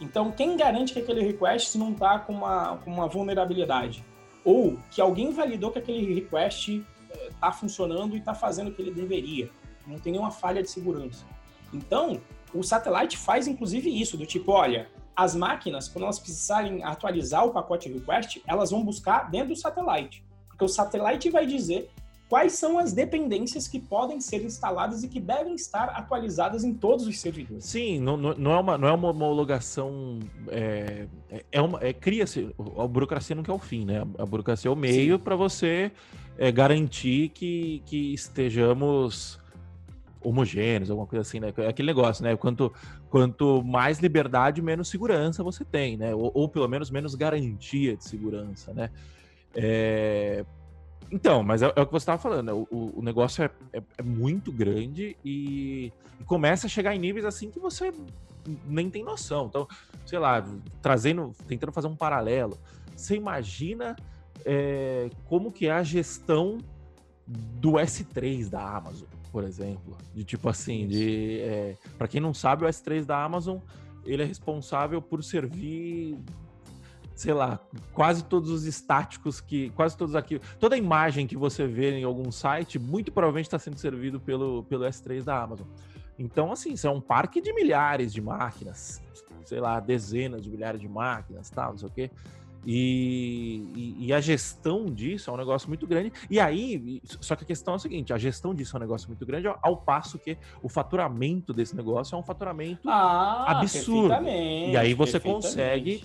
Então, 0.00 0.30
quem 0.30 0.56
garante 0.56 0.92
que 0.92 1.00
aquele 1.00 1.22
request 1.22 1.76
não 1.76 1.92
está 1.92 2.18
com 2.20 2.32
uma, 2.32 2.76
com 2.78 2.90
uma 2.90 3.08
vulnerabilidade? 3.08 4.04
Ou 4.44 4.78
que 4.90 5.00
alguém 5.00 5.32
validou 5.32 5.72
que 5.72 5.78
aquele 5.78 6.14
request 6.14 6.84
está 7.30 7.50
funcionando 7.50 8.14
e 8.14 8.18
está 8.18 8.34
fazendo 8.34 8.68
o 8.68 8.72
que 8.72 8.82
ele 8.82 8.92
deveria. 8.92 9.50
Não 9.86 9.98
tem 9.98 10.12
nenhuma 10.12 10.30
falha 10.30 10.62
de 10.62 10.70
segurança. 10.70 11.24
Então, 11.72 12.20
o 12.52 12.62
satellite 12.62 13.16
faz 13.16 13.48
inclusive 13.48 13.90
isso, 13.90 14.16
do 14.16 14.26
tipo, 14.26 14.52
olha, 14.52 14.88
as 15.16 15.34
máquinas, 15.34 15.88
quando 15.88 16.04
elas 16.04 16.18
precisarem 16.18 16.82
atualizar 16.82 17.44
o 17.44 17.50
pacote 17.50 17.92
request, 17.92 18.42
elas 18.46 18.70
vão 18.70 18.84
buscar 18.84 19.30
dentro 19.30 19.48
do 19.48 19.56
satellite. 19.56 20.24
Porque 20.64 20.66
o 20.66 20.68
satellite 20.68 21.30
vai 21.30 21.46
dizer 21.46 21.90
quais 22.28 22.54
são 22.54 22.78
as 22.78 22.92
dependências 22.92 23.68
que 23.68 23.78
podem 23.78 24.20
ser 24.20 24.42
instaladas 24.42 25.02
e 25.04 25.08
que 25.08 25.20
devem 25.20 25.54
estar 25.54 25.90
atualizadas 25.90 26.64
em 26.64 26.72
todos 26.72 27.06
os 27.06 27.20
servidores. 27.20 27.64
Sim, 27.64 28.00
não, 28.00 28.16
não, 28.16 28.52
é, 28.52 28.58
uma, 28.58 28.78
não 28.78 28.88
é 28.88 28.92
uma 28.92 29.10
homologação. 29.10 30.18
É, 30.48 31.06
é 31.52 31.60
uma. 31.60 31.78
É, 31.82 31.92
Cria-se. 31.92 32.54
A 32.78 32.86
burocracia 32.86 33.36
não 33.36 33.42
quer 33.42 33.52
o 33.52 33.58
fim, 33.58 33.84
né? 33.84 34.00
A 34.18 34.26
burocracia 34.26 34.68
é 34.68 34.72
o 34.72 34.76
meio 34.76 35.18
para 35.18 35.36
você 35.36 35.92
é, 36.38 36.50
garantir 36.50 37.28
que, 37.28 37.82
que 37.86 38.14
estejamos 38.14 39.38
homogêneos, 40.22 40.90
alguma 40.90 41.06
coisa 41.06 41.20
assim, 41.20 41.38
né? 41.38 41.52
É 41.58 41.68
aquele 41.68 41.86
negócio, 41.86 42.24
né? 42.24 42.34
Quanto, 42.36 42.72
quanto 43.10 43.62
mais 43.62 43.98
liberdade, 43.98 44.62
menos 44.62 44.88
segurança 44.88 45.42
você 45.42 45.64
tem, 45.64 45.98
né? 45.98 46.14
Ou, 46.14 46.30
ou 46.34 46.48
pelo 46.48 46.66
menos 46.66 46.90
menos 46.90 47.14
garantia 47.14 47.94
de 47.94 48.04
segurança, 48.04 48.72
né? 48.72 48.88
É... 49.54 50.44
Então, 51.10 51.42
mas 51.42 51.62
é, 51.62 51.66
é, 51.66 51.80
o 51.80 51.86
que 51.86 51.92
você 51.92 52.02
estava 52.02 52.18
falando, 52.18 52.46
né? 52.46 52.52
o, 52.52 52.92
o, 52.96 53.02
negócio 53.02 53.44
é, 53.44 53.50
é, 53.72 53.82
é 53.98 54.02
muito 54.02 54.50
grande 54.50 55.16
e, 55.24 55.92
e, 56.20 56.24
começa 56.24 56.66
a 56.66 56.70
chegar 56.70 56.94
em 56.94 56.98
níveis 56.98 57.24
assim 57.24 57.50
que 57.50 57.60
você 57.60 57.92
nem 58.66 58.90
tem 58.90 59.04
noção. 59.04 59.46
Então, 59.46 59.68
sei 60.04 60.18
lá, 60.18 60.44
trazendo, 60.82 61.32
tentando 61.46 61.72
fazer 61.72 61.86
um 61.86 61.94
paralelo, 61.94 62.58
você 62.96 63.14
imagina 63.14 63.94
é, 64.44 65.08
como 65.26 65.52
que 65.52 65.66
é 65.66 65.72
a 65.72 65.82
gestão 65.82 66.58
do 67.26 67.72
S3 67.72 68.48
da 68.48 68.76
Amazon, 68.76 69.08
por 69.30 69.44
exemplo. 69.44 69.96
De 70.14 70.24
tipo 70.24 70.48
assim, 70.48 70.86
de 70.86 71.40
é, 71.40 71.76
para 71.96 72.08
quem 72.08 72.20
não 72.20 72.34
sabe, 72.34 72.64
o 72.64 72.68
S3 72.68 73.04
da 73.04 73.22
Amazon 73.22 73.58
ele 74.04 74.22
é 74.22 74.26
responsável 74.26 75.00
por 75.00 75.24
servir 75.24 76.18
sei 77.14 77.32
lá, 77.32 77.60
quase 77.92 78.24
todos 78.24 78.50
os 78.50 78.64
estáticos 78.64 79.40
que, 79.40 79.70
quase 79.70 79.96
todos 79.96 80.16
aqui, 80.16 80.40
toda 80.58 80.76
imagem 80.76 81.26
que 81.26 81.36
você 81.36 81.66
vê 81.66 81.98
em 81.98 82.04
algum 82.04 82.30
site, 82.32 82.78
muito 82.78 83.12
provavelmente 83.12 83.46
está 83.46 83.58
sendo 83.58 83.78
servido 83.78 84.20
pelo, 84.20 84.64
pelo 84.64 84.84
S3 84.84 85.22
da 85.22 85.40
Amazon. 85.40 85.66
Então, 86.18 86.52
assim, 86.52 86.72
isso 86.72 86.86
é 86.86 86.90
um 86.90 87.00
parque 87.00 87.40
de 87.40 87.52
milhares 87.52 88.12
de 88.12 88.20
máquinas, 88.20 89.02
sei 89.44 89.60
lá, 89.60 89.80
dezenas 89.80 90.42
de 90.42 90.50
milhares 90.50 90.80
de 90.80 90.88
máquinas, 90.88 91.50
tal, 91.50 91.70
não 91.72 91.78
sei 91.78 91.88
o 91.88 91.92
quê. 91.92 92.10
E, 92.66 93.68
e, 93.74 94.06
e, 94.06 94.12
a 94.12 94.20
gestão 94.22 94.86
disso 94.86 95.28
é 95.28 95.32
um 95.32 95.36
negócio 95.36 95.68
muito 95.68 95.86
grande. 95.86 96.10
E 96.30 96.40
aí, 96.40 97.02
só 97.20 97.36
que 97.36 97.44
a 97.44 97.46
questão 97.46 97.74
é 97.74 97.76
a 97.76 97.78
seguinte: 97.78 98.10
a 98.10 98.16
gestão 98.16 98.54
disso 98.54 98.74
é 98.74 98.78
um 98.78 98.80
negócio 98.80 99.06
muito 99.06 99.26
grande, 99.26 99.46
ao 99.60 99.76
passo 99.76 100.18
que 100.18 100.38
o 100.62 100.68
faturamento 100.68 101.52
desse 101.52 101.76
negócio 101.76 102.16
é 102.16 102.18
um 102.18 102.22
faturamento 102.22 102.88
ah, 102.88 103.60
absurdo. 103.60 104.14
E 104.26 104.76
aí 104.78 104.94
você 104.94 105.20
consegue 105.20 106.02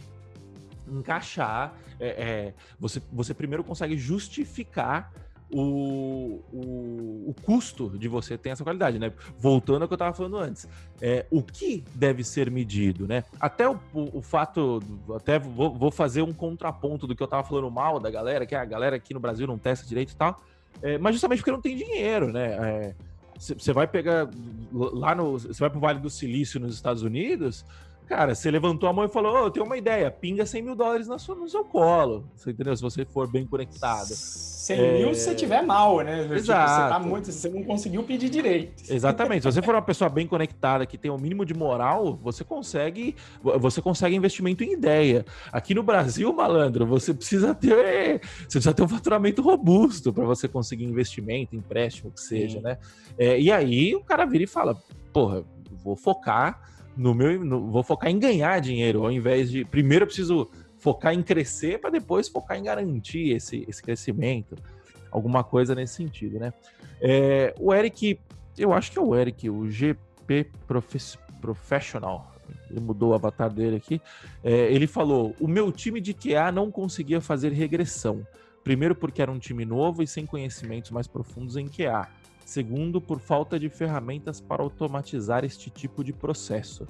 encaixar. 0.92 1.74
É, 2.00 2.08
é, 2.08 2.54
você, 2.80 3.02
você 3.12 3.34
primeiro 3.34 3.64
consegue 3.64 3.98
justificar 3.98 5.12
o, 5.52 6.42
o, 6.54 7.30
o, 7.30 7.36
custo 7.42 7.98
de 7.98 8.08
você 8.08 8.38
ter 8.38 8.50
essa 8.50 8.64
qualidade, 8.64 9.00
né? 9.00 9.12
Voltando 9.38 9.82
ao 9.82 9.88
que 9.88 9.94
eu 9.94 9.96
estava 9.96 10.14
falando 10.14 10.38
antes, 10.38 10.68
é, 11.02 11.26
o 11.32 11.42
que 11.42 11.84
deve 11.96 12.24
ser 12.24 12.52
medido, 12.52 13.08
né? 13.08 13.24
Até 13.40 13.68
o, 13.68 13.80
o, 13.94 14.22
fato, 14.22 14.80
até 15.16 15.40
vou, 15.40 15.74
vou, 15.74 15.92
fazer 15.92 16.22
um 16.22 16.34
contraponto 16.34 17.08
do 17.08 17.16
que 17.16 17.24
eu 17.24 17.26
estava 17.26 17.44
falando 17.44 17.70
mal 17.72 18.00
da 18.00 18.12
galera, 18.12 18.46
que 18.46 18.54
a 18.54 18.64
galera 18.64 18.96
aqui 18.96 19.14
no 19.14 19.20
Brasil 19.20 19.48
não 19.48 19.58
testa 19.58 19.88
direito 19.88 20.12
e 20.12 20.16
tal, 20.16 20.40
é, 20.84 20.98
mas 21.00 21.16
justamente 21.16 21.40
porque 21.40 21.52
não 21.52 21.62
tem 21.62 21.76
dinheiro, 21.76 22.32
né? 22.32 22.94
Você 23.38 23.72
é, 23.72 23.74
vai 23.74 23.88
pegar 23.88 24.30
lá 24.72 25.16
no, 25.16 25.32
você 25.32 25.60
vai 25.60 25.70
para 25.70 25.78
o 25.78 25.82
Vale 25.82 26.00
do 26.00 26.12
Silício 26.12 26.60
nos 26.60 26.76
Estados 26.76 27.02
Unidos, 27.02 27.66
Cara, 28.10 28.34
você 28.34 28.50
levantou 28.50 28.90
a 28.90 28.94
mão 28.94 29.06
e 29.06 29.08
falou: 29.08 29.36
oh, 29.36 29.46
eu 29.46 29.52
tenho 29.52 29.64
uma 29.68 29.78
ideia, 29.78 30.10
pinga 30.10 30.44
100 30.44 30.64
mil 30.64 30.76
dólares 30.76 31.08
no 31.08 31.20
seu, 31.20 31.36
no 31.36 31.48
seu 31.48 31.64
colo. 31.64 32.28
Você 32.36 32.50
entendeu? 32.50 32.76
Se 32.76 32.82
você 32.82 33.06
for 33.06 33.32
bem 33.32 33.46
conectado. 33.46 34.08
100 34.08 34.80
é... 34.80 34.98
mil 34.98 35.14
se 35.14 35.22
você 35.22 35.36
tiver 35.36 35.62
mal, 35.62 36.00
né? 36.00 36.22
Exato. 36.34 36.72
Tipo, 36.72 36.82
você, 36.82 36.90
tá 36.90 37.00
muito, 37.00 37.32
você 37.32 37.50
não 37.50 37.64
conseguiu 37.64 38.02
pedir 38.02 38.28
direito. 38.30 38.92
Exatamente. 38.92 39.44
Se 39.44 39.52
você 39.52 39.62
for 39.62 39.76
uma 39.76 39.82
pessoa 39.84 40.10
bem 40.10 40.26
conectada, 40.26 40.88
que 40.88 40.98
tem 40.98 41.12
o 41.12 41.14
um 41.14 41.20
mínimo 41.20 41.46
de 41.46 41.54
moral, 41.54 42.18
você 42.20 42.44
consegue, 42.44 43.16
você 43.44 43.80
consegue 43.80 44.16
investimento 44.16 44.64
em 44.64 44.74
ideia. 44.74 45.24
Aqui 45.52 45.76
no 45.76 45.84
Brasil, 45.84 46.34
malandro, 46.34 46.88
você 46.88 47.14
precisa 47.14 47.54
ter, 47.54 48.22
você 48.22 48.54
precisa 48.54 48.74
ter 48.74 48.82
um 48.82 48.88
faturamento 48.88 49.44
robusto 49.44 50.12
para 50.12 50.26
você 50.26 50.48
conseguir 50.48 50.86
investimento, 50.86 51.56
empréstimo, 51.56 52.10
que 52.10 52.22
seja, 52.22 52.58
Sim. 52.58 52.64
né? 52.64 52.80
É, 53.20 53.40
e 53.40 53.52
aí 53.52 53.94
o 53.94 54.04
cara 54.04 54.26
vira 54.26 54.46
e 54.46 54.48
fala: 54.48 54.76
porra, 55.14 55.44
vou 55.84 55.96
focar 55.96 56.60
no 56.96 57.14
meu, 57.14 57.44
no, 57.44 57.72
vou 57.72 57.84
focar 57.84 58.10
em 58.10 58.20
ganhar 58.20 58.60
dinheiro, 58.60 59.04
ao 59.04 59.12
invés 59.12 59.50
de 59.50 59.64
primeiro 59.66 60.04
eu 60.04 60.08
preciso 60.08 60.50
focar 60.78 61.14
em 61.14 61.22
crescer 61.22 61.80
para 61.80 61.90
depois 61.90 62.28
focar 62.28 62.58
em 62.58 62.64
garantir 62.64 63.36
esse, 63.36 63.66
esse 63.68 63.82
crescimento, 63.82 64.56
alguma 65.12 65.44
coisa 65.44 65.76
nesse 65.76 65.96
sentido, 65.96 66.40
né? 66.40 66.54
É, 67.02 67.54
o 67.60 67.74
Eric, 67.74 68.20
eu 68.58 68.74
acho 68.74 68.92
que 68.92 69.00
é 69.00 69.02
o 69.02 69.16
Eric, 69.16 69.50
o 69.50 69.70
GP 69.70 70.52
Profe 70.68 71.18
Professional, 71.42 72.36
ele 72.70 72.80
mudou 72.80 73.12
o 73.12 73.14
avatar 73.14 73.50
dele 73.50 73.78
aqui. 73.78 74.02
É, 74.44 74.72
ele 74.72 74.88
falou: 74.88 75.36
o 75.40 75.48
meu 75.48 75.72
time 75.72 76.00
de 76.00 76.14
QA 76.14 76.52
não 76.52 76.72
conseguia 76.72 77.22
fazer 77.22 77.52
regressão. 77.52 78.26
Primeiro, 78.64 78.94
porque 78.94 79.22
era 79.22 79.32
um 79.32 79.40
time 79.40 79.66
novo 79.66 80.04
e 80.04 80.08
sem 80.08 80.26
conhecimentos 80.26 80.92
mais 80.92 81.08
profundos 81.08 81.56
em 81.56 81.68
QA. 81.68 82.08
Segundo, 82.50 83.00
por 83.00 83.20
falta 83.20 83.60
de 83.60 83.70
ferramentas 83.70 84.42
para 84.42 84.64
automatizar 84.64 85.46
este 85.46 85.70
tipo 85.70 86.04
de 86.04 86.12
processo. 86.12 86.88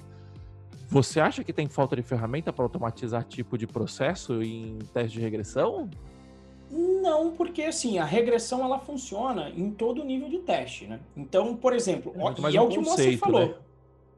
Você 0.88 1.20
acha 1.20 1.44
que 1.44 1.52
tem 1.52 1.68
falta 1.68 1.94
de 1.94 2.02
ferramenta 2.02 2.50
para 2.50 2.64
automatizar 2.64 3.24
tipo 3.24 3.58
de 3.58 3.66
processo 3.66 4.42
em 4.42 4.78
teste 4.94 5.18
de 5.18 5.20
regressão? 5.20 5.90
Não, 6.70 7.32
porque 7.32 7.64
assim, 7.64 7.98
a 7.98 8.06
regressão 8.06 8.64
ela 8.64 8.78
funciona 8.78 9.50
em 9.50 9.70
todo 9.70 10.02
nível 10.02 10.30
de 10.30 10.38
teste, 10.38 10.86
né? 10.86 10.98
Então, 11.14 11.54
por 11.54 11.74
exemplo, 11.74 12.14
é, 12.16 12.52
e 12.52 12.56
é 12.56 12.62
um 12.62 12.64
o 12.64 12.68
que 12.70 12.78
o 12.78 12.82
Moacir 12.82 13.18
falou. 13.18 13.48
Né? 13.48 13.54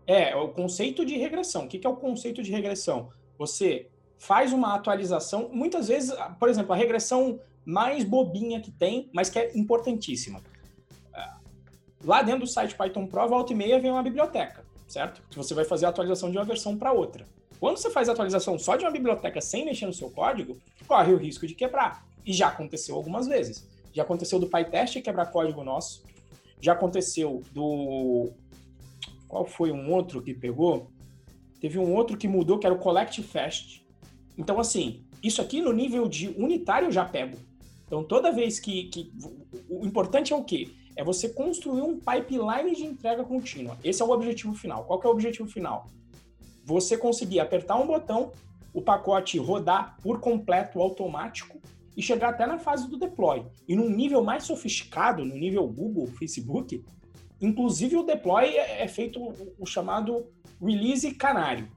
É, 0.07 0.37
o 0.37 0.47
conceito 0.47 1.05
de 1.05 1.17
regressão. 1.17 1.65
O 1.65 1.69
que 1.69 1.85
é 1.85 1.91
o 1.91 1.97
conceito 1.97 2.41
de 2.41 2.53
regressão? 2.53 3.09
Você 3.37 3.89
faz 4.17 4.53
uma 4.53 4.77
atualização, 4.77 5.51
muitas 5.53 5.89
vezes, 5.89 6.15
por 6.39 6.49
exemplo, 6.49 6.73
a 6.73 6.77
regressão 6.77 7.41
mais 7.65 8.05
bobinha 8.05 8.61
que 8.61 8.71
tem, 8.71 9.11
mas 9.13 9.29
que 9.29 9.41
é 9.41 9.51
importantíssima. 9.59 10.41
Lá 12.05 12.23
dentro 12.23 12.41
do 12.41 12.47
site 12.47 12.75
Python 12.75 13.07
Pro, 13.07 13.29
volta 13.29 13.53
e 13.53 13.57
meia 13.57 13.79
vem 13.79 13.91
uma 13.91 14.03
biblioteca, 14.03 14.65
certo? 14.89 15.23
Que 15.31 15.37
você 15.37 15.55
vai 15.55 15.65
fazer 15.65 15.87
a 15.87 15.89
atualização 15.89 16.31
de 16.31 16.37
uma 16.37 16.45
versão 16.45 16.77
para 16.77 16.93
outra. 16.93 17.27
Quando 17.61 17.77
você 17.77 17.91
faz 17.91 18.09
a 18.09 18.13
atualização 18.13 18.59
só 18.59 18.75
de 18.75 18.85
uma 18.85 18.91
biblioteca 18.91 19.41
sem 19.41 19.65
mexer 19.65 19.87
no 19.87 19.93
seu 19.93 20.11
código, 20.11 20.59
corre 20.87 21.13
o 21.13 21.17
risco 21.17 21.47
de 21.47 21.55
quebrar. 21.55 22.05
E 22.27 22.33
já 22.33 22.49
aconteceu 22.49 22.97
algumas 22.97 23.29
vezes. 23.29 23.69
Já 23.93 24.03
aconteceu 24.03 24.41
do 24.41 24.49
PyTest 24.49 25.01
quebrar 25.01 25.27
código 25.27 25.63
nosso. 25.63 26.03
Já 26.61 26.73
aconteceu 26.73 27.43
do. 27.53 28.31
Qual 29.29 29.47
foi 29.47 29.71
um 29.71 29.93
outro 29.93 30.21
que 30.21 30.35
pegou? 30.35 30.91
Teve 31.61 31.79
um 31.79 31.95
outro 31.95 32.17
que 32.17 32.27
mudou, 32.27 32.59
que 32.59 32.67
era 32.67 32.75
o 32.75 32.79
Collect 32.79 33.23
Fast. 33.23 33.87
Então, 34.37 34.59
assim, 34.59 35.05
isso 35.23 35.41
aqui 35.41 35.61
no 35.61 35.73
nível 35.73 36.09
de 36.09 36.29
unitário 36.31 36.89
eu 36.89 36.93
já 36.93 37.05
pego. 37.05 37.39
Então, 37.87 38.03
toda 38.03 38.33
vez 38.33 38.59
que, 38.59 38.85
que. 38.85 39.13
O 39.69 39.87
importante 39.87 40.33
é 40.33 40.37
o 40.37 40.43
quê? 40.43 40.69
É 40.97 41.03
você 41.03 41.29
construir 41.29 41.83
um 41.83 41.99
pipeline 41.99 42.75
de 42.75 42.85
entrega 42.85 43.25
contínua. 43.25 43.79
Esse 43.83 44.03
é 44.03 44.05
o 44.05 44.11
objetivo 44.11 44.55
final. 44.55 44.85
Qual 44.85 45.01
é 45.03 45.07
o 45.07 45.11
objetivo 45.11 45.49
final? 45.49 45.87
Você 46.65 46.97
conseguir 46.97 47.41
apertar 47.41 47.77
um 47.77 47.87
botão, 47.87 48.33
o 48.73 48.81
pacote 48.81 49.39
rodar 49.39 49.97
por 50.03 50.21
completo 50.21 50.81
automático 50.81 51.59
e 51.97 52.03
chegar 52.03 52.31
até 52.31 52.47
na 52.47 52.59
fase 52.59 52.89
do 52.89 52.99
deploy. 52.99 53.45
E 53.69 53.77
num 53.77 53.89
nível 53.89 54.23
mais 54.23 54.45
sofisticado, 54.45 55.25
no 55.25 55.35
nível 55.35 55.67
Google, 55.67 56.07
Facebook, 56.07 56.85
inclusive 57.41 57.97
o 57.97 58.03
deploy 58.03 58.45
é, 58.57 58.83
é 58.83 58.89
feito 58.89 59.21
o, 59.59 59.67
chamado 59.67 60.27
release 60.61 61.13
canário. 61.15 61.69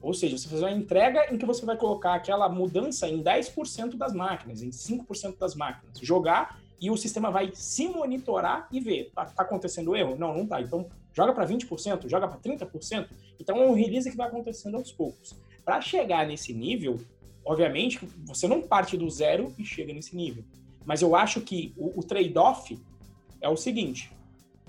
Ou 0.00 0.12
seja, 0.12 0.36
você 0.36 0.48
faz 0.48 0.60
uma 0.60 0.72
entrega 0.72 1.32
em 1.32 1.38
que 1.38 1.46
você 1.46 1.64
vai 1.64 1.76
colocar 1.76 2.14
aquela 2.14 2.48
mudança 2.48 3.08
em 3.08 3.22
10% 3.22 3.96
das 3.96 4.12
máquinas, 4.12 4.60
em 4.60 4.70
5% 4.70 5.38
das 5.38 5.54
máquinas, 5.54 5.98
jogar 6.00 6.60
e 6.82 6.90
o 6.90 6.96
sistema 6.96 7.30
vai 7.30 7.50
se 7.54 7.88
monitorar 7.88 8.68
e 8.72 8.80
ver, 8.80 9.12
tá, 9.14 9.24
tá 9.24 9.42
acontecendo 9.44 9.96
erro? 9.96 10.16
Não, 10.16 10.36
não 10.36 10.46
tá. 10.46 10.60
Então, 10.60 10.86
joga 11.14 11.32
para 11.32 11.46
20%, 11.46 12.08
joga 12.08 12.26
para 12.26 12.38
30%. 12.38 13.08
Então, 13.40 13.62
é 13.62 13.66
um 13.66 13.74
release 13.74 14.10
que 14.10 14.16
vai 14.16 14.26
acontecendo 14.26 14.76
aos 14.76 14.90
poucos. 14.90 15.34
Para 15.64 15.80
chegar 15.80 16.26
nesse 16.26 16.52
nível, 16.52 16.98
Obviamente, 17.44 18.00
você 18.24 18.46
não 18.46 18.62
parte 18.62 18.96
do 18.96 19.08
zero 19.10 19.52
e 19.58 19.64
chega 19.64 19.92
nesse 19.92 20.16
nível. 20.16 20.44
Mas 20.84 21.02
eu 21.02 21.14
acho 21.14 21.40
que 21.40 21.72
o, 21.76 22.00
o 22.00 22.02
trade-off 22.02 22.78
é 23.40 23.48
o 23.48 23.56
seguinte: 23.56 24.12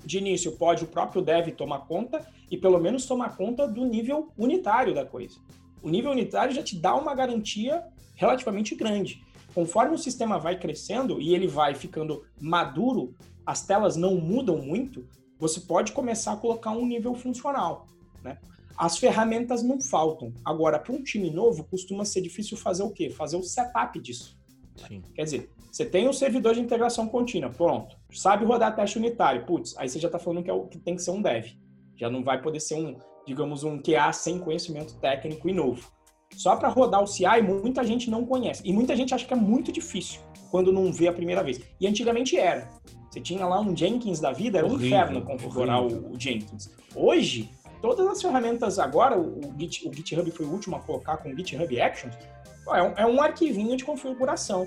de 0.04 0.18
início, 0.18 0.52
pode 0.52 0.84
o 0.84 0.86
próprio 0.86 1.22
dev 1.22 1.50
tomar 1.50 1.80
conta 1.80 2.26
e 2.50 2.56
pelo 2.56 2.78
menos 2.80 3.06
tomar 3.06 3.36
conta 3.36 3.66
do 3.68 3.84
nível 3.84 4.32
unitário 4.36 4.94
da 4.94 5.04
coisa. 5.04 5.38
O 5.82 5.88
nível 5.88 6.10
unitário 6.10 6.54
já 6.54 6.62
te 6.62 6.76
dá 6.76 6.94
uma 6.94 7.14
garantia 7.14 7.84
relativamente 8.16 8.74
grande. 8.74 9.22
Conforme 9.54 9.94
o 9.94 9.98
sistema 9.98 10.38
vai 10.38 10.58
crescendo 10.58 11.20
e 11.20 11.34
ele 11.34 11.46
vai 11.46 11.74
ficando 11.74 12.24
maduro, 12.40 13.14
as 13.46 13.64
telas 13.64 13.96
não 13.96 14.16
mudam 14.16 14.58
muito, 14.58 15.06
você 15.38 15.60
pode 15.60 15.92
começar 15.92 16.32
a 16.32 16.36
colocar 16.36 16.70
um 16.70 16.86
nível 16.86 17.14
funcional. 17.14 17.86
Né? 18.22 18.38
As 18.76 18.98
ferramentas 18.98 19.62
não 19.62 19.80
faltam. 19.80 20.32
Agora, 20.44 20.78
para 20.78 20.92
um 20.92 21.02
time 21.02 21.30
novo, 21.30 21.64
costuma 21.64 22.04
ser 22.04 22.20
difícil 22.20 22.56
fazer 22.56 22.82
o 22.82 22.90
quê? 22.90 23.10
Fazer 23.10 23.36
o 23.36 23.42
setup 23.42 24.00
disso. 24.00 24.36
Sim. 24.88 25.02
Quer 25.14 25.22
dizer, 25.22 25.50
você 25.70 25.84
tem 25.84 26.08
um 26.08 26.12
servidor 26.12 26.54
de 26.54 26.60
integração 26.60 27.06
contínua, 27.06 27.50
pronto. 27.50 27.96
Sabe 28.12 28.44
rodar 28.44 28.74
teste 28.74 28.98
unitário. 28.98 29.44
Putz, 29.46 29.76
aí 29.76 29.88
você 29.88 29.98
já 29.98 30.08
está 30.08 30.18
falando 30.18 30.42
que, 30.42 30.50
é 30.50 30.52
o, 30.52 30.66
que 30.66 30.78
tem 30.78 30.96
que 30.96 31.02
ser 31.02 31.12
um 31.12 31.22
dev. 31.22 31.46
Já 31.96 32.10
não 32.10 32.24
vai 32.24 32.40
poder 32.42 32.60
ser 32.60 32.74
um, 32.74 32.96
digamos, 33.26 33.62
um 33.62 33.80
QA 33.80 34.12
sem 34.12 34.38
conhecimento 34.38 34.94
técnico 34.98 35.48
e 35.48 35.52
novo. 35.52 35.92
Só 36.32 36.56
para 36.56 36.68
rodar 36.68 37.02
o 37.02 37.06
CI, 37.06 37.42
muita 37.42 37.84
gente 37.84 38.10
não 38.10 38.24
conhece. 38.24 38.62
E 38.64 38.72
muita 38.72 38.96
gente 38.96 39.14
acha 39.14 39.26
que 39.26 39.32
é 39.32 39.36
muito 39.36 39.70
difícil 39.70 40.20
quando 40.50 40.72
não 40.72 40.92
vê 40.92 41.08
a 41.08 41.12
primeira 41.12 41.42
vez. 41.42 41.60
E 41.80 41.86
antigamente 41.86 42.36
era. 42.36 42.68
Você 43.10 43.20
tinha 43.20 43.46
lá 43.46 43.60
um 43.60 43.76
Jenkins 43.76 44.20
da 44.20 44.32
vida, 44.32 44.58
era 44.58 44.66
um 44.66 44.74
inferno 44.74 45.22
configurar 45.22 45.82
o, 45.82 46.12
o 46.12 46.18
Jenkins. 46.18 46.70
Hoje, 46.94 47.50
todas 47.80 48.06
as 48.06 48.20
ferramentas 48.20 48.78
agora, 48.78 49.18
o, 49.18 49.54
Git, 49.58 49.88
o 49.88 49.92
GitHub 49.92 50.28
foi 50.30 50.46
o 50.46 50.50
último 50.50 50.76
a 50.76 50.80
colocar 50.80 51.18
com 51.18 51.30
o 51.30 51.36
GitHub 51.36 51.80
Actions, 51.80 52.14
é 52.68 52.82
um, 52.82 52.92
é 52.96 53.06
um 53.06 53.20
arquivinho 53.22 53.76
de 53.76 53.84
configuração. 53.84 54.66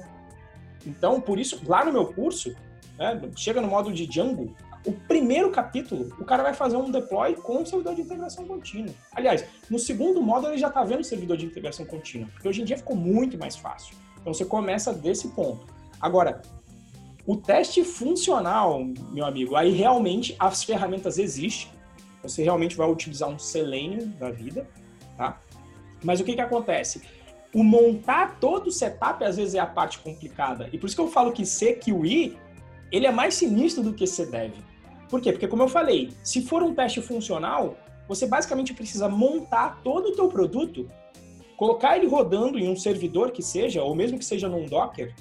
Então, 0.85 1.19
por 1.19 1.39
isso, 1.39 1.61
lá 1.65 1.83
no 1.83 1.91
meu 1.91 2.05
curso, 2.13 2.55
né, 2.97 3.19
chega 3.35 3.59
no 3.59 3.67
modo 3.67 3.91
de 3.91 4.05
Django, 4.05 4.55
o 4.85 4.91
primeiro 4.91 5.51
capítulo, 5.51 6.13
o 6.19 6.25
cara 6.25 6.43
vai 6.43 6.53
fazer 6.53 6.77
um 6.77 6.89
deploy 6.89 7.35
com 7.35 7.61
o 7.61 7.65
servidor 7.65 7.95
de 7.95 8.01
integração 8.01 8.45
contínua. 8.45 8.93
Aliás, 9.13 9.45
no 9.69 9.77
segundo 9.77 10.21
módulo 10.21 10.53
ele 10.53 10.59
já 10.59 10.67
está 10.67 10.83
vendo 10.83 11.01
o 11.01 11.03
servidor 11.03 11.37
de 11.37 11.45
integração 11.45 11.85
contínua, 11.85 12.29
porque 12.33 12.47
hoje 12.47 12.61
em 12.61 12.65
dia 12.65 12.77
ficou 12.77 12.95
muito 12.95 13.37
mais 13.37 13.55
fácil. 13.55 13.95
Então 14.21 14.33
você 14.33 14.45
começa 14.45 14.93
desse 14.93 15.29
ponto. 15.29 15.65
Agora, 15.99 16.41
o 17.25 17.35
teste 17.35 17.83
funcional, 17.83 18.85
meu 19.11 19.25
amigo, 19.25 19.55
aí 19.55 19.71
realmente 19.71 20.35
as 20.39 20.63
ferramentas 20.63 21.17
existem, 21.17 21.69
você 22.23 22.43
realmente 22.43 22.75
vai 22.75 22.89
utilizar 22.89 23.29
um 23.29 23.37
Selenium 23.37 24.09
da 24.17 24.31
vida, 24.31 24.67
tá? 25.17 25.39
Mas 26.03 26.19
o 26.19 26.23
que 26.23 26.35
que 26.35 26.41
acontece? 26.41 27.01
O 27.53 27.63
montar 27.63 28.39
todo 28.39 28.67
o 28.67 28.71
setup 28.71 29.23
às 29.23 29.37
vezes 29.37 29.55
é 29.55 29.59
a 29.59 29.65
parte 29.65 29.99
complicada. 29.99 30.69
E 30.71 30.77
por 30.77 30.87
isso 30.87 30.95
que 30.95 31.01
eu 31.01 31.09
falo 31.09 31.31
que 31.31 31.43
CQI, 31.43 32.37
ele 32.91 33.05
é 33.05 33.11
mais 33.11 33.33
sinistro 33.33 33.83
do 33.83 33.93
que 33.93 34.07
CDev. 34.07 34.53
Por 35.09 35.21
quê? 35.21 35.31
Porque 35.31 35.47
como 35.47 35.63
eu 35.63 35.67
falei, 35.67 36.11
se 36.23 36.41
for 36.41 36.61
um 36.63 36.73
teste 36.73 37.01
funcional, 37.01 37.77
você 38.07 38.25
basicamente 38.27 38.73
precisa 38.73 39.07
montar 39.07 39.81
todo 39.83 40.09
o 40.09 40.15
teu 40.15 40.27
produto, 40.27 40.89
colocar 41.55 41.97
ele 41.97 42.07
rodando 42.07 42.57
em 42.57 42.69
um 42.69 42.75
servidor 42.75 43.31
que 43.31 43.41
seja, 43.41 43.83
ou 43.83 43.95
mesmo 43.95 44.17
que 44.17 44.25
seja 44.25 44.47
num 44.47 44.65
Docker, 44.65 45.13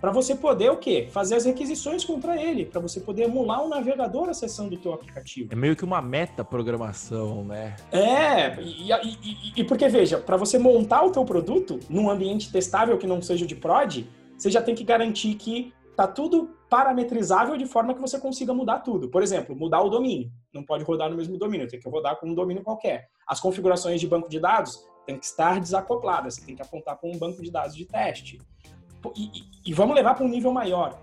para 0.00 0.10
você 0.10 0.34
poder 0.34 0.70
o 0.70 0.78
quê? 0.78 1.08
Fazer 1.10 1.34
as 1.34 1.44
requisições 1.44 2.04
contra 2.04 2.40
ele, 2.40 2.64
para 2.64 2.80
você 2.80 3.00
poder 3.00 3.24
emular 3.24 3.62
um 3.62 3.68
navegador 3.68 4.30
acessando 4.30 4.74
o 4.74 4.78
teu 4.78 4.94
aplicativo. 4.94 5.52
É 5.52 5.56
meio 5.56 5.76
que 5.76 5.84
uma 5.84 6.00
meta 6.00 6.42
programação, 6.42 7.44
né? 7.44 7.76
É, 7.92 8.58
e, 8.62 8.90
e, 8.90 8.92
e, 8.92 9.52
e 9.58 9.64
porque 9.64 9.88
veja, 9.88 10.16
para 10.16 10.38
você 10.38 10.58
montar 10.58 11.04
o 11.04 11.12
teu 11.12 11.24
produto 11.24 11.78
num 11.90 12.08
ambiente 12.08 12.50
testável 12.50 12.96
que 12.96 13.06
não 13.06 13.20
seja 13.20 13.46
de 13.46 13.54
prod, 13.54 14.06
você 14.38 14.50
já 14.50 14.62
tem 14.62 14.74
que 14.74 14.82
garantir 14.82 15.34
que 15.34 15.74
tá 15.94 16.06
tudo 16.06 16.48
parametrizável 16.70 17.56
de 17.56 17.66
forma 17.66 17.92
que 17.92 18.00
você 18.00 18.18
consiga 18.18 18.54
mudar 18.54 18.78
tudo. 18.78 19.10
Por 19.10 19.22
exemplo, 19.22 19.56
mudar 19.56 19.82
o 19.82 19.90
domínio. 19.90 20.30
Não 20.54 20.64
pode 20.64 20.84
rodar 20.84 21.10
no 21.10 21.16
mesmo 21.16 21.36
domínio, 21.36 21.68
tem 21.68 21.80
que 21.80 21.88
rodar 21.90 22.18
com 22.18 22.28
um 22.28 22.34
domínio 22.34 22.62
qualquer. 22.62 23.08
As 23.26 23.40
configurações 23.40 24.00
de 24.00 24.06
banco 24.06 24.28
de 24.28 24.38
dados 24.38 24.82
têm 25.04 25.18
que 25.18 25.26
estar 25.26 25.60
desacopladas, 25.60 26.36
você 26.36 26.46
tem 26.46 26.54
que 26.54 26.62
apontar 26.62 26.96
para 26.96 27.10
um 27.10 27.18
banco 27.18 27.42
de 27.42 27.50
dados 27.50 27.74
de 27.74 27.84
teste. 27.84 28.38
E, 29.16 29.30
e 29.66 29.74
vamos 29.74 29.96
levar 29.96 30.14
para 30.14 30.24
um 30.24 30.28
nível 30.28 30.52
maior. 30.52 30.96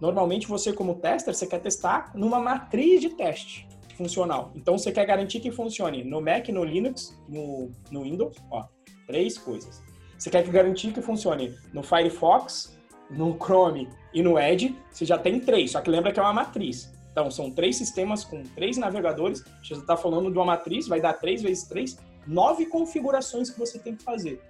Normalmente 0.00 0.48
você, 0.48 0.72
como 0.72 0.96
tester, 0.96 1.32
você 1.32 1.46
quer 1.46 1.60
testar 1.60 2.10
numa 2.12 2.40
matriz 2.40 3.00
de 3.00 3.10
teste 3.10 3.68
funcional. 3.96 4.50
Então 4.56 4.76
você 4.76 4.90
quer 4.90 5.06
garantir 5.06 5.38
que 5.38 5.52
funcione 5.52 6.02
no 6.02 6.20
Mac, 6.20 6.48
no 6.48 6.64
Linux, 6.64 7.16
no, 7.28 7.70
no 7.88 8.02
Windows, 8.02 8.36
ó, 8.50 8.64
três 9.06 9.38
coisas. 9.38 9.80
Você 10.18 10.28
quer 10.28 10.42
garantir 10.48 10.92
que 10.92 11.00
funcione 11.00 11.54
no 11.72 11.84
Firefox, 11.84 12.76
no 13.10 13.36
Chrome 13.36 13.88
e 14.12 14.22
no 14.22 14.38
Edge, 14.38 14.76
você 14.90 15.04
já 15.04 15.18
tem 15.18 15.40
três, 15.40 15.72
só 15.72 15.80
que 15.80 15.90
lembra 15.90 16.12
que 16.12 16.20
é 16.20 16.22
uma 16.22 16.32
matriz. 16.32 16.92
Então, 17.10 17.30
são 17.30 17.50
três 17.50 17.76
sistemas 17.76 18.24
com 18.24 18.42
três 18.42 18.78
navegadores. 18.78 19.44
Você 19.62 19.74
está 19.74 19.96
falando 19.96 20.30
de 20.30 20.38
uma 20.38 20.46
matriz, 20.46 20.88
vai 20.88 21.00
dar 21.00 21.12
três 21.14 21.42
vezes 21.42 21.64
três, 21.64 21.98
nove 22.26 22.66
configurações 22.66 23.50
que 23.50 23.58
você 23.58 23.78
tem 23.78 23.94
que 23.94 24.02
fazer. 24.02 24.40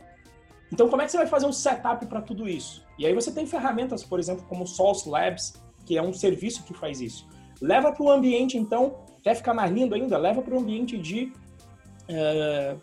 Então, 0.72 0.88
como 0.88 1.02
é 1.02 1.04
que 1.04 1.10
você 1.10 1.18
vai 1.18 1.26
fazer 1.26 1.46
um 1.46 1.52
setup 1.52 2.06
para 2.06 2.22
tudo 2.22 2.48
isso? 2.48 2.84
E 2.98 3.04
aí 3.04 3.12
você 3.12 3.30
tem 3.32 3.46
ferramentas, 3.46 4.02
por 4.04 4.18
exemplo, 4.18 4.44
como 4.48 4.66
Source 4.66 5.08
Labs, 5.08 5.54
que 5.84 5.98
é 5.98 6.02
um 6.02 6.14
serviço 6.14 6.62
que 6.62 6.72
faz 6.72 7.00
isso. 7.00 7.28
Leva 7.60 7.92
para 7.92 8.02
o 8.02 8.10
ambiente, 8.10 8.56
então, 8.56 8.96
quer 9.22 9.34
ficar 9.34 9.52
mais 9.52 9.70
lindo 9.70 9.94
ainda? 9.94 10.16
Leva 10.16 10.40
para 10.40 10.54
o 10.54 10.58
ambiente 10.58 10.96
de 10.96 11.32
uh, 12.08 12.80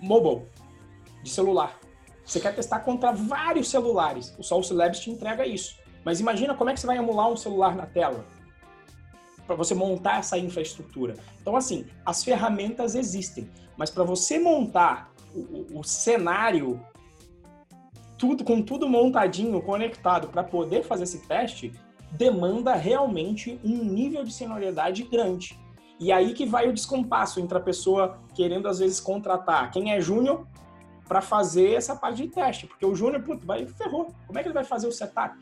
mobile, 0.00 0.42
de 1.22 1.30
celular. 1.30 1.78
Você 2.26 2.40
quer 2.40 2.54
testar 2.54 2.80
contra 2.80 3.12
vários 3.12 3.70
celulares. 3.70 4.34
O 4.36 4.42
Source 4.42 4.74
Labs 4.74 4.98
te 4.98 5.10
entrega 5.10 5.46
isso. 5.46 5.78
Mas 6.04 6.20
imagina 6.20 6.54
como 6.54 6.68
é 6.68 6.74
que 6.74 6.80
você 6.80 6.86
vai 6.86 6.98
emular 6.98 7.28
um 7.28 7.36
celular 7.36 7.76
na 7.76 7.86
tela 7.86 8.24
para 9.46 9.54
você 9.54 9.74
montar 9.74 10.18
essa 10.18 10.36
infraestrutura. 10.36 11.14
Então, 11.40 11.54
assim, 11.54 11.86
as 12.04 12.24
ferramentas 12.24 12.96
existem, 12.96 13.48
mas 13.76 13.90
para 13.90 14.02
você 14.02 14.40
montar 14.40 15.12
o, 15.32 15.78
o 15.78 15.84
cenário 15.84 16.84
tudo 18.18 18.42
com 18.42 18.60
tudo 18.60 18.88
montadinho, 18.88 19.62
conectado 19.62 20.28
para 20.28 20.42
poder 20.42 20.82
fazer 20.82 21.04
esse 21.04 21.18
teste, 21.28 21.72
demanda 22.10 22.74
realmente 22.74 23.60
um 23.62 23.84
nível 23.84 24.24
de 24.24 24.32
senioridade 24.32 25.02
grande. 25.04 25.56
E 26.00 26.10
aí 26.10 26.34
que 26.34 26.44
vai 26.44 26.68
o 26.68 26.72
descompasso 26.72 27.40
entre 27.40 27.56
a 27.56 27.60
pessoa 27.60 28.18
querendo 28.34 28.68
às 28.68 28.78
vezes 28.78 29.00
contratar 29.00 29.70
quem 29.70 29.92
é 29.92 30.00
júnior 30.00 30.46
para 31.08 31.20
fazer 31.20 31.74
essa 31.74 31.94
parte 31.94 32.22
de 32.22 32.28
teste, 32.28 32.66
porque 32.66 32.84
o 32.84 32.94
júnior, 32.94 33.22
puto, 33.22 33.46
vai 33.46 33.66
ferrou. 33.66 34.08
Como 34.26 34.38
é 34.38 34.42
que 34.42 34.48
ele 34.48 34.54
vai 34.54 34.64
fazer 34.64 34.86
o 34.86 34.92
setup? 34.92 35.36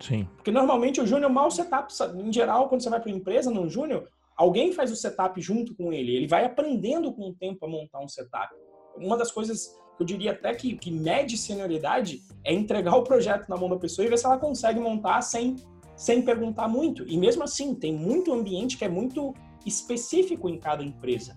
Sim. 0.00 0.28
Porque 0.36 0.50
normalmente 0.50 1.00
o 1.00 1.06
júnior 1.06 1.30
mal 1.30 1.50
setup, 1.50 1.92
em 2.16 2.32
geral, 2.32 2.68
quando 2.68 2.82
você 2.82 2.90
vai 2.90 3.00
para 3.00 3.10
uma 3.10 3.16
empresa, 3.16 3.50
no 3.50 3.68
júnior, 3.68 4.08
alguém 4.36 4.72
faz 4.72 4.90
o 4.90 4.96
setup 4.96 5.40
junto 5.40 5.74
com 5.74 5.92
ele. 5.92 6.14
Ele 6.14 6.26
vai 6.26 6.44
aprendendo 6.44 7.12
com 7.12 7.28
o 7.28 7.34
tempo 7.34 7.64
a 7.66 7.68
montar 7.68 8.00
um 8.00 8.08
setup 8.08 8.54
uma 8.96 9.16
das 9.16 9.30
coisas 9.30 9.78
que 9.96 10.02
eu 10.02 10.06
diria 10.06 10.32
até 10.32 10.54
que, 10.54 10.76
que 10.76 10.90
mede 10.90 11.36
senioridade 11.36 12.22
é 12.44 12.52
entregar 12.52 12.94
o 12.96 13.02
projeto 13.02 13.48
na 13.48 13.56
mão 13.56 13.68
da 13.68 13.76
pessoa 13.76 14.06
e 14.06 14.08
ver 14.08 14.18
se 14.18 14.26
ela 14.26 14.38
consegue 14.38 14.80
montar 14.80 15.20
sem, 15.22 15.56
sem 15.96 16.22
perguntar 16.22 16.68
muito. 16.68 17.06
E 17.08 17.16
mesmo 17.16 17.42
assim, 17.42 17.74
tem 17.74 17.92
muito 17.92 18.32
ambiente 18.32 18.76
que 18.76 18.84
é 18.84 18.88
muito 18.88 19.34
específico 19.64 20.48
em 20.48 20.58
cada 20.58 20.82
empresa. 20.82 21.36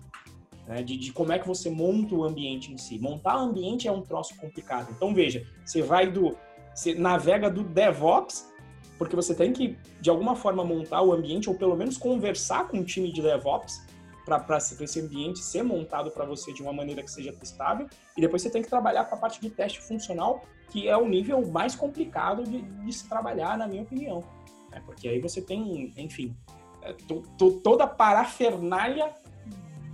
Né, 0.66 0.82
de, 0.82 0.96
de, 0.96 1.12
como 1.12 1.32
é 1.32 1.38
que 1.38 1.46
você 1.46 1.70
monta 1.70 2.14
o 2.14 2.24
ambiente 2.24 2.72
em 2.72 2.76
si. 2.76 2.98
Montar 2.98 3.36
o 3.36 3.40
ambiente 3.40 3.86
é 3.86 3.92
um 3.92 4.02
troço 4.02 4.36
complicado. 4.36 4.88
Então, 4.90 5.14
veja, 5.14 5.46
você 5.64 5.80
vai 5.80 6.10
do. 6.10 6.36
Você 6.74 6.94
navega 6.94 7.48
do 7.48 7.62
DevOps 7.62 8.52
porque 8.98 9.14
você 9.14 9.34
tem 9.34 9.52
que, 9.52 9.76
de 10.00 10.10
alguma 10.10 10.34
forma, 10.34 10.64
montar 10.64 11.02
o 11.02 11.12
ambiente, 11.12 11.48
ou 11.48 11.54
pelo 11.54 11.76
menos 11.76 11.98
conversar 11.98 12.68
com 12.68 12.78
o 12.78 12.84
time 12.84 13.12
de 13.12 13.20
DevOps, 13.20 13.84
para 14.24 14.58
esse 14.58 15.00
ambiente 15.00 15.38
ser 15.38 15.62
montado 15.62 16.10
para 16.10 16.24
você 16.24 16.52
de 16.52 16.60
uma 16.60 16.72
maneira 16.72 17.02
que 17.02 17.10
seja 17.10 17.32
testável, 17.32 17.86
e 18.16 18.20
depois 18.20 18.42
você 18.42 18.50
tem 18.50 18.62
que 18.62 18.68
trabalhar 18.68 19.04
com 19.04 19.14
a 19.14 19.18
parte 19.18 19.40
de 19.40 19.50
teste 19.50 19.80
funcional, 19.80 20.42
que 20.70 20.88
é 20.88 20.96
o 20.96 21.08
nível 21.08 21.46
mais 21.46 21.76
complicado 21.76 22.42
de, 22.42 22.62
de 22.62 22.92
se 22.92 23.08
trabalhar, 23.08 23.56
na 23.56 23.68
minha 23.68 23.82
opinião. 23.82 24.24
É, 24.72 24.80
porque 24.80 25.06
aí 25.08 25.20
você 25.20 25.40
tem, 25.40 25.92
enfim, 25.96 26.34
é, 26.82 26.92
to, 26.92 27.22
to, 27.38 27.60
toda 27.60 27.84
a 27.84 27.86
parafernália 27.86 29.14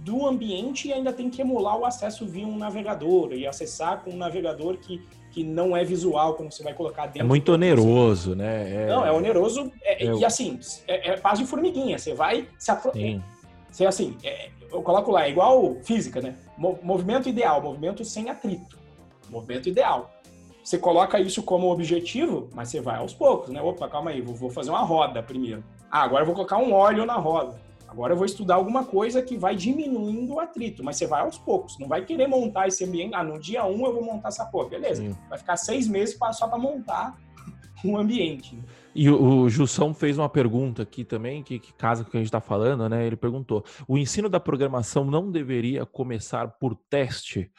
do 0.02 0.26
ambiente 0.26 0.88
e 0.88 0.92
ainda 0.92 1.12
tem 1.12 1.30
que 1.30 1.40
emular 1.40 1.76
o 1.78 1.84
acesso 1.84 2.26
via 2.26 2.46
um 2.46 2.58
navegador 2.58 3.32
e 3.32 3.46
acessar 3.46 4.02
com 4.02 4.10
um 4.10 4.16
navegador 4.16 4.76
que, 4.76 5.00
que 5.30 5.44
não 5.44 5.76
é 5.76 5.84
visual 5.84 6.34
quando 6.34 6.52
você 6.52 6.62
vai 6.62 6.74
colocar 6.74 7.06
dentro. 7.06 7.20
É 7.20 7.24
muito 7.24 7.52
oneroso, 7.52 8.34
né? 8.34 8.84
É... 8.84 8.86
Não, 8.88 9.06
é 9.06 9.12
oneroso 9.12 9.72
é, 9.82 10.04
é... 10.04 10.14
e 10.14 10.24
assim, 10.24 10.58
é, 10.88 11.10
é 11.10 11.34
de 11.34 11.46
formiguinha. 11.46 11.98
Você 11.98 12.14
vai 12.14 12.48
se 12.58 12.70
apro... 12.70 12.92
Você, 13.70 13.86
assim, 13.86 14.16
é, 14.22 14.50
eu 14.70 14.82
coloco 14.82 15.10
lá, 15.10 15.24
é 15.24 15.30
igual 15.30 15.76
física, 15.82 16.20
né? 16.20 16.34
Movimento 16.58 17.28
ideal, 17.28 17.62
movimento 17.62 18.04
sem 18.04 18.28
atrito. 18.28 18.78
Movimento 19.30 19.68
ideal. 19.68 20.10
Você 20.62 20.78
coloca 20.78 21.18
isso 21.18 21.42
como 21.42 21.70
objetivo, 21.70 22.48
mas 22.54 22.68
você 22.68 22.80
vai 22.80 22.98
aos 22.98 23.14
poucos, 23.14 23.50
né? 23.50 23.62
Opa, 23.62 23.88
calma 23.88 24.10
aí, 24.10 24.20
vou, 24.20 24.50
fazer 24.50 24.70
uma 24.70 24.82
roda 24.82 25.22
primeiro. 25.22 25.64
Ah, 25.90 26.02
agora 26.02 26.22
eu 26.22 26.26
vou 26.26 26.34
colocar 26.34 26.58
um 26.58 26.72
óleo 26.72 27.06
na 27.06 27.14
roda. 27.14 27.58
Agora 27.92 28.14
eu 28.14 28.16
vou 28.16 28.24
estudar 28.24 28.54
alguma 28.54 28.86
coisa 28.86 29.20
que 29.20 29.36
vai 29.36 29.54
diminuindo 29.54 30.32
o 30.32 30.40
atrito, 30.40 30.82
mas 30.82 30.96
você 30.96 31.06
vai 31.06 31.20
aos 31.20 31.36
poucos. 31.36 31.78
Não 31.78 31.86
vai 31.86 32.02
querer 32.02 32.26
montar 32.26 32.66
esse 32.66 32.82
ambiente. 32.84 33.14
Ah, 33.14 33.22
no 33.22 33.38
dia 33.38 33.66
um 33.66 33.84
eu 33.84 33.92
vou 33.92 34.02
montar 34.02 34.28
essa 34.28 34.46
porra. 34.46 34.70
Beleza. 34.70 35.02
Sim. 35.02 35.14
Vai 35.28 35.38
ficar 35.38 35.58
seis 35.58 35.86
meses 35.86 36.18
só 36.32 36.48
para 36.48 36.56
montar 36.56 37.14
um 37.84 37.98
ambiente. 37.98 38.58
E 38.94 39.10
o, 39.10 39.42
o 39.42 39.50
Jussão 39.50 39.92
fez 39.92 40.16
uma 40.16 40.28
pergunta 40.28 40.84
aqui 40.84 41.04
também, 41.04 41.42
que, 41.42 41.58
que 41.58 41.70
casa 41.74 42.02
com 42.02 42.08
o 42.08 42.10
que 42.12 42.16
a 42.16 42.20
gente 42.20 42.28
está 42.28 42.40
falando, 42.40 42.88
né? 42.88 43.06
Ele 43.06 43.16
perguntou: 43.16 43.62
o 43.86 43.98
ensino 43.98 44.26
da 44.26 44.40
programação 44.40 45.04
não 45.04 45.30
deveria 45.30 45.84
começar 45.84 46.48
por 46.48 46.74
teste? 46.88 47.50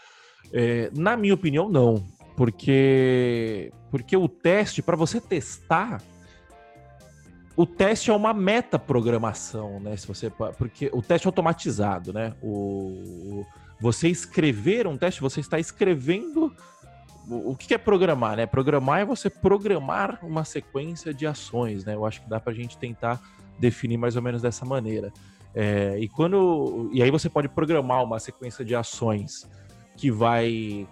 É, 0.51 0.89
na 0.97 1.15
minha 1.15 1.35
opinião, 1.35 1.69
não. 1.69 2.03
Porque, 2.35 3.71
porque 3.91 4.17
o 4.17 4.27
teste, 4.27 4.81
para 4.81 4.97
você 4.97 5.21
testar, 5.21 6.01
o 7.55 7.65
teste 7.65 8.09
é 8.09 8.13
uma 8.13 8.33
metaprogramação, 8.33 9.79
né? 9.79 9.95
Se 9.95 10.07
você, 10.07 10.29
porque 10.29 10.89
o 10.91 11.01
teste 11.01 11.27
é 11.27 11.29
automatizado, 11.29 12.11
né? 12.11 12.33
O, 12.41 13.45
você 13.79 14.07
escrever 14.07 14.87
um 14.87 14.97
teste, 14.97 15.21
você 15.21 15.39
está 15.39 15.59
escrevendo 15.59 16.53
o 17.27 17.55
que 17.55 17.73
é 17.73 17.77
programar, 17.77 18.35
né? 18.35 18.45
Programar 18.45 19.01
é 19.01 19.05
você 19.05 19.29
programar 19.29 20.19
uma 20.23 20.43
sequência 20.43 21.13
de 21.13 21.27
ações, 21.27 21.85
né? 21.85 21.93
Eu 21.93 22.05
acho 22.05 22.21
que 22.21 22.29
dá 22.29 22.39
para 22.39 22.51
a 22.51 22.55
gente 22.55 22.77
tentar 22.77 23.21
definir 23.59 23.97
mais 23.97 24.15
ou 24.15 24.21
menos 24.21 24.41
dessa 24.41 24.65
maneira. 24.65 25.13
É, 25.53 25.97
e 25.99 26.09
quando 26.09 26.89
e 26.91 27.03
aí 27.03 27.11
você 27.11 27.29
pode 27.29 27.47
programar 27.47 28.03
uma 28.03 28.19
sequência 28.19 28.65
de 28.65 28.75
ações 28.75 29.47
que 29.95 30.09
vai 30.09 30.87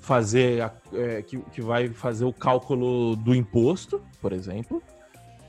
fazer 0.00 0.72
é, 0.94 1.22
que, 1.22 1.38
que 1.38 1.60
vai 1.60 1.88
fazer 1.88 2.24
o 2.24 2.32
cálculo 2.32 3.14
do 3.14 3.34
imposto, 3.34 4.02
por 4.20 4.32
exemplo, 4.32 4.82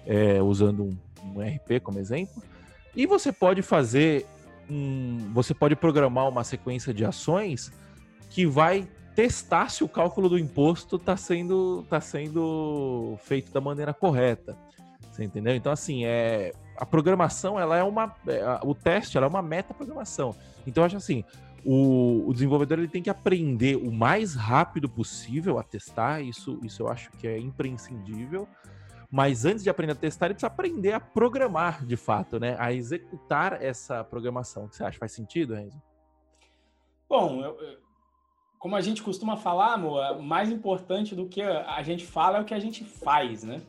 é, 0.06 0.42
usando 0.42 0.84
um, 0.84 0.98
um 1.24 1.42
RP 1.42 1.82
como 1.82 2.00
exemplo. 2.00 2.42
E 2.96 3.06
você 3.06 3.32
pode 3.32 3.62
fazer 3.62 4.26
um, 4.70 5.32
você 5.34 5.54
pode 5.54 5.76
programar 5.76 6.28
uma 6.28 6.44
sequência 6.44 6.94
de 6.94 7.06
ações 7.06 7.72
que 8.30 8.46
vai 8.46 8.88
testar 9.16 9.70
se 9.70 9.84
o 9.84 9.88
cálculo 9.88 10.30
do 10.30 10.40
imposto 10.40 10.96
está 10.96 11.16
sendo, 11.16 11.86
tá 11.90 12.02
sendo 12.02 13.16
feito 13.24 13.52
da 13.52 13.62
maneira 13.62 13.94
correta. 13.94 14.58
Você 15.12 15.24
entendeu? 15.24 15.56
Então, 15.56 15.72
assim, 15.72 16.06
é, 16.06 16.52
a 16.76 16.86
programação, 16.86 17.60
ela 17.60 17.78
é 17.78 17.84
uma. 17.84 18.16
É, 18.28 18.60
o 18.64 18.74
teste, 18.74 19.16
ela 19.16 19.28
é 19.28 19.30
uma 19.30 19.44
meta-programação. 19.44 20.36
Então, 20.66 20.82
eu 20.82 20.86
acho 20.86 20.98
assim. 20.98 21.24
O, 21.66 22.28
o, 22.28 22.34
desenvolvedor 22.34 22.78
ele 22.78 22.90
tem 22.90 23.02
que 23.02 23.10
aprender 23.10 23.78
o 23.78 23.90
mais 23.90 24.36
rápido 24.36 24.90
possível 24.90 25.58
a 25.58 25.64
testar, 25.64 26.20
isso, 26.22 26.60
isso 26.62 26.84
eu 26.84 26.90
acho 26.90 27.10
que 27.12 27.26
é 27.26 27.40
imprescindível. 27.40 28.50
Mas 29.16 29.46
antes 29.46 29.64
de 29.64 29.70
aprender 29.70 29.94
a 29.94 29.96
testar, 29.96 30.26
ele 30.26 30.34
precisa 30.34 30.48
aprender 30.48 30.92
a 30.92 31.00
programar 31.00 31.86
de 31.86 31.96
fato, 31.96 32.40
né? 32.40 32.56
A 32.58 32.74
executar 32.74 33.62
essa 33.62 34.04
programação. 34.04 34.66
O 34.66 34.70
que 34.70 34.76
você 34.76 34.84
acha? 34.84 34.98
Faz 34.98 35.12
sentido, 35.12 35.54
Renzo? 35.54 35.80
Bom, 37.08 37.44
eu, 37.44 37.78
como 38.58 38.76
a 38.76 38.82
gente 38.82 39.04
costuma 39.04 39.38
falar, 39.38 39.76
amor, 39.76 40.20
mais 40.20 40.50
importante 40.50 41.14
do 41.14 41.28
que 41.30 41.44
a 41.44 41.84
gente 41.84 42.04
fala 42.04 42.40
é 42.40 42.42
o 42.42 42.44
que 42.44 42.56
a 42.56 42.60
gente 42.60 42.84
faz, 42.84 43.44
né? 43.44 43.62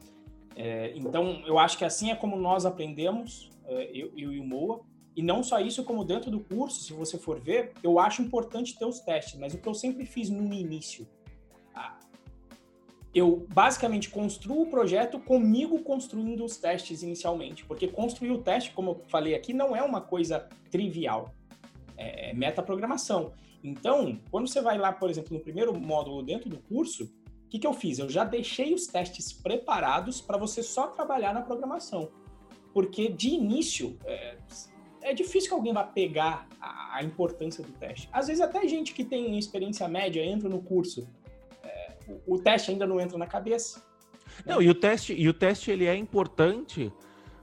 É, 0.56 0.96
então, 0.96 1.42
eu 1.46 1.58
acho 1.58 1.76
que 1.76 1.84
assim 1.84 2.10
é 2.10 2.16
como 2.16 2.36
nós 2.36 2.64
aprendemos, 2.64 3.50
é, 3.66 3.90
eu, 3.92 4.14
eu 4.16 4.32
e 4.32 4.40
o 4.40 4.44
Moa, 4.44 4.80
e 5.14 5.22
não 5.22 5.42
só 5.42 5.60
isso, 5.60 5.84
como 5.84 6.06
dentro 6.06 6.30
do 6.30 6.40
curso, 6.40 6.80
se 6.80 6.94
você 6.94 7.18
for 7.18 7.38
ver, 7.38 7.74
eu 7.82 7.98
acho 7.98 8.22
importante 8.22 8.78
ter 8.78 8.86
os 8.86 9.00
testes, 9.00 9.38
mas 9.38 9.52
o 9.52 9.58
que 9.58 9.68
eu 9.68 9.74
sempre 9.74 10.06
fiz 10.06 10.30
no 10.30 10.54
início, 10.54 11.06
eu 13.14 13.46
basicamente 13.54 14.10
construo 14.10 14.62
o 14.62 14.66
projeto 14.66 15.20
comigo 15.20 15.78
construindo 15.82 16.44
os 16.44 16.56
testes 16.56 17.02
inicialmente, 17.02 17.64
porque 17.64 17.86
construir 17.86 18.32
o 18.32 18.38
teste, 18.38 18.72
como 18.72 18.90
eu 18.90 19.02
falei 19.06 19.34
aqui, 19.34 19.52
não 19.52 19.76
é 19.76 19.82
uma 19.82 20.00
coisa 20.00 20.48
trivial, 20.70 21.32
é, 21.96 22.30
é 22.30 22.34
metaprogramação. 22.34 23.32
Então, 23.62 24.20
quando 24.30 24.48
você 24.48 24.60
vai 24.60 24.76
lá, 24.76 24.92
por 24.92 25.08
exemplo, 25.08 25.32
no 25.32 25.40
primeiro 25.40 25.78
módulo 25.78 26.22
dentro 26.22 26.50
do 26.50 26.58
curso, 26.58 27.04
o 27.04 27.48
que, 27.48 27.58
que 27.58 27.66
eu 27.66 27.72
fiz? 27.72 27.98
Eu 27.98 28.10
já 28.10 28.24
deixei 28.24 28.74
os 28.74 28.86
testes 28.86 29.32
preparados 29.32 30.20
para 30.20 30.36
você 30.36 30.62
só 30.62 30.88
trabalhar 30.88 31.32
na 31.32 31.40
programação. 31.40 32.10
Porque 32.72 33.08
de 33.08 33.28
início, 33.28 33.96
é, 34.04 34.36
é 35.00 35.14
difícil 35.14 35.48
que 35.50 35.54
alguém 35.54 35.72
vá 35.72 35.84
pegar 35.84 36.48
a, 36.60 37.02
importância 37.04 37.62
do 37.62 37.70
teste. 37.72 38.08
Às 38.12 38.26
vezes, 38.26 38.42
até 38.42 38.66
gente 38.66 38.92
que 38.92 39.04
tem 39.04 39.38
experiência 39.38 39.86
média 39.86 40.24
entra 40.24 40.48
no 40.48 40.60
curso, 40.60 41.08
o, 42.26 42.38
teste 42.38 42.70
ainda 42.70 42.86
não 42.86 43.00
entra 43.00 43.16
na 43.18 43.26
cabeça. 43.26 43.82
Não, 44.44 44.60
e 44.60 44.68
o 44.68 44.74
teste, 44.74 45.14
e 45.14 45.28
o 45.28 45.34
teste 45.34 45.70
ele 45.70 45.86
é 45.86 45.94
importante 45.94 46.92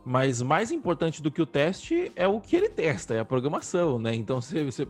mas 0.03 0.41
mais 0.41 0.71
importante 0.71 1.21
do 1.21 1.29
que 1.29 1.41
o 1.41 1.45
teste 1.45 2.11
é 2.15 2.27
o 2.27 2.41
que 2.41 2.55
ele 2.55 2.69
testa, 2.69 3.13
é 3.13 3.19
a 3.19 3.25
programação, 3.25 3.99
né? 3.99 4.15
Então 4.15 4.41
você, 4.41 4.63
você 4.63 4.87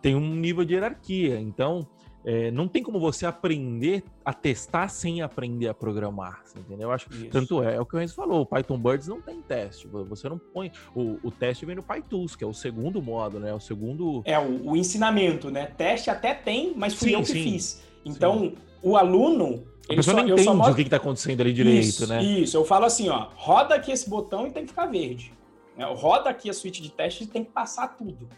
tem 0.00 0.14
um 0.14 0.34
nível 0.34 0.64
de 0.64 0.72
hierarquia. 0.72 1.38
Então 1.38 1.86
é, 2.24 2.50
não 2.50 2.66
tem 2.66 2.82
como 2.82 2.98
você 2.98 3.26
aprender 3.26 4.02
a 4.24 4.32
testar 4.32 4.88
sem 4.88 5.20
aprender 5.20 5.68
a 5.68 5.74
programar, 5.74 6.42
entendeu? 6.56 6.88
Eu 6.88 6.92
acho 6.92 7.08
que 7.10 7.24
tanto 7.24 7.62
é, 7.62 7.74
é 7.74 7.80
o 7.80 7.84
que 7.84 7.94
o 7.94 7.98
Renzo 7.98 8.14
falou, 8.14 8.40
o 8.40 8.46
Python 8.46 8.78
Birds 8.78 9.06
não 9.06 9.20
tem 9.20 9.42
teste, 9.42 9.86
você 9.86 10.26
não 10.26 10.38
põe, 10.38 10.72
o, 10.94 11.18
o 11.22 11.30
teste 11.30 11.66
vem 11.66 11.76
no 11.76 11.82
PyTools, 11.82 12.34
que 12.34 12.42
é 12.42 12.46
o 12.46 12.54
segundo 12.54 13.02
modo, 13.02 13.38
né? 13.38 13.52
O 13.52 13.60
segundo... 13.60 14.22
É, 14.24 14.38
o, 14.38 14.70
o 14.70 14.76
ensinamento, 14.76 15.50
né? 15.50 15.66
Teste 15.66 16.08
até 16.08 16.32
tem, 16.32 16.72
mas 16.74 16.94
fui 16.94 17.10
sim, 17.10 17.14
eu 17.14 17.20
que 17.20 17.26
sim. 17.26 17.42
fiz. 17.42 17.82
Então, 18.06 18.38
sim. 18.38 18.54
O 18.84 18.96
aluno, 18.96 19.64
a 19.90 19.94
pessoa 19.94 20.16
só, 20.16 20.22
não 20.22 20.28
entende 20.28 20.48
mostro... 20.48 20.72
o 20.72 20.76
que 20.76 20.82
está 20.82 20.96
acontecendo 20.96 21.40
ali 21.40 21.52
direito, 21.52 21.84
isso, 21.84 22.06
né? 22.06 22.22
Isso, 22.22 22.56
eu 22.56 22.64
falo 22.64 22.84
assim, 22.84 23.08
ó, 23.08 23.28
roda 23.34 23.74
aqui 23.74 23.90
esse 23.90 24.08
botão 24.08 24.46
e 24.46 24.50
tem 24.50 24.62
que 24.62 24.68
ficar 24.70 24.86
verde. 24.86 25.32
Né? 25.76 25.84
Roda 25.86 26.30
aqui 26.30 26.48
a 26.48 26.52
suíte 26.52 26.80
de 26.80 26.90
teste 26.90 27.24
e 27.24 27.26
tem 27.26 27.44
que 27.44 27.50
passar 27.50 27.88
tudo. 27.88 28.28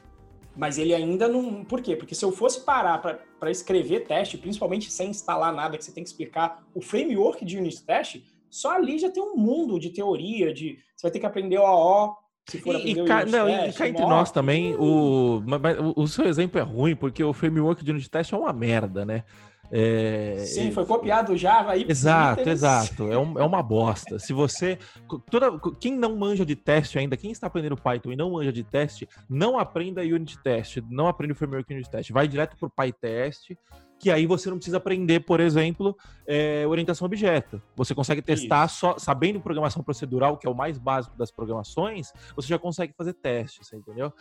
Mas 0.57 0.78
ele 0.78 0.94
ainda 0.94 1.28
não. 1.28 1.64
Por 1.64 1.82
quê? 1.82 1.94
Porque 1.94 2.14
se 2.14 2.24
eu 2.24 2.32
fosse 2.32 2.61
parar 2.61 2.99
para 3.38 3.51
escrever 3.51 4.07
teste, 4.07 4.38
principalmente 4.38 4.90
sem 4.90 5.11
instalar 5.11 5.53
nada, 5.53 5.76
que 5.76 5.84
você 5.84 5.92
tem 5.92 6.03
que 6.03 6.09
explicar 6.09 6.64
o 6.74 6.80
framework 6.80 7.44
de 7.44 7.59
unit 7.59 7.84
test, 7.84 8.22
só 8.49 8.72
ali 8.72 8.99
já 8.99 9.11
tem 9.11 9.22
um 9.22 9.36
mundo 9.36 9.78
de 9.78 9.90
teoria, 9.90 10.55
de 10.55 10.78
você 10.97 11.03
vai 11.03 11.11
ter 11.11 11.20
que 11.20 11.26
aprender 11.26 11.59
OO, 11.59 12.16
se 12.49 12.59
for 12.59 12.74
e, 12.76 12.92
e 12.92 13.05
cá, 13.05 13.26
não, 13.26 13.47
test, 13.47 13.74
e 13.74 13.78
cá 13.78 13.88
entre 13.88 14.07
nós 14.07 14.30
também, 14.30 14.74
o, 14.76 15.42
o, 15.94 16.03
o 16.03 16.09
seu 16.09 16.24
exemplo 16.24 16.59
é 16.59 16.62
ruim, 16.62 16.97
porque 16.97 17.22
o 17.22 17.34
framework 17.34 17.84
de 17.84 17.90
unit 17.90 18.09
test 18.09 18.32
é 18.32 18.36
uma 18.36 18.53
merda, 18.53 19.05
né? 19.05 19.24
É, 19.70 20.44
Sim, 20.46 20.70
foi 20.70 20.84
copiado 20.84 21.32
o 21.32 21.36
Java 21.36 21.72
aí. 21.72 21.86
Exato, 21.88 22.48
exato. 22.48 23.10
É, 23.10 23.18
um, 23.18 23.38
é 23.38 23.44
uma 23.44 23.62
bosta. 23.62 24.18
Se 24.18 24.32
você. 24.32 24.78
Toda, 25.30 25.58
quem 25.80 25.96
não 25.96 26.16
manja 26.16 26.44
de 26.44 26.56
teste 26.56 26.98
ainda, 26.98 27.16
quem 27.16 27.30
está 27.30 27.46
aprendendo 27.46 27.76
Python 27.76 28.12
e 28.12 28.16
não 28.16 28.32
manja 28.32 28.52
de 28.52 28.62
teste, 28.62 29.08
não 29.28 29.58
aprenda 29.58 30.02
Unit 30.02 30.38
Test, 30.42 30.78
não 30.90 31.08
aprende 31.08 31.32
o 31.32 31.36
framework 31.36 31.72
Unit 31.72 31.90
Test. 31.90 32.10
Vai 32.10 32.28
direto 32.28 32.56
para 32.56 32.66
o 32.66 32.70
PyTest, 32.70 33.56
que 33.98 34.10
aí 34.10 34.26
você 34.26 34.50
não 34.50 34.56
precisa 34.56 34.76
aprender, 34.76 35.20
por 35.20 35.40
exemplo, 35.40 35.96
é, 36.26 36.66
orientação 36.66 37.04
a 37.04 37.06
objeto. 37.06 37.60
Você 37.74 37.94
consegue 37.94 38.20
testar 38.20 38.66
Isso. 38.66 38.76
só 38.76 38.98
sabendo 38.98 39.40
programação 39.40 39.82
procedural, 39.82 40.36
que 40.36 40.46
é 40.46 40.50
o 40.50 40.54
mais 40.54 40.78
básico 40.78 41.16
das 41.16 41.30
programações, 41.30 42.12
você 42.34 42.48
já 42.48 42.58
consegue 42.58 42.92
fazer 42.96 43.14
testes, 43.14 43.72
entendeu? 43.72 44.12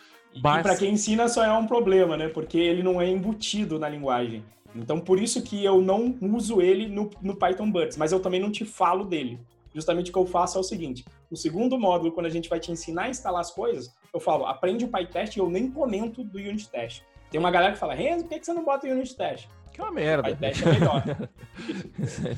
Mas... 0.42 0.60
E 0.60 0.64
para 0.64 0.78
quem 0.78 0.94
ensina 0.94 1.28
só 1.28 1.44
é 1.44 1.52
um 1.52 1.68
problema, 1.68 2.16
né? 2.16 2.30
Porque 2.30 2.58
ele 2.58 2.84
não 2.84 3.02
é 3.02 3.10
embutido 3.10 3.78
na 3.78 3.90
linguagem. 3.90 4.44
Então, 4.76 5.00
por 5.00 5.20
isso 5.20 5.42
que 5.42 5.64
eu 5.64 5.82
não 5.82 6.18
uso 6.22 6.62
ele 6.62 6.88
no, 6.88 7.10
no 7.22 7.36
Python 7.36 7.72
Birds, 7.72 7.98
mas 7.98 8.12
eu 8.12 8.20
também 8.20 8.42
não 8.42 8.52
te 8.52 8.66
falo 8.66 9.06
dele. 9.06 9.40
Justamente 9.74 10.10
o 10.10 10.14
que 10.14 10.20
eu 10.20 10.26
faço 10.26 10.58
é 10.58 10.62
o 10.62 10.64
seguinte: 10.64 11.06
no 11.30 11.36
segundo 11.36 11.78
módulo, 11.78 12.12
quando 12.12 12.28
a 12.28 12.30
gente 12.30 12.50
vai 12.50 12.60
te 12.60 12.72
ensinar 12.72 13.04
a 13.04 13.10
instalar 13.10 13.42
as 13.42 13.52
coisas, 13.52 13.94
eu 14.14 14.20
falo, 14.20 14.46
aprende 14.46 14.86
o 14.86 14.88
PyTest 14.88 15.36
e 15.36 15.40
eu 15.40 15.50
nem 15.50 15.70
comento 15.70 16.24
do 16.24 16.38
unit 16.38 16.70
test. 16.70 17.04
Tem 17.30 17.40
uma 17.40 17.52
galera 17.52 17.74
que 17.74 17.80
fala, 17.80 17.94
Renzo, 17.94 18.26
por 18.26 18.40
que 18.40 18.46
você 18.46 18.54
não 18.54 18.64
bota 18.64 18.88
o 18.88 18.90
unit 18.90 19.16
test? 19.16 19.48
Que 19.74 19.82
é 19.82 19.84
uma 19.84 19.92
merda. 19.92 20.30
O 20.30 20.38
PyTest 20.38 20.64
é 20.64 20.72
melhor. 20.72 21.04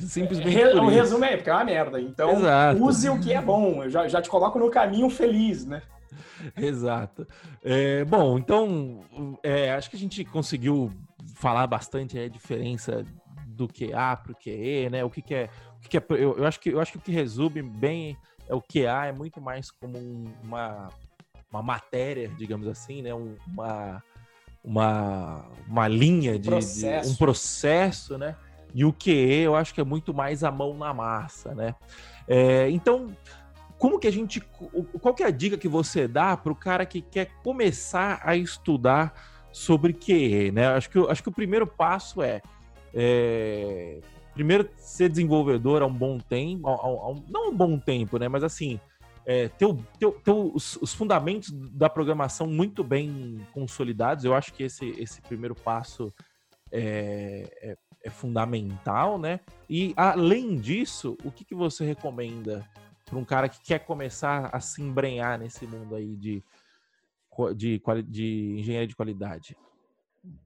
Simplesmente. 0.00 0.60
É, 0.60 0.74
o 0.74 0.88
resumo 0.88 1.24
é 1.24 1.36
porque 1.36 1.50
é 1.50 1.52
uma 1.52 1.64
merda. 1.64 2.00
Então, 2.00 2.32
Exato. 2.32 2.84
use 2.84 3.08
o 3.08 3.20
que 3.20 3.32
é 3.32 3.40
bom. 3.40 3.84
Eu 3.84 3.90
já, 3.90 4.08
já 4.08 4.20
te 4.20 4.28
coloco 4.28 4.58
no 4.58 4.68
caminho 4.68 5.08
feliz, 5.08 5.64
né? 5.64 5.82
Exato. 6.56 7.26
É, 7.62 8.04
bom, 8.04 8.38
então, 8.38 9.00
é, 9.42 9.70
acho 9.72 9.90
que 9.90 9.96
a 9.96 9.98
gente 9.98 10.24
conseguiu 10.24 10.90
falar 11.38 11.66
bastante 11.66 12.18
a 12.18 12.28
diferença 12.28 13.04
do 13.46 13.68
QA 13.68 14.16
para 14.16 14.32
o 14.32 14.34
QE, 14.34 14.90
né? 14.90 15.04
O 15.04 15.10
que, 15.10 15.22
que 15.22 15.34
é. 15.34 15.50
O 15.76 15.80
que, 15.80 15.88
que 15.88 15.96
é 15.96 16.04
eu, 16.10 16.36
eu, 16.38 16.46
acho 16.46 16.60
que, 16.60 16.68
eu 16.70 16.80
acho 16.80 16.92
que 16.92 16.98
o 16.98 17.00
que 17.00 17.12
resume 17.12 17.62
bem 17.62 18.16
é 18.48 18.54
o 18.54 18.60
QA 18.60 19.06
é 19.06 19.12
muito 19.12 19.40
mais 19.40 19.70
como 19.70 19.98
uma, 20.44 20.88
uma 21.50 21.62
matéria, 21.62 22.28
digamos 22.36 22.66
assim, 22.66 23.02
né? 23.02 23.14
uma, 23.14 24.02
uma, 24.64 25.44
uma 25.66 25.88
linha 25.88 26.38
de, 26.38 26.48
processo. 26.48 27.08
de 27.08 27.14
um 27.14 27.16
processo, 27.16 28.18
né? 28.18 28.36
E 28.74 28.84
o 28.84 28.92
QE 28.92 29.42
eu 29.42 29.54
acho 29.54 29.72
que 29.72 29.80
é 29.80 29.84
muito 29.84 30.12
mais 30.12 30.42
a 30.42 30.50
mão 30.50 30.76
na 30.76 30.92
massa, 30.92 31.54
né? 31.54 31.74
É, 32.26 32.68
então, 32.70 33.16
como 33.78 33.98
que 33.98 34.08
a 34.08 34.12
gente. 34.12 34.40
Qual 35.00 35.14
que 35.14 35.22
é 35.22 35.26
a 35.26 35.30
dica 35.30 35.56
que 35.56 35.68
você 35.68 36.08
dá 36.08 36.36
para 36.36 36.52
o 36.52 36.56
cara 36.56 36.84
que 36.84 37.00
quer 37.00 37.30
começar 37.42 38.20
a 38.24 38.36
estudar 38.36 39.37
sobre 39.58 39.92
QE, 39.92 40.52
né? 40.52 40.68
Acho 40.68 40.88
que, 40.88 40.98
acho 40.98 41.22
que 41.22 41.28
o 41.28 41.32
primeiro 41.32 41.66
passo 41.66 42.22
é, 42.22 42.40
é 42.94 44.00
primeiro 44.32 44.70
ser 44.76 45.08
desenvolvedor 45.08 45.82
há 45.82 45.86
um 45.86 45.92
bom 45.92 46.18
tempo, 46.18 46.68
há, 46.68 46.74
há, 46.74 47.14
não 47.28 47.50
um 47.50 47.56
bom 47.56 47.76
tempo, 47.76 48.18
né? 48.18 48.28
Mas 48.28 48.44
assim, 48.44 48.78
é, 49.26 49.48
ter, 49.48 49.66
ter, 49.98 50.10
ter 50.12 50.30
os, 50.30 50.76
os, 50.76 50.94
fundamentos 50.94 51.50
da 51.50 51.90
programação 51.90 52.46
muito 52.46 52.84
bem 52.84 53.44
consolidados. 53.52 54.24
Eu 54.24 54.34
acho 54.34 54.54
que 54.54 54.62
esse, 54.62 54.90
esse 54.90 55.20
primeiro 55.22 55.56
passo 55.56 56.12
é, 56.70 57.50
é, 57.60 57.76
é 58.04 58.10
fundamental, 58.10 59.18
né? 59.18 59.40
E 59.68 59.92
além 59.96 60.56
disso, 60.56 61.18
o 61.24 61.32
que, 61.32 61.44
que 61.44 61.54
você 61.54 61.84
recomenda 61.84 62.64
para 63.04 63.18
um 63.18 63.24
cara 63.24 63.48
que 63.48 63.60
quer 63.60 63.80
começar 63.80 64.50
a 64.52 64.60
se 64.60 64.80
embrenhar 64.80 65.36
nesse 65.36 65.66
mundo 65.66 65.96
aí 65.96 66.14
de, 66.14 66.44
de, 67.54 67.80
de 68.06 68.56
engenharia 68.58 68.86
de 68.86 68.96
qualidade? 68.96 69.56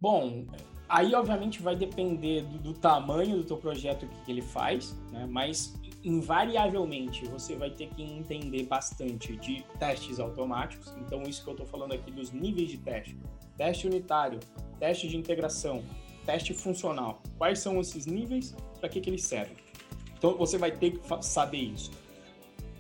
Bom, 0.00 0.46
aí 0.88 1.14
obviamente 1.14 1.62
vai 1.62 1.74
depender 1.74 2.42
do, 2.42 2.58
do 2.58 2.72
tamanho 2.74 3.38
do 3.38 3.44
teu 3.44 3.56
projeto 3.56 4.06
que, 4.06 4.24
que 4.24 4.30
ele 4.30 4.42
faz, 4.42 4.96
né? 5.10 5.26
mas 5.28 5.74
invariavelmente 6.04 7.24
você 7.26 7.54
vai 7.54 7.70
ter 7.70 7.88
que 7.88 8.02
entender 8.02 8.64
bastante 8.64 9.36
de 9.36 9.64
testes 9.78 10.18
automáticos. 10.18 10.94
Então, 10.98 11.22
isso 11.22 11.42
que 11.42 11.48
eu 11.48 11.52
estou 11.52 11.66
falando 11.66 11.92
aqui 11.92 12.10
dos 12.10 12.32
níveis 12.32 12.68
de 12.70 12.78
teste: 12.78 13.16
teste 13.56 13.86
unitário, 13.86 14.40
teste 14.78 15.08
de 15.08 15.16
integração, 15.16 15.82
teste 16.26 16.52
funcional. 16.52 17.22
Quais 17.38 17.58
são 17.60 17.80
esses 17.80 18.06
níveis? 18.06 18.54
Para 18.80 18.88
que, 18.88 19.00
que 19.00 19.10
eles 19.10 19.24
servem? 19.24 19.56
Então, 20.16 20.36
você 20.36 20.58
vai 20.58 20.70
ter 20.70 20.92
que 20.92 21.24
saber 21.24 21.58
isso. 21.58 21.90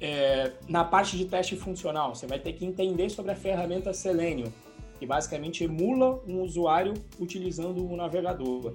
É, 0.04 0.50
na 0.68 0.82
parte 0.82 1.16
de 1.16 1.26
teste 1.26 1.56
funcional, 1.56 2.12
você 2.12 2.26
vai 2.26 2.40
ter 2.40 2.54
que 2.54 2.66
entender 2.66 3.08
sobre 3.08 3.30
a 3.30 3.36
ferramenta 3.36 3.94
Selenium, 3.94 4.52
que 4.98 5.06
basicamente 5.06 5.62
emula 5.62 6.20
um 6.26 6.40
usuário 6.40 6.92
utilizando 7.20 7.88
o 7.88 7.96
navegador. 7.96 8.74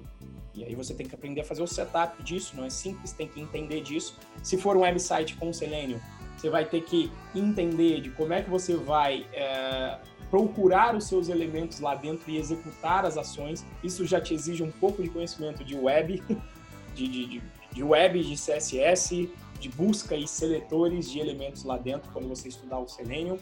E 0.54 0.64
aí 0.64 0.74
você 0.74 0.94
tem 0.94 1.06
que 1.06 1.14
aprender 1.14 1.42
a 1.42 1.44
fazer 1.44 1.62
o 1.62 1.66
setup 1.66 2.22
disso, 2.22 2.56
não 2.56 2.64
é 2.64 2.70
simples, 2.70 3.12
tem 3.12 3.28
que 3.28 3.38
entender 3.42 3.82
disso. 3.82 4.16
Se 4.42 4.56
for 4.56 4.74
um 4.74 4.80
website 4.80 5.36
com 5.36 5.52
Selenium, 5.52 6.00
você 6.34 6.48
vai 6.48 6.64
ter 6.64 6.82
que 6.82 7.12
entender 7.34 8.00
de 8.00 8.08
como 8.10 8.32
é 8.32 8.40
que 8.40 8.48
você 8.48 8.74
vai 8.74 9.26
é, 9.34 9.98
procurar 10.30 10.96
os 10.96 11.04
seus 11.04 11.28
elementos 11.28 11.78
lá 11.78 11.94
dentro 11.94 12.30
e 12.30 12.38
executar 12.38 13.04
as 13.04 13.18
ações. 13.18 13.66
Isso 13.84 14.06
já 14.06 14.18
te 14.18 14.32
exige 14.32 14.62
um 14.62 14.70
pouco 14.70 15.02
de 15.02 15.10
conhecimento 15.10 15.62
de 15.62 15.76
web, 15.76 16.22
de, 16.94 17.06
de, 17.06 17.42
de 17.70 17.82
web, 17.82 18.24
de 18.24 18.34
CSS, 18.34 19.28
de 19.58 19.68
busca 19.68 20.16
e 20.16 20.26
seletores 20.26 21.10
de 21.10 21.18
elementos 21.18 21.64
lá 21.64 21.76
dentro 21.76 22.10
quando 22.12 22.28
você 22.28 22.48
estudar 22.48 22.78
o 22.78 22.88
Selenium. 22.88 23.38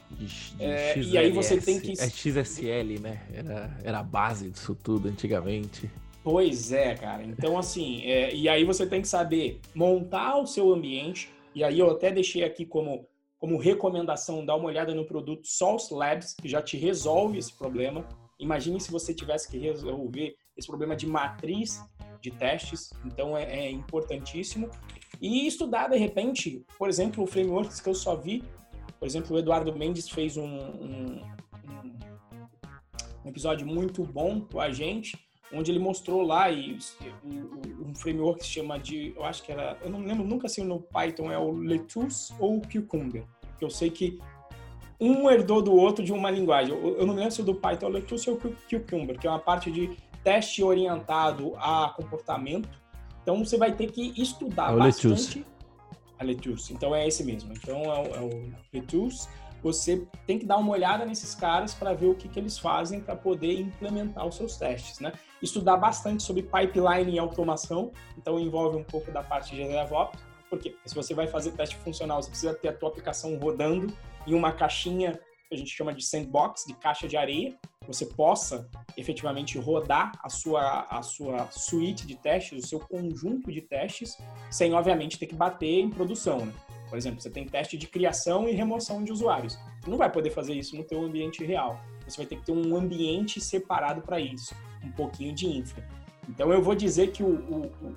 é, 0.59 0.99
e 0.99 1.19
aí 1.19 1.31
você 1.31 1.59
tem 1.59 1.81
que. 1.81 1.93
É 1.93 2.09
XSL, 2.09 2.99
né? 2.99 3.27
Era, 3.33 3.79
era 3.85 3.99
a 4.01 4.03
base 4.03 4.51
disso 4.51 4.75
tudo 4.75 5.09
antigamente. 5.09 5.91
Pois 6.27 6.73
é, 6.73 6.95
cara. 6.97 7.23
Então, 7.23 7.57
assim, 7.57 8.03
é, 8.05 8.35
e 8.35 8.49
aí 8.49 8.65
você 8.65 8.85
tem 8.85 9.01
que 9.01 9.07
saber 9.07 9.61
montar 9.73 10.37
o 10.39 10.47
seu 10.47 10.73
ambiente. 10.73 11.31
E 11.55 11.63
aí 11.63 11.79
eu 11.79 11.89
até 11.89 12.11
deixei 12.11 12.43
aqui 12.43 12.67
como, 12.67 13.07
como 13.39 13.57
recomendação 13.57 14.45
dar 14.45 14.57
uma 14.57 14.67
olhada 14.67 14.93
no 14.93 15.05
produto 15.05 15.47
Source 15.47 15.95
Labs, 15.95 16.35
que 16.35 16.49
já 16.49 16.61
te 16.61 16.77
resolve 16.77 17.39
esse 17.39 17.53
problema. 17.53 18.05
Imagine 18.41 18.81
se 18.81 18.91
você 18.91 19.15
tivesse 19.15 19.49
que 19.49 19.57
resolver 19.57 20.35
esse 20.57 20.67
problema 20.67 20.97
de 20.97 21.07
matriz 21.07 21.81
de 22.21 22.33
testes. 22.33 22.91
Então, 23.05 23.37
é, 23.37 23.45
é 23.45 23.71
importantíssimo. 23.71 24.69
E 25.21 25.47
estudar, 25.47 25.89
de 25.89 25.97
repente, 25.97 26.65
por 26.79 26.89
exemplo, 26.89 27.25
o 27.25 27.27
frameworks 27.27 27.81
que 27.81 27.89
eu 27.89 27.95
só 27.95 28.17
vi, 28.17 28.43
por 28.99 29.07
exemplo, 29.07 29.35
o 29.35 29.39
Eduardo 29.39 29.75
Mendes 29.75 30.09
fez 30.09 30.37
um, 30.37 30.47
um, 30.47 31.21
um 33.25 33.29
episódio 33.29 33.67
muito 33.67 34.05
bom 34.05 34.41
com 34.41 34.61
a 34.61 34.71
gente, 34.71 35.19
onde 35.53 35.71
ele 35.71 35.79
mostrou 35.79 36.23
lá 36.23 36.51
e, 36.51 36.79
um, 37.25 37.95
framework 37.95 38.41
que 38.41 38.47
se 38.47 38.53
chama 38.53 38.79
de, 38.79 39.15
eu 39.17 39.25
acho 39.25 39.43
que 39.43 39.53
era, 39.53 39.79
eu 39.83 39.91
não 39.91 40.01
lembro 40.01 40.25
nunca 40.25 40.49
se 40.49 40.63
no 40.63 40.81
Python 40.81 41.31
é 41.31 41.39
o 41.39 41.53
Lettuce 41.53 42.33
ou 42.39 42.59
o 42.59 42.63
Cucumber, 42.63 43.25
que 43.59 43.65
eu 43.65 43.71
sei 43.71 43.91
que 43.91 44.19
um 44.99 45.31
herdou 45.31 45.63
do 45.63 45.75
outro 45.75 46.05
de 46.05 46.13
uma 46.13 46.31
linguagem. 46.31 46.75
Eu, 46.75 47.07
não 47.07 47.15
lembro 47.15 47.31
se 47.31 47.43
o 47.43 47.45
do 47.45 47.55
Python 47.55 47.87
é 47.87 47.89
o 47.91 47.93
Lettuce 47.93 48.31
ou 48.31 48.37
o 48.37 48.41
Cucumber, 48.41 49.19
que 49.19 49.27
é 49.27 49.31
uma 49.31 49.39
parte 49.39 49.71
de 49.71 49.97
teste 50.25 50.63
orientado 50.63 51.55
a 51.57 51.93
comportamento 51.95 52.69
então 53.27 53.45
você 53.45 53.59
vai 53.59 53.73
ter 53.73 53.91
que 53.91 54.15
estudar 54.17 54.73
é 54.73 54.77
bastante. 54.77 55.09
Lettuce. 55.09 55.47
A 56.17 56.25
Lettuce. 56.25 56.73
Então 56.73 56.95
é 56.95 57.09
esse 57.09 57.25
mesmo. 57.25 57.53
Então 57.53 57.83
é 57.83 57.99
o, 57.99 58.15
é 58.15 58.21
o 58.21 58.53
Lettuce. 58.73 59.29
Você 59.65 60.07
tem 60.29 60.39
que 60.39 60.47
dar 60.47 60.59
uma 60.59 60.71
olhada 60.71 61.05
nesses 61.05 61.35
caras 61.35 61.75
para 61.75 61.93
ver 61.93 62.07
o 62.07 62.15
que, 62.15 62.29
que 62.29 62.39
eles 62.39 62.57
fazem 62.57 63.01
para 63.01 63.17
poder 63.17 63.59
implementar 63.59 64.25
os 64.25 64.37
seus 64.37 64.57
testes, 64.57 65.01
né? 65.01 65.13
Estudar 65.43 65.77
bastante 65.77 66.23
sobre 66.23 66.45
pipeline 66.45 67.17
e 67.17 67.19
automação. 67.19 67.91
Então 68.17 68.39
envolve 68.39 68.77
um 68.77 68.85
pouco 68.85 69.11
da 69.11 69.25
parte 69.25 69.57
de 69.57 69.65
DevOps. 69.65 70.21
Por 70.49 70.61
quê? 70.61 70.71
Porque 70.71 70.89
se 70.89 70.95
você 70.95 71.13
vai 71.13 71.27
fazer 71.27 71.51
teste 71.51 71.75
funcional, 71.79 72.23
você 72.23 72.31
precisa 72.31 72.55
ter 72.55 72.69
a 72.69 72.73
tua 72.73 72.91
aplicação 72.91 73.37
rodando 73.39 73.93
em 74.25 74.35
uma 74.35 74.53
caixinha 74.53 75.19
que 75.49 75.55
a 75.55 75.59
gente 75.59 75.71
chama 75.71 75.93
de 75.93 76.05
sandbox, 76.05 76.65
de 76.65 76.75
caixa 76.75 77.09
de 77.09 77.17
areia, 77.17 77.59
você 77.87 78.07
possa 78.07 78.69
efetivamente 78.97 79.59
rodar 79.59 80.13
a 80.23 80.29
sua, 80.29 80.87
a 80.91 81.03
sua 81.03 81.51
suíte 81.51 82.07
de 82.07 82.17
testes, 82.17 82.65
o 82.65 82.67
seu 82.67 82.81
conjunto 82.81 83.53
de 83.53 83.61
testes, 83.61 84.17
sem 84.51 84.73
obviamente 84.73 85.19
ter 85.19 85.27
que 85.27 85.35
bater 85.35 85.81
em 85.81 85.91
produção. 85.91 86.45
Né? 86.45 86.53
Por 86.89 86.97
exemplo, 86.97 87.21
você 87.21 87.31
tem 87.31 87.47
teste 87.47 87.77
de 87.77 87.87
criação 87.87 88.49
e 88.49 88.53
remoção 88.53 89.03
de 89.03 89.13
usuários. 89.13 89.59
Você 89.81 89.91
não 89.91 89.99
vai 89.99 90.11
poder 90.11 90.31
fazer 90.31 90.55
isso 90.55 90.77
no 90.77 90.85
teu 90.85 91.03
ambiente 91.03 91.45
real. 91.45 91.81
Você 92.07 92.17
vai 92.19 92.27
ter 92.27 92.37
que 92.37 92.47
ter 92.47 92.53
um 92.53 92.77
ambiente 92.77 93.41
separado 93.41 94.01
para 94.03 94.21
isso, 94.21 94.55
um 94.85 94.93
pouquinho 94.93 95.35
de 95.35 95.47
infra. 95.47 95.87
Então 96.29 96.53
eu 96.53 96.63
vou 96.63 96.75
dizer 96.75 97.13
que 97.13 97.23
o, 97.23 97.27
o, 97.27 97.95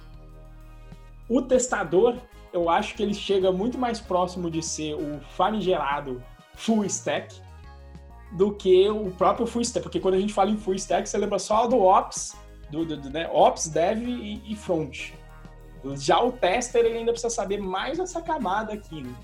o, 1.29 1.37
o 1.37 1.41
testador, 1.41 2.17
eu 2.51 2.69
acho 2.69 2.95
que 2.95 3.03
ele 3.03 3.13
chega 3.13 3.51
muito 3.51 3.77
mais 3.77 3.99
próximo 3.99 4.49
de 4.49 4.63
ser 4.63 4.95
o 4.95 5.19
famigerado 5.35 6.23
full 6.55 6.83
stack 6.85 7.39
do 8.31 8.53
que 8.53 8.87
o 8.89 9.11
próprio 9.11 9.47
full 9.47 9.61
stack, 9.61 9.83
porque 9.83 9.99
quando 9.99 10.15
a 10.15 10.19
gente 10.19 10.33
fala 10.33 10.51
em 10.51 10.57
full 10.57 10.75
stack, 10.75 11.07
você 11.07 11.17
lembra 11.17 11.39
só 11.39 11.67
do 11.67 11.79
ops, 11.79 12.35
do, 12.69 12.85
do, 12.85 12.97
do 12.97 13.09
né? 13.09 13.29
ops, 13.31 13.67
dev 13.67 14.03
e, 14.03 14.41
e, 14.51 14.55
front. 14.55 15.11
Já 15.95 16.21
o 16.21 16.31
tester, 16.31 16.85
ele 16.85 16.99
ainda 16.99 17.11
precisa 17.11 17.33
saber 17.33 17.59
mais 17.59 17.99
essa 17.99 18.21
camada 18.21 18.73
aqui. 18.73 19.01
Né? 19.01 19.15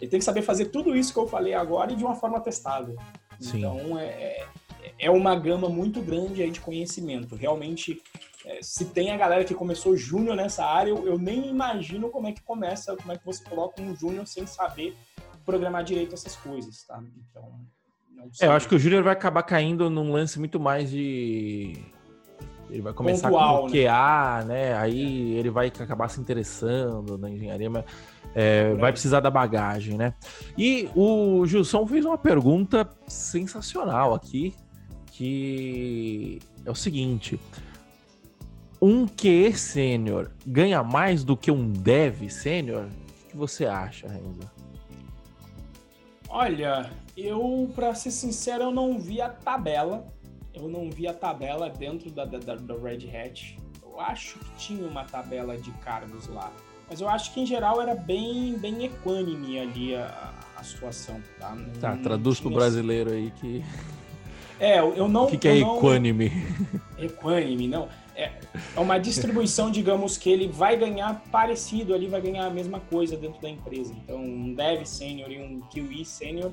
Ele 0.00 0.10
tem 0.10 0.18
que 0.18 0.24
saber 0.24 0.42
fazer 0.42 0.66
tudo 0.66 0.96
isso 0.96 1.12
que 1.12 1.18
eu 1.18 1.28
falei 1.28 1.54
agora 1.54 1.92
e 1.92 1.96
de 1.96 2.04
uma 2.04 2.16
forma 2.16 2.40
testável. 2.40 2.96
Sim. 3.38 3.58
Então, 3.58 3.98
é, 3.98 4.04
é, 4.04 4.94
é 4.98 5.10
uma 5.10 5.36
gama 5.36 5.68
muito 5.68 6.00
grande 6.00 6.42
aí 6.42 6.50
de 6.50 6.60
conhecimento. 6.60 7.36
Realmente, 7.36 8.02
é, 8.44 8.60
se 8.62 8.86
tem 8.86 9.12
a 9.12 9.16
galera 9.16 9.44
que 9.44 9.54
começou 9.54 9.96
júnior 9.96 10.34
nessa 10.34 10.64
área, 10.64 10.90
eu, 10.90 11.06
eu, 11.06 11.18
nem 11.18 11.48
imagino 11.48 12.10
como 12.10 12.26
é 12.26 12.32
que 12.32 12.42
começa, 12.42 12.96
como 12.96 13.12
é 13.12 13.18
que 13.18 13.24
você 13.24 13.44
coloca 13.44 13.80
um 13.80 13.94
júnior 13.94 14.26
sem 14.26 14.46
saber 14.46 14.96
programar 15.44 15.84
direito 15.84 16.14
essas 16.14 16.34
coisas, 16.34 16.82
tá? 16.84 17.02
Então, 17.30 17.60
é, 18.40 18.46
eu 18.46 18.52
acho 18.52 18.68
que 18.68 18.74
o 18.74 18.78
Júnior 18.78 19.02
vai 19.02 19.12
acabar 19.12 19.42
caindo 19.42 19.90
num 19.90 20.12
lance 20.12 20.38
muito 20.38 20.58
mais 20.60 20.90
de. 20.90 21.76
Ele 22.70 22.80
vai 22.80 22.92
começar 22.92 23.28
Pontual, 23.28 23.62
com 23.62 23.66
o 23.66 23.70
QA, 23.70 24.44
né? 24.46 24.70
né? 24.70 24.76
Aí 24.78 25.34
ele 25.34 25.50
vai 25.50 25.66
acabar 25.66 26.08
se 26.08 26.20
interessando 26.20 27.18
na 27.18 27.28
engenharia, 27.28 27.68
mas 27.68 27.84
é, 28.34 28.72
vai 28.74 28.92
precisar 28.92 29.20
da 29.20 29.30
bagagem, 29.30 29.98
né? 29.98 30.14
E 30.56 30.88
o 30.94 31.44
Gilson 31.46 31.86
fez 31.86 32.04
uma 32.04 32.16
pergunta 32.16 32.88
sensacional 33.06 34.14
aqui, 34.14 34.54
que 35.10 36.38
é 36.64 36.70
o 36.70 36.74
seguinte: 36.74 37.38
um 38.80 39.06
QE 39.06 39.52
sênior 39.52 40.30
ganha 40.46 40.82
mais 40.82 41.24
do 41.24 41.36
que 41.36 41.50
um 41.50 41.70
dev 41.70 42.28
sênior? 42.30 42.86
O 42.86 43.30
que 43.30 43.36
você 43.36 43.66
acha, 43.66 44.08
Renzo? 44.08 44.50
Olha, 46.28 46.90
eu, 47.16 47.70
para 47.74 47.94
ser 47.94 48.10
sincero, 48.10 48.64
eu 48.64 48.70
não 48.70 48.98
vi 48.98 49.20
a 49.20 49.28
tabela. 49.28 50.06
Eu 50.54 50.68
não 50.68 50.90
vi 50.90 51.06
a 51.06 51.14
tabela 51.14 51.68
dentro 51.68 52.10
da, 52.10 52.24
da, 52.24 52.38
da 52.38 52.74
Red 52.74 53.08
Hat. 53.08 53.56
eu 53.82 54.00
acho 54.00 54.38
que 54.38 54.50
tinha 54.56 54.86
uma 54.86 55.04
tabela 55.04 55.56
de 55.56 55.70
cargos 55.72 56.26
lá. 56.28 56.52
Mas 56.88 57.00
eu 57.00 57.08
acho 57.08 57.32
que 57.32 57.40
em 57.40 57.46
geral 57.46 57.80
era 57.80 57.94
bem, 57.94 58.54
bem 58.58 58.84
equânime 58.84 59.58
ali 59.58 59.94
a, 59.94 60.32
a 60.56 60.62
situação. 60.62 61.22
Tá, 61.38 61.54
não, 61.54 61.72
tá 61.74 61.96
traduz 61.96 62.38
para 62.38 62.48
o 62.48 62.54
brasileiro 62.54 63.10
aí 63.10 63.30
que. 63.40 63.64
É, 64.60 64.78
eu 64.78 65.08
não. 65.08 65.24
O 65.24 65.26
que, 65.26 65.38
que 65.38 65.48
é 65.48 65.58
não... 65.58 65.76
equânime? 65.76 66.30
Equânime, 66.96 67.66
não. 67.66 67.88
É, 68.14 68.30
é 68.76 68.80
uma 68.80 68.96
distribuição, 68.96 69.72
digamos, 69.72 70.16
que 70.16 70.30
ele 70.30 70.46
vai 70.46 70.76
ganhar 70.76 71.20
parecido 71.32 71.92
ali, 71.92 72.06
vai 72.06 72.20
ganhar 72.20 72.46
a 72.46 72.50
mesma 72.50 72.78
coisa 72.78 73.16
dentro 73.16 73.42
da 73.42 73.48
empresa. 73.48 73.92
Então, 73.92 74.18
um 74.18 74.54
dev 74.54 74.84
sênior 74.84 75.32
e 75.32 75.40
um 75.40 75.62
QE 75.62 76.04
sênior 76.04 76.52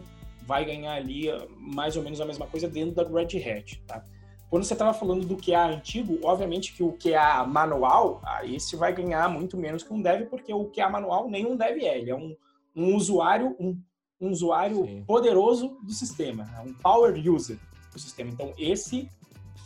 vai 0.50 0.66
ganhar 0.66 0.96
ali 0.96 1.30
ah, 1.30 1.46
mais 1.56 1.96
ou 1.96 2.02
menos 2.02 2.20
a 2.20 2.26
mesma 2.26 2.48
coisa 2.48 2.68
dentro 2.68 2.96
da 2.96 3.04
Red 3.04 3.38
Hat, 3.38 3.80
tá? 3.86 4.04
Quando 4.50 4.64
você 4.64 4.74
estava 4.74 4.96
falando 4.96 5.28
do 5.28 5.38
QA 5.38 5.68
antigo, 5.68 6.20
obviamente 6.24 6.74
que 6.74 6.82
o 6.82 6.94
QA 6.94 7.46
manual, 7.46 8.20
ah, 8.26 8.44
esse 8.44 8.76
vai 8.76 8.92
ganhar 8.92 9.30
muito 9.30 9.56
menos 9.56 9.84
que 9.84 9.94
um 9.94 10.02
dev, 10.02 10.28
porque 10.28 10.52
o 10.52 10.66
QA 10.66 10.90
manual 10.90 11.30
nem 11.30 11.46
um 11.46 11.56
dev 11.56 11.78
é, 11.84 12.00
ele 12.00 12.10
é 12.10 12.16
um, 12.16 12.36
um 12.76 12.96
usuário, 12.96 13.56
um, 13.60 13.80
um 14.20 14.32
usuário 14.32 14.84
Sim. 14.84 15.04
poderoso 15.06 15.78
do 15.84 15.92
sistema, 15.92 16.50
é 16.58 16.62
um 16.62 16.74
power 16.74 17.14
user 17.32 17.60
do 17.94 18.00
sistema. 18.00 18.32
Então, 18.32 18.52
esse 18.58 19.08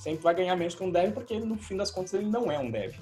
sempre 0.02 0.22
vai 0.22 0.36
ganhar 0.36 0.58
menos 0.58 0.76
que 0.76 0.84
um 0.84 0.92
dev, 0.92 1.14
porque 1.14 1.40
no 1.40 1.56
fim 1.56 1.78
das 1.78 1.90
contas 1.90 2.14
ele 2.14 2.26
não 2.26 2.52
é 2.52 2.60
um 2.60 2.70
dev. 2.70 2.94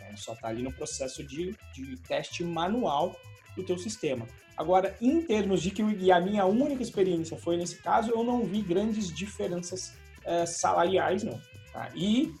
É, 0.00 0.14
só 0.16 0.34
está 0.34 0.48
ali 0.48 0.62
no 0.62 0.74
processo 0.74 1.24
de, 1.24 1.56
de 1.74 1.96
teste 2.02 2.44
manual 2.44 3.16
do 3.56 3.62
teu 3.64 3.78
sistema. 3.78 4.26
Agora, 4.56 4.96
em 5.00 5.20
termos 5.22 5.60
de 5.60 5.70
que 5.70 6.10
a 6.12 6.20
minha 6.20 6.44
única 6.44 6.82
experiência 6.82 7.36
foi 7.36 7.56
nesse 7.56 7.76
caso, 7.76 8.10
eu 8.10 8.22
não 8.22 8.44
vi 8.44 8.62
grandes 8.62 9.12
diferenças 9.12 9.94
é, 10.24 10.46
salariais, 10.46 11.24
não. 11.24 11.40
Tá? 11.72 11.90
E 11.94 12.32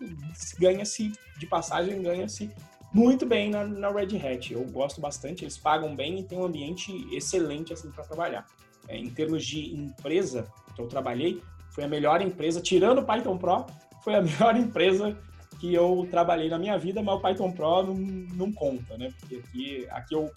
ganha-se, 0.58 1.12
de 1.36 1.46
passagem, 1.46 2.00
ganha-se 2.02 2.50
muito 2.92 3.26
bem 3.26 3.50
na, 3.50 3.64
na, 3.64 3.90
Red 3.90 4.16
Hat. 4.16 4.52
Eu 4.52 4.64
gosto 4.66 5.00
bastante, 5.00 5.44
eles 5.44 5.58
pagam 5.58 5.96
bem 5.96 6.20
e 6.20 6.22
tem 6.22 6.38
um 6.38 6.44
ambiente 6.44 6.92
excelente 7.12 7.72
assim 7.72 7.90
para 7.90 8.04
trabalhar. 8.04 8.46
É, 8.86 8.96
em 8.96 9.10
termos 9.10 9.44
de 9.44 9.74
empresa 9.74 10.46
que 10.76 10.80
eu 10.80 10.86
trabalhei, 10.86 11.42
foi 11.70 11.84
a 11.84 11.88
melhor 11.88 12.22
empresa, 12.22 12.60
tirando 12.60 12.98
o 12.98 13.04
Python 13.04 13.36
Pro, 13.36 13.66
foi 14.04 14.14
a 14.14 14.22
melhor 14.22 14.56
empresa 14.56 15.18
que 15.58 15.74
eu 15.74 16.06
trabalhei 16.10 16.48
na 16.48 16.58
minha 16.58 16.78
vida, 16.78 17.02
mas 17.02 17.16
o 17.16 17.20
Python 17.20 17.50
Pro 17.50 17.82
não, 17.82 17.94
não 17.94 18.52
conta, 18.52 18.96
né? 18.96 19.12
Porque 19.18 19.36
aqui, 19.36 19.86
aqui 19.90 20.14
eu 20.14 20.30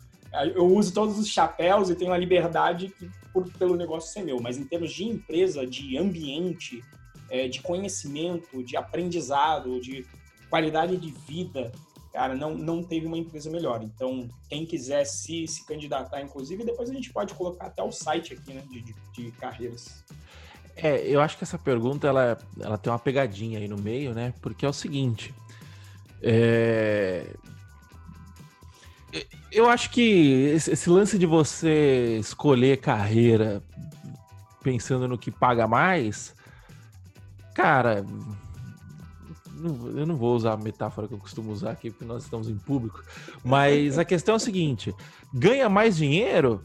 eu 0.53 0.67
uso 0.67 0.93
todos 0.93 1.17
os 1.17 1.27
chapéus 1.27 1.89
e 1.89 1.95
tenho 1.95 2.11
a 2.11 2.17
liberdade 2.17 2.89
que, 2.89 3.09
por, 3.33 3.49
pelo 3.53 3.75
negócio 3.75 4.11
ser 4.11 4.23
meu, 4.23 4.39
mas 4.41 4.57
em 4.57 4.65
termos 4.65 4.91
de 4.91 5.03
empresa, 5.03 5.65
de 5.65 5.97
ambiente, 5.97 6.83
é, 7.29 7.47
de 7.47 7.61
conhecimento, 7.61 8.63
de 8.63 8.75
aprendizado, 8.77 9.79
de 9.79 10.05
qualidade 10.49 10.97
de 10.97 11.11
vida, 11.11 11.71
cara, 12.13 12.35
não, 12.35 12.55
não 12.55 12.81
teve 12.81 13.05
uma 13.05 13.17
empresa 13.17 13.49
melhor. 13.49 13.83
Então, 13.83 14.27
quem 14.49 14.65
quiser 14.65 15.05
se, 15.05 15.47
se 15.47 15.65
candidatar, 15.65 16.21
inclusive, 16.21 16.63
depois 16.63 16.89
a 16.89 16.93
gente 16.93 17.11
pode 17.11 17.33
colocar 17.33 17.67
até 17.67 17.83
o 17.83 17.91
site 17.91 18.33
aqui, 18.33 18.53
né, 18.53 18.63
de, 18.69 18.81
de, 18.81 18.95
de 19.13 19.31
carreiras. 19.33 20.03
É, 20.75 21.07
eu 21.07 21.19
acho 21.21 21.37
que 21.37 21.43
essa 21.43 21.57
pergunta, 21.57 22.07
ela, 22.07 22.37
ela 22.59 22.77
tem 22.77 22.91
uma 22.91 22.99
pegadinha 22.99 23.59
aí 23.59 23.67
no 23.67 23.77
meio, 23.77 24.13
né, 24.13 24.33
porque 24.41 24.65
é 24.65 24.69
o 24.69 24.73
seguinte, 24.73 25.33
é, 26.21 27.25
eu 29.51 29.69
acho 29.69 29.89
que 29.89 30.53
esse 30.55 30.89
lance 30.89 31.17
de 31.17 31.25
você 31.25 32.17
escolher 32.19 32.77
carreira 32.77 33.63
pensando 34.61 35.07
no 35.07 35.17
que 35.17 35.31
paga 35.31 35.67
mais, 35.67 36.35
cara, 37.55 38.05
eu 39.95 40.05
não 40.05 40.15
vou 40.15 40.35
usar 40.35 40.53
a 40.53 40.57
metáfora 40.57 41.07
que 41.07 41.13
eu 41.13 41.17
costumo 41.17 41.51
usar 41.51 41.71
aqui 41.71 41.89
porque 41.89 42.05
nós 42.05 42.23
estamos 42.23 42.49
em 42.49 42.57
público, 42.57 43.03
mas 43.43 43.97
a 43.97 44.05
questão 44.05 44.33
é 44.33 44.35
a 44.35 44.39
seguinte: 44.39 44.93
ganha 45.33 45.69
mais 45.69 45.95
dinheiro, 45.95 46.61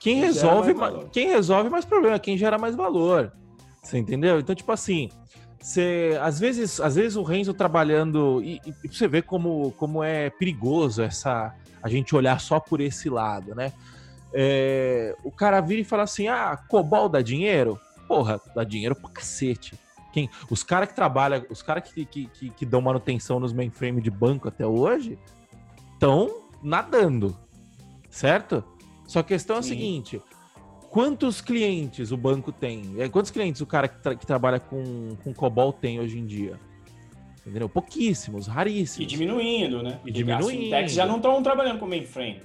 quem, 0.00 0.20
resolve, 0.20 0.74
mais 0.74 0.94
quem 1.12 1.28
resolve 1.28 1.68
mais 1.68 1.84
problema, 1.84 2.18
quem 2.18 2.36
gera 2.36 2.58
mais 2.58 2.74
valor. 2.74 3.32
Você 3.82 3.98
entendeu? 3.98 4.40
Então, 4.40 4.54
tipo 4.54 4.72
assim, 4.72 5.10
você, 5.60 6.18
às 6.22 6.40
vezes, 6.40 6.80
às 6.80 6.94
vezes 6.96 7.16
o 7.16 7.22
Renzo 7.22 7.52
trabalhando 7.52 8.42
e, 8.42 8.60
e 8.82 8.88
você 8.88 9.06
vê 9.06 9.20
como, 9.20 9.72
como 9.72 10.02
é 10.02 10.30
perigoso 10.30 11.02
essa 11.02 11.54
a 11.84 11.88
gente 11.90 12.16
olhar 12.16 12.40
só 12.40 12.58
por 12.58 12.80
esse 12.80 13.10
lado, 13.10 13.54
né? 13.54 13.70
É, 14.32 15.14
o 15.22 15.30
cara 15.30 15.60
vira 15.60 15.82
e 15.82 15.84
fala 15.84 16.04
assim: 16.04 16.26
ah, 16.28 16.58
Cobol 16.66 17.10
dá 17.10 17.20
dinheiro? 17.20 17.78
Porra, 18.08 18.40
dá 18.54 18.64
dinheiro 18.64 18.96
pra 18.96 19.10
cacete. 19.10 19.78
Quem, 20.10 20.30
os 20.48 20.62
caras 20.62 20.88
que 20.88 20.94
trabalham, 20.94 21.44
os 21.50 21.60
caras 21.60 21.90
que, 21.90 22.06
que, 22.06 22.26
que, 22.26 22.50
que, 22.50 22.66
dão 22.66 22.80
manutenção 22.80 23.38
nos 23.38 23.52
mainframe 23.52 24.00
de 24.00 24.10
banco 24.10 24.48
até 24.48 24.66
hoje 24.66 25.18
estão 25.92 26.44
nadando, 26.62 27.36
certo? 28.08 28.64
Só 29.06 29.18
a 29.18 29.24
questão 29.24 29.56
Sim. 29.56 29.68
é 29.68 29.74
a 29.74 29.76
seguinte: 29.76 30.22
quantos 30.88 31.42
clientes 31.42 32.10
o 32.10 32.16
banco 32.16 32.50
tem? 32.50 32.94
É, 32.98 33.08
quantos 33.10 33.30
clientes 33.30 33.60
o 33.60 33.66
cara 33.66 33.88
que, 33.88 34.00
tra 34.02 34.14
que 34.14 34.26
trabalha 34.26 34.58
com, 34.58 35.16
com 35.22 35.34
COBOL 35.34 35.72
tem 35.72 36.00
hoje 36.00 36.18
em 36.18 36.24
dia? 36.24 36.58
Entendeu? 37.46 37.68
Pouquíssimos, 37.68 38.46
raríssimos. 38.46 39.00
E 39.00 39.06
diminuindo, 39.06 39.82
né? 39.82 40.00
E 40.04 40.10
diminuindo. 40.10 40.46
As 40.46 40.56
fintechs 40.56 40.92
já 40.92 41.04
não 41.04 41.16
estão 41.16 41.42
trabalhando 41.42 41.78
com 41.78 41.86
mainframe. 41.86 42.40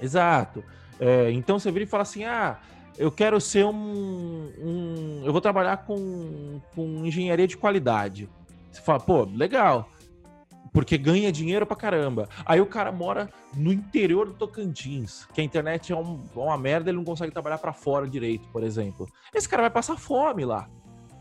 Exato. 0.00 0.62
É, 1.00 1.30
então 1.30 1.58
você 1.58 1.70
vira 1.70 1.84
e 1.84 1.88
fala 1.88 2.02
assim: 2.02 2.24
ah, 2.24 2.58
eu 2.98 3.10
quero 3.10 3.40
ser 3.40 3.64
um. 3.64 4.50
um 4.62 5.22
eu 5.24 5.32
vou 5.32 5.40
trabalhar 5.40 5.78
com, 5.78 6.60
com 6.74 7.04
engenharia 7.06 7.46
de 7.46 7.56
qualidade. 7.56 8.28
Você 8.70 8.80
fala, 8.82 9.00
pô, 9.00 9.24
legal. 9.24 9.88
Porque 10.72 10.98
ganha 10.98 11.30
dinheiro 11.30 11.64
pra 11.64 11.76
caramba. 11.76 12.28
Aí 12.44 12.60
o 12.60 12.66
cara 12.66 12.90
mora 12.90 13.30
no 13.56 13.72
interior 13.72 14.26
do 14.26 14.34
Tocantins, 14.34 15.24
que 15.32 15.40
a 15.40 15.44
internet 15.44 15.92
é, 15.92 15.96
um, 15.96 16.20
uma 16.34 16.58
merda, 16.58 16.90
ele 16.90 16.96
não 16.96 17.04
consegue 17.04 17.32
trabalhar 17.32 17.58
para 17.58 17.72
fora 17.72 18.08
direito, 18.08 18.48
por 18.48 18.64
exemplo. 18.64 19.08
Esse 19.32 19.48
cara 19.48 19.62
vai 19.62 19.70
passar 19.70 19.96
fome 19.96 20.44
lá. 20.44 20.68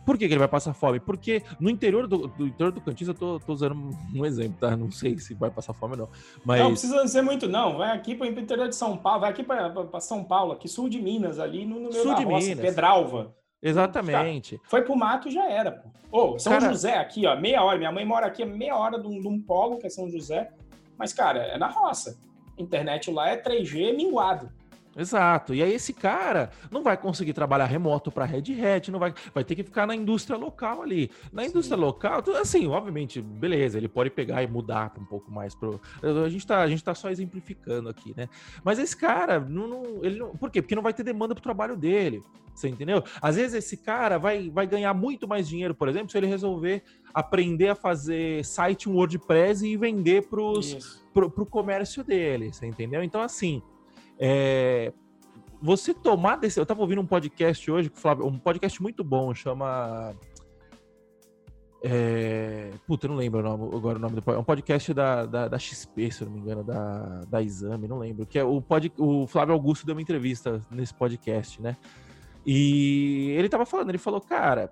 Por 0.06 0.18
que, 0.18 0.28
que, 0.28 0.34
ele 0.34 0.40
vai 0.40 0.48
passar 0.48 0.74
fome? 0.74 1.00
Porque 1.00 1.42
no 1.60 1.70
interior 1.70 2.08
do, 2.08 2.28
do 2.28 2.48
interior 2.48 2.72
do 2.72 2.82
Cantins, 2.82 3.08
eu 3.08 3.14
tô, 3.14 3.40
tô, 3.40 3.54
usando 3.54 3.76
um 4.14 4.26
exemplo, 4.26 4.58
tá? 4.60 4.76
Não 4.76 4.92
sei 4.92 5.18
se 5.18 5.34
vai 5.34 5.50
passar 5.50 5.74
fome 5.74 5.94
ou 5.94 6.00
não. 6.00 6.10
Mas... 6.44 6.60
Não 6.60 6.72
precisa 6.72 7.08
ser 7.08 7.22
muito, 7.22 7.48
não. 7.48 7.78
Vai 7.78 7.96
aqui 7.96 8.16
para 8.16 8.28
o 8.28 8.30
interior 8.30 8.68
de 8.68 8.76
São 8.76 8.98
Paulo, 8.98 9.22
vai 9.22 9.32
aqui 9.32 9.44
para 9.44 10.00
São 10.00 10.24
Paulo, 10.24 10.52
aqui 10.54 10.68
sul 10.68 10.90
de 10.90 11.02
Minas, 11.02 11.40
ali 11.40 11.66
no, 11.66 11.76
no 11.76 11.90
meio 11.90 12.04
sul 12.04 12.12
da 12.12 12.20
de 12.20 12.26
roça, 12.26 12.48
Minas. 12.48 12.66
Pedralva. 12.66 13.36
Exatamente. 13.62 14.58
Tá. 14.58 14.64
Foi 14.68 14.82
pro 14.82 14.96
mato 14.96 15.32
já 15.32 15.50
era, 15.50 15.72
pô. 15.72 15.90
Ô, 16.12 16.38
São 16.38 16.54
cara... 16.54 16.70
José 16.70 16.98
aqui, 16.98 17.26
ó, 17.26 17.40
meia 17.40 17.64
hora. 17.64 17.78
Minha 17.78 17.92
mãe 17.92 18.06
mora 18.06 18.28
aqui, 18.28 18.44
meia 18.44 18.76
hora 18.76 19.00
de 19.00 19.08
um, 19.08 19.22
de 19.22 19.28
um 19.28 19.42
polo, 19.42 19.78
que 19.78 19.88
é 19.88 19.90
São 19.90 20.10
José. 20.10 20.52
Mas, 20.98 21.14
cara, 21.14 21.40
é 21.40 21.58
na 21.58 21.68
roça. 21.68 22.20
Internet 22.58 23.10
lá 23.10 23.30
é 23.30 23.42
3G 23.42 23.96
minguado. 23.96 24.52
Exato. 24.96 25.54
E 25.54 25.64
aí 25.64 25.74
esse 25.74 25.94
cara 25.94 26.52
não 26.70 26.84
vai 26.84 26.96
conseguir 26.96 27.34
trabalhar 27.34 27.66
remoto 27.66 28.12
para 28.12 28.26
Red 28.26 28.44
Hat, 28.62 28.92
não 28.92 29.00
vai, 29.00 29.14
vai 29.34 29.44
ter 29.44 29.56
que 29.56 29.64
ficar 29.64 29.88
na 29.88 29.96
indústria 29.96 30.38
local 30.38 30.82
ali. 30.82 31.10
Na 31.32 31.46
indústria 31.46 31.78
Sim. 31.78 31.84
local, 31.84 32.24
assim, 32.40 32.68
obviamente, 32.68 33.22
beleza, 33.22 33.78
ele 33.78 33.88
pode 33.88 34.10
pegar 34.10 34.44
e 34.44 34.48
mudar 34.48 34.94
um 35.00 35.06
pouco 35.06 35.32
mais 35.32 35.56
pro 35.56 35.82
a 36.04 36.30
gente 36.30 36.46
tá, 36.46 36.62
a 36.62 36.68
gente 36.68 36.84
tá 36.84 36.94
só 36.94 37.10
exemplificando 37.10 37.90
aqui, 37.90 38.14
né? 38.16 38.30
Mas 38.64 38.80
esse 38.80 38.96
cara 38.96 39.40
não, 39.40 39.68
não 39.68 39.84
ele 40.04 40.20
não, 40.20 40.36
por 40.36 40.50
quê? 40.50 40.62
Porque 40.62 40.76
não 40.76 40.84
vai 40.84 40.94
ter 40.94 41.04
demanda 41.04 41.34
pro 41.34 41.44
trabalho 41.44 41.76
dele. 41.76 42.22
Você 42.54 42.70
entendeu? 42.70 43.04
Às 43.20 43.36
vezes 43.36 43.56
esse 43.56 43.78
cara 43.78 44.20
vai, 44.20 44.50
vai 44.50 44.68
ganhar 44.68 44.94
muito 44.94 45.28
mais 45.28 45.48
dinheiro, 45.48 45.74
por 45.74 45.90
exemplo, 45.90 46.12
se 46.12 46.18
ele 46.18 46.28
resolver 46.28 46.84
aprender 47.12 47.70
a 47.70 47.76
fazer 47.76 48.46
site 48.46 48.88
WordPress 48.88 49.66
e 49.66 49.76
vender 49.76 50.28
pros, 50.28 51.04
pro, 51.14 51.30
pro 51.30 51.46
comércio 51.46 52.04
dele, 52.04 52.54
você 52.54 52.68
entendeu? 52.68 53.04
Então, 53.04 53.22
assim, 53.22 53.62
é, 54.26 54.94
você 55.62 55.94
tomar 55.94 56.38
desse. 56.38 56.58
Eu 56.58 56.66
tava 56.66 56.80
ouvindo 56.80 57.02
um 57.02 57.06
podcast 57.06 57.70
hoje, 57.70 57.92
um 58.24 58.40
podcast 58.40 58.82
muito 58.82 59.04
bom, 59.04 59.34
chama. 59.36 60.16
É... 61.84 62.72
Puta, 62.88 63.06
eu 63.06 63.10
não 63.10 63.18
lembro 63.18 63.42
o 63.42 63.44
nome, 63.44 63.76
agora 63.76 63.98
o 63.98 64.02
nome 64.02 64.22
do 64.22 64.32
É 64.32 64.38
um 64.38 64.44
podcast 64.46 64.94
da, 64.94 65.26
da, 65.26 65.50
da, 65.50 65.60
XP, 65.60 66.10
se 66.10 66.22
eu 66.22 66.28
não 66.28 66.36
me 66.36 66.40
engano, 66.40 66.64
da, 66.64 67.20
da 67.28 67.44
Exame, 67.44 67.86
não 67.86 68.00
lembro. 68.00 68.26
Que 68.26 68.40
é 68.40 68.46
o, 68.46 68.62
pod, 68.62 68.94
o 68.98 69.28
Flávio 69.28 69.54
Augusto 69.54 69.86
deu 69.86 69.94
uma 69.94 70.02
entrevista 70.02 70.62
nesse 70.72 70.94
podcast, 70.94 71.62
né? 71.62 71.76
E 72.46 73.36
ele 73.38 73.50
tava 73.50 73.66
falando, 73.66 73.90
ele 73.90 73.98
falou, 73.98 74.22
cara, 74.22 74.70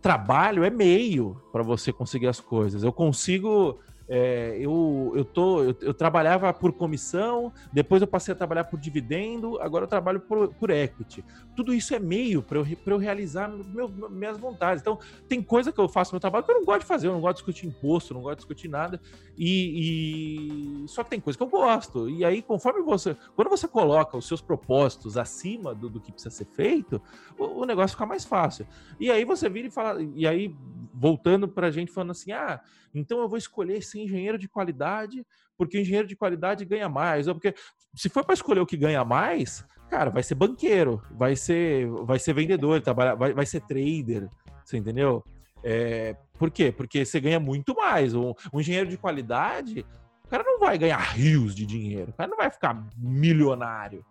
trabalho 0.00 0.64
é 0.64 0.70
meio 0.70 1.38
para 1.52 1.62
você 1.62 1.92
conseguir 1.92 2.28
as 2.28 2.40
coisas. 2.40 2.82
Eu 2.82 2.94
consigo 2.94 3.78
é, 4.08 4.56
eu, 4.60 5.12
eu, 5.16 5.24
tô, 5.24 5.62
eu, 5.62 5.76
eu, 5.80 5.94
trabalhava 5.94 6.52
por 6.52 6.72
comissão, 6.72 7.52
depois 7.72 8.02
eu 8.02 8.08
passei 8.08 8.32
a 8.32 8.36
trabalhar 8.36 8.64
por 8.64 8.78
dividendo, 8.78 9.58
agora 9.60 9.84
eu 9.84 9.88
trabalho 9.88 10.20
por, 10.20 10.48
por 10.54 10.70
equity. 10.70 11.24
Tudo 11.56 11.72
isso 11.72 11.94
é 11.94 11.98
meio 11.98 12.42
para 12.42 12.58
eu, 12.58 12.66
eu 12.86 12.98
realizar 12.98 13.48
meu, 13.48 13.88
minhas 13.88 14.38
vontades. 14.38 14.82
Então, 14.82 14.98
tem 15.26 15.42
coisa 15.42 15.72
que 15.72 15.80
eu 15.80 15.88
faço 15.88 16.12
no 16.12 16.16
meu 16.16 16.20
trabalho 16.20 16.44
que 16.44 16.50
eu 16.50 16.56
não 16.56 16.64
gosto 16.64 16.80
de 16.80 16.86
fazer, 16.86 17.06
eu 17.06 17.12
não 17.12 17.20
gosto 17.20 17.36
de 17.36 17.44
discutir 17.44 17.66
imposto, 17.66 18.12
não 18.12 18.20
gosto 18.20 18.36
de 18.36 18.40
discutir 18.40 18.68
nada. 18.68 19.00
E, 19.38 20.82
e, 20.84 20.88
só 20.88 21.02
que 21.02 21.10
tem 21.10 21.20
coisa 21.20 21.38
que 21.38 21.42
eu 21.42 21.48
gosto. 21.48 22.08
E 22.10 22.24
aí, 22.24 22.42
conforme 22.42 22.82
você. 22.82 23.16
Quando 23.34 23.48
você 23.48 23.66
coloca 23.66 24.16
os 24.18 24.28
seus 24.28 24.42
propósitos 24.42 25.16
acima 25.16 25.74
do, 25.74 25.88
do 25.88 26.00
que 26.00 26.12
precisa 26.12 26.34
ser 26.34 26.46
feito, 26.46 27.00
o, 27.38 27.62
o 27.62 27.64
negócio 27.64 27.96
fica 27.96 28.06
mais 28.06 28.24
fácil. 28.24 28.66
E 29.00 29.10
aí 29.10 29.24
você 29.24 29.48
vira 29.48 29.68
e 29.68 29.70
fala. 29.70 30.02
E 30.14 30.26
aí, 30.26 30.54
voltando 30.92 31.48
para 31.48 31.68
a 31.68 31.70
gente 31.70 31.90
falando 31.90 32.10
assim: 32.10 32.32
ah, 32.32 32.60
então 32.94 33.20
eu 33.20 33.28
vou 33.28 33.36
escolher 33.36 33.82
ser 33.94 34.00
engenheiro 34.00 34.38
de 34.38 34.48
qualidade, 34.48 35.24
porque 35.56 35.80
engenheiro 35.80 36.08
de 36.08 36.16
qualidade 36.16 36.64
ganha 36.64 36.88
mais. 36.88 37.28
Ou 37.28 37.34
porque 37.34 37.54
se 37.94 38.08
for 38.08 38.24
para 38.24 38.34
escolher 38.34 38.60
o 38.60 38.66
que 38.66 38.76
ganha 38.76 39.04
mais, 39.04 39.64
cara, 39.88 40.10
vai 40.10 40.22
ser 40.22 40.34
banqueiro, 40.34 41.00
vai 41.12 41.36
ser, 41.36 41.88
vai 42.04 42.18
ser 42.18 42.34
vendedor, 42.34 42.80
trabalhar, 42.80 43.14
vai, 43.14 43.32
vai 43.32 43.46
ser 43.46 43.60
trader, 43.60 44.28
você 44.64 44.76
entendeu? 44.76 45.22
É, 45.62 46.16
por 46.38 46.50
quê? 46.50 46.72
Porque 46.72 47.04
você 47.04 47.20
ganha 47.20 47.40
muito 47.40 47.74
mais. 47.74 48.14
Um, 48.14 48.34
um 48.52 48.60
engenheiro 48.60 48.90
de 48.90 48.98
qualidade, 48.98 49.86
o 50.24 50.28
cara 50.28 50.42
não 50.42 50.58
vai 50.58 50.76
ganhar 50.76 50.98
rios 50.98 51.54
de 51.54 51.64
dinheiro, 51.64 52.10
o 52.10 52.14
cara 52.14 52.28
não 52.28 52.36
vai 52.36 52.50
ficar 52.50 52.86
milionário 52.96 54.04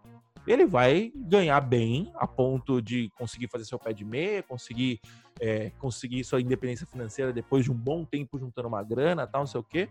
ele 0.51 0.65
vai 0.65 1.11
ganhar 1.15 1.59
bem 1.61 2.11
a 2.15 2.27
ponto 2.27 2.81
de 2.81 3.09
conseguir 3.17 3.47
fazer 3.47 3.65
seu 3.65 3.79
pé 3.79 3.93
de 3.93 4.03
meia, 4.03 4.43
conseguir, 4.43 4.99
é, 5.39 5.71
conseguir 5.79 6.23
sua 6.23 6.41
independência 6.41 6.85
financeira 6.85 7.31
depois 7.31 7.63
de 7.63 7.71
um 7.71 7.75
bom 7.75 8.03
tempo 8.03 8.37
juntando 8.37 8.67
uma 8.67 8.83
grana, 8.83 9.25
tal, 9.25 9.41
não 9.41 9.47
sei 9.47 9.59
o 9.59 9.63
quê, 9.63 9.89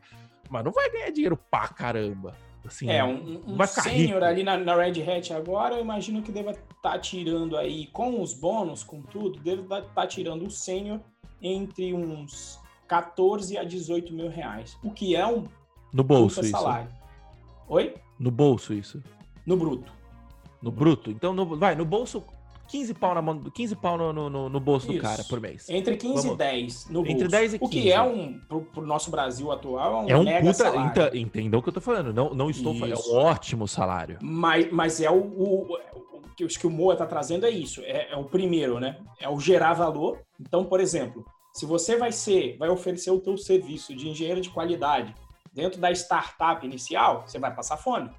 mas 0.50 0.64
não 0.64 0.72
vai 0.72 0.90
ganhar 0.90 1.10
dinheiro 1.10 1.36
pra 1.36 1.68
caramba. 1.68 2.34
Assim, 2.64 2.88
é, 2.88 3.02
um, 3.02 3.40
um 3.44 3.66
sênior 3.66 4.22
ali 4.22 4.44
na, 4.44 4.56
na, 4.56 4.76
Red 4.76 5.02
Hat 5.02 5.32
agora, 5.32 5.74
eu 5.74 5.80
imagino 5.80 6.22
que 6.22 6.30
deva 6.30 6.52
estar 6.52 6.66
tá 6.80 6.98
tirando 6.98 7.56
aí, 7.56 7.86
com 7.88 8.22
os 8.22 8.34
bônus, 8.34 8.84
com 8.84 9.02
tudo, 9.02 9.40
deve 9.40 9.62
estar 9.62 9.82
tá 9.82 10.06
tirando 10.06 10.46
o 10.46 10.50
sênior 10.50 11.00
entre 11.40 11.92
uns 11.92 12.60
14 12.86 13.58
a 13.58 13.64
18 13.64 14.12
mil 14.12 14.28
reais, 14.28 14.78
o 14.84 14.92
que 14.92 15.16
é 15.16 15.26
um 15.26 15.48
no 15.92 16.02
bolso 16.02 16.40
isso. 16.40 16.56
Oi? 17.68 17.94
No 18.18 18.30
bolso 18.30 18.72
isso. 18.72 19.02
No 19.44 19.56
bruto. 19.56 19.92
No 20.62 20.70
bruto. 20.70 21.10
Então, 21.10 21.32
no, 21.32 21.56
vai, 21.56 21.74
no 21.74 21.84
bolso, 21.84 22.22
15 22.68 22.94
pau, 22.94 23.14
na 23.14 23.20
mão, 23.20 23.38
15 23.38 23.76
pau 23.76 23.98
no, 23.98 24.30
no, 24.30 24.48
no 24.48 24.60
bolso 24.60 24.86
Isso. 24.86 24.96
do 24.96 25.02
cara 25.02 25.24
por 25.24 25.40
mês. 25.40 25.68
Entre 25.68 25.96
15 25.96 26.14
Vamos. 26.14 26.34
e 26.34 26.36
10 26.36 26.86
no 26.86 27.02
bolso. 27.02 27.12
Entre 27.12 27.28
10 27.28 27.54
e 27.54 27.58
15. 27.58 27.68
O 27.68 27.68
que 27.68 27.92
é 27.92 28.00
um, 28.00 28.38
pro, 28.48 28.62
pro 28.62 28.86
nosso 28.86 29.10
Brasil 29.10 29.50
atual, 29.52 30.02
é 30.02 30.04
um, 30.04 30.08
é 30.08 30.16
um 30.16 30.24
mega 30.24 30.40
puta, 30.40 30.54
salário. 30.54 31.16
Entendam 31.16 31.60
o 31.60 31.62
que 31.62 31.68
eu 31.68 31.72
tô 31.72 31.80
falando. 31.80 32.14
Não, 32.14 32.32
não 32.32 32.48
estou 32.48 32.74
falando. 32.74 32.94
É 32.94 33.10
um 33.10 33.16
ótimo 33.16 33.68
salário. 33.68 34.18
Mas, 34.22 34.70
mas 34.72 35.00
é 35.00 35.10
o, 35.10 35.16
o, 35.16 35.76
o 36.12 36.22
que, 36.34 36.46
que 36.46 36.66
o 36.66 36.70
Moa 36.70 36.96
tá 36.96 37.06
trazendo 37.06 37.44
é 37.44 37.50
isso. 37.50 37.82
É, 37.82 38.12
é 38.12 38.16
o 38.16 38.24
primeiro, 38.24 38.80
né? 38.80 38.98
É 39.20 39.28
o 39.28 39.38
gerar 39.38 39.74
valor. 39.74 40.20
Então, 40.40 40.64
por 40.64 40.80
exemplo, 40.80 41.26
se 41.52 41.66
você 41.66 41.96
vai 41.96 42.12
ser, 42.12 42.56
vai 42.56 42.70
oferecer 42.70 43.10
o 43.10 43.20
teu 43.20 43.36
serviço 43.36 43.94
de 43.94 44.08
engenheiro 44.08 44.40
de 44.40 44.48
qualidade 44.48 45.14
dentro 45.52 45.78
da 45.78 45.92
startup 45.92 46.64
inicial, 46.64 47.24
você 47.26 47.38
vai 47.38 47.54
passar 47.54 47.76
fome. 47.76 48.10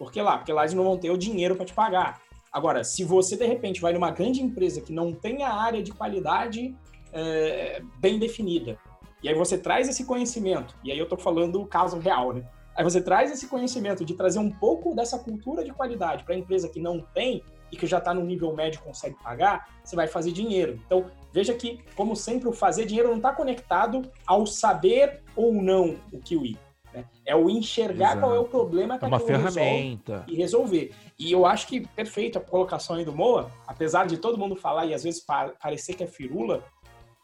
Por 0.00 0.10
que 0.10 0.22
lá? 0.22 0.38
Porque 0.38 0.50
lá 0.50 0.62
eles 0.62 0.72
não 0.72 0.82
vão 0.82 0.96
ter 0.96 1.10
o 1.10 1.18
dinheiro 1.18 1.54
para 1.54 1.66
te 1.66 1.74
pagar. 1.74 2.22
Agora, 2.50 2.82
se 2.82 3.04
você 3.04 3.36
de 3.36 3.44
repente 3.44 3.82
vai 3.82 3.92
numa 3.92 4.10
grande 4.10 4.42
empresa 4.42 4.80
que 4.80 4.94
não 4.94 5.12
tem 5.12 5.42
a 5.42 5.52
área 5.52 5.82
de 5.82 5.92
qualidade 5.92 6.74
é, 7.12 7.82
bem 7.98 8.18
definida, 8.18 8.78
e 9.22 9.28
aí 9.28 9.34
você 9.34 9.58
traz 9.58 9.90
esse 9.90 10.06
conhecimento, 10.06 10.74
e 10.82 10.90
aí 10.90 10.98
eu 10.98 11.04
estou 11.04 11.18
falando 11.18 11.60
o 11.60 11.66
caso 11.66 11.98
real, 11.98 12.32
né? 12.32 12.48
Aí 12.74 12.82
você 12.82 13.02
traz 13.02 13.30
esse 13.30 13.46
conhecimento 13.46 14.02
de 14.02 14.14
trazer 14.14 14.38
um 14.38 14.50
pouco 14.50 14.94
dessa 14.94 15.18
cultura 15.18 15.62
de 15.62 15.70
qualidade 15.70 16.24
para 16.24 16.34
a 16.34 16.38
empresa 16.38 16.66
que 16.66 16.80
não 16.80 17.02
tem 17.12 17.44
e 17.70 17.76
que 17.76 17.86
já 17.86 17.98
está 17.98 18.14
no 18.14 18.24
nível 18.24 18.56
médio 18.56 18.80
consegue 18.80 19.16
pagar, 19.22 19.68
você 19.84 19.94
vai 19.94 20.06
fazer 20.06 20.32
dinheiro. 20.32 20.80
Então, 20.86 21.10
veja 21.30 21.52
que, 21.52 21.78
como 21.94 22.16
sempre, 22.16 22.48
o 22.48 22.52
fazer 22.52 22.86
dinheiro 22.86 23.10
não 23.10 23.18
está 23.18 23.34
conectado 23.34 24.10
ao 24.26 24.46
saber 24.46 25.22
ou 25.36 25.52
não 25.52 25.96
o 26.10 26.18
Kiwi. 26.18 26.56
Né? 26.92 27.04
É 27.24 27.36
o 27.36 27.48
enxergar 27.48 28.12
Exato. 28.12 28.20
qual 28.20 28.34
é 28.34 28.38
o 28.38 28.44
problema 28.44 28.98
que 28.98 29.04
é 29.04 29.08
uma 29.08 29.20
ferramenta 29.20 30.24
e 30.26 30.34
resolver. 30.34 30.92
E 31.18 31.30
eu 31.30 31.46
acho 31.46 31.66
que 31.66 31.86
perfeito 31.88 32.38
a 32.38 32.40
colocação 32.40 32.96
aí 32.96 33.04
do 33.04 33.12
Moa, 33.12 33.50
apesar 33.66 34.06
de 34.06 34.16
todo 34.16 34.38
mundo 34.38 34.56
falar 34.56 34.86
e 34.86 34.94
às 34.94 35.04
vezes 35.04 35.24
parecer 35.60 35.94
que 35.94 36.04
é 36.04 36.06
firula, 36.06 36.64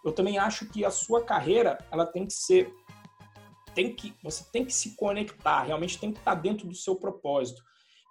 eu 0.05 0.13
também 0.13 0.39
acho 0.39 0.67
que 0.67 0.85
a 0.85 0.91
sua 0.91 1.23
carreira 1.23 1.79
ela 1.91 2.07
tem 2.07 2.27
que 2.27 2.33
ser 2.33 2.73
tem 3.75 3.95
que 3.95 4.15
você 4.23 4.43
tem 4.51 4.65
que 4.65 4.73
se 4.73 4.97
conectar, 4.97 5.65
realmente 5.65 5.99
tem 5.99 6.11
que 6.11 6.19
estar 6.19 6.35
dentro 6.35 6.67
do 6.67 6.75
seu 6.75 6.97
propósito. 6.97 7.63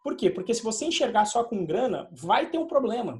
Por 0.03 0.16
quê? 0.16 0.30
Porque 0.30 0.53
se 0.53 0.62
você 0.62 0.86
enxergar 0.86 1.26
só 1.26 1.43
com 1.43 1.66
grana, 1.66 2.08
vai 2.12 2.47
ter 2.47 2.60
um 2.60 2.68
problema. 2.68 3.20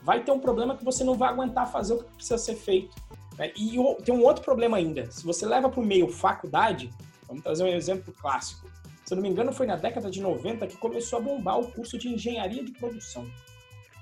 Vai 0.00 0.24
ter 0.24 0.32
um 0.32 0.40
problema 0.40 0.74
que 0.74 0.84
você 0.84 1.04
não 1.04 1.14
vai 1.14 1.28
aguentar 1.28 1.70
fazer 1.70 1.94
o 1.94 1.98
que 1.98 2.14
precisa 2.14 2.38
ser 2.38 2.54
feito. 2.54 2.96
Né? 3.38 3.52
E 3.54 3.76
tem 4.02 4.14
um 4.14 4.24
outro 4.24 4.42
problema 4.42 4.78
ainda. 4.78 5.10
Se 5.10 5.24
você 5.24 5.44
leva 5.44 5.68
para 5.68 5.80
o 5.80 5.84
meio 5.84 6.08
faculdade, 6.08 6.90
Vamos 7.32 7.42
trazer 7.42 7.64
um 7.64 7.68
exemplo 7.68 8.12
clássico. 8.12 8.70
Se 9.06 9.14
eu 9.14 9.16
não 9.16 9.22
me 9.22 9.30
engano, 9.30 9.52
foi 9.52 9.66
na 9.66 9.76
década 9.76 10.10
de 10.10 10.20
90 10.20 10.66
que 10.66 10.76
começou 10.76 11.18
a 11.18 11.22
bombar 11.22 11.58
o 11.58 11.72
curso 11.72 11.96
de 11.96 12.08
engenharia 12.08 12.62
de 12.62 12.72
produção. 12.72 13.26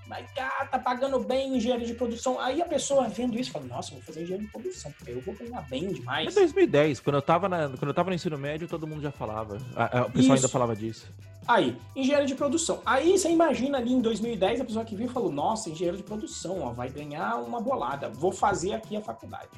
Mas, 0.08 0.28
cara, 0.32 0.66
tá 0.66 0.76
pagando 0.80 1.20
bem 1.20 1.56
engenharia 1.56 1.86
de 1.86 1.94
produção. 1.94 2.40
Aí 2.40 2.60
a 2.60 2.64
pessoa 2.64 3.08
vendo 3.08 3.38
isso 3.38 3.52
fala, 3.52 3.66
nossa, 3.66 3.92
vou 3.92 4.02
fazer 4.02 4.24
engenharia 4.24 4.46
de 4.46 4.52
produção, 4.52 4.92
porque 4.98 5.12
eu 5.12 5.20
vou 5.20 5.32
ganhar 5.36 5.60
bem 5.68 5.92
demais. 5.92 6.36
É 6.36 6.40
2010, 6.40 6.98
quando 6.98 7.14
eu 7.14 7.22
tava, 7.22 7.48
na, 7.48 7.68
quando 7.68 7.86
eu 7.86 7.94
tava 7.94 8.10
no 8.10 8.16
ensino 8.16 8.36
médio, 8.36 8.66
todo 8.66 8.88
mundo 8.88 9.00
já 9.00 9.12
falava. 9.12 9.58
A, 9.76 10.00
a, 10.00 10.06
o 10.06 10.10
pessoal 10.10 10.14
isso. 10.14 10.32
ainda 10.32 10.48
falava 10.48 10.74
disso. 10.74 11.08
Aí, 11.46 11.76
engenharia 11.94 12.26
de 12.26 12.34
produção. 12.34 12.82
Aí 12.84 13.16
você 13.16 13.30
imagina 13.30 13.78
ali 13.78 13.92
em 13.92 14.00
2010 14.00 14.60
a 14.60 14.64
pessoa 14.64 14.84
que 14.84 14.96
viu 14.96 15.06
e 15.06 15.08
falou, 15.08 15.30
nossa, 15.30 15.70
engenheiro 15.70 15.96
de 15.96 16.02
produção, 16.02 16.62
ó, 16.62 16.72
vai 16.72 16.88
ganhar 16.88 17.36
uma 17.36 17.60
bolada, 17.60 18.08
vou 18.08 18.32
fazer 18.32 18.72
aqui 18.72 18.96
a 18.96 19.00
faculdade. 19.00 19.50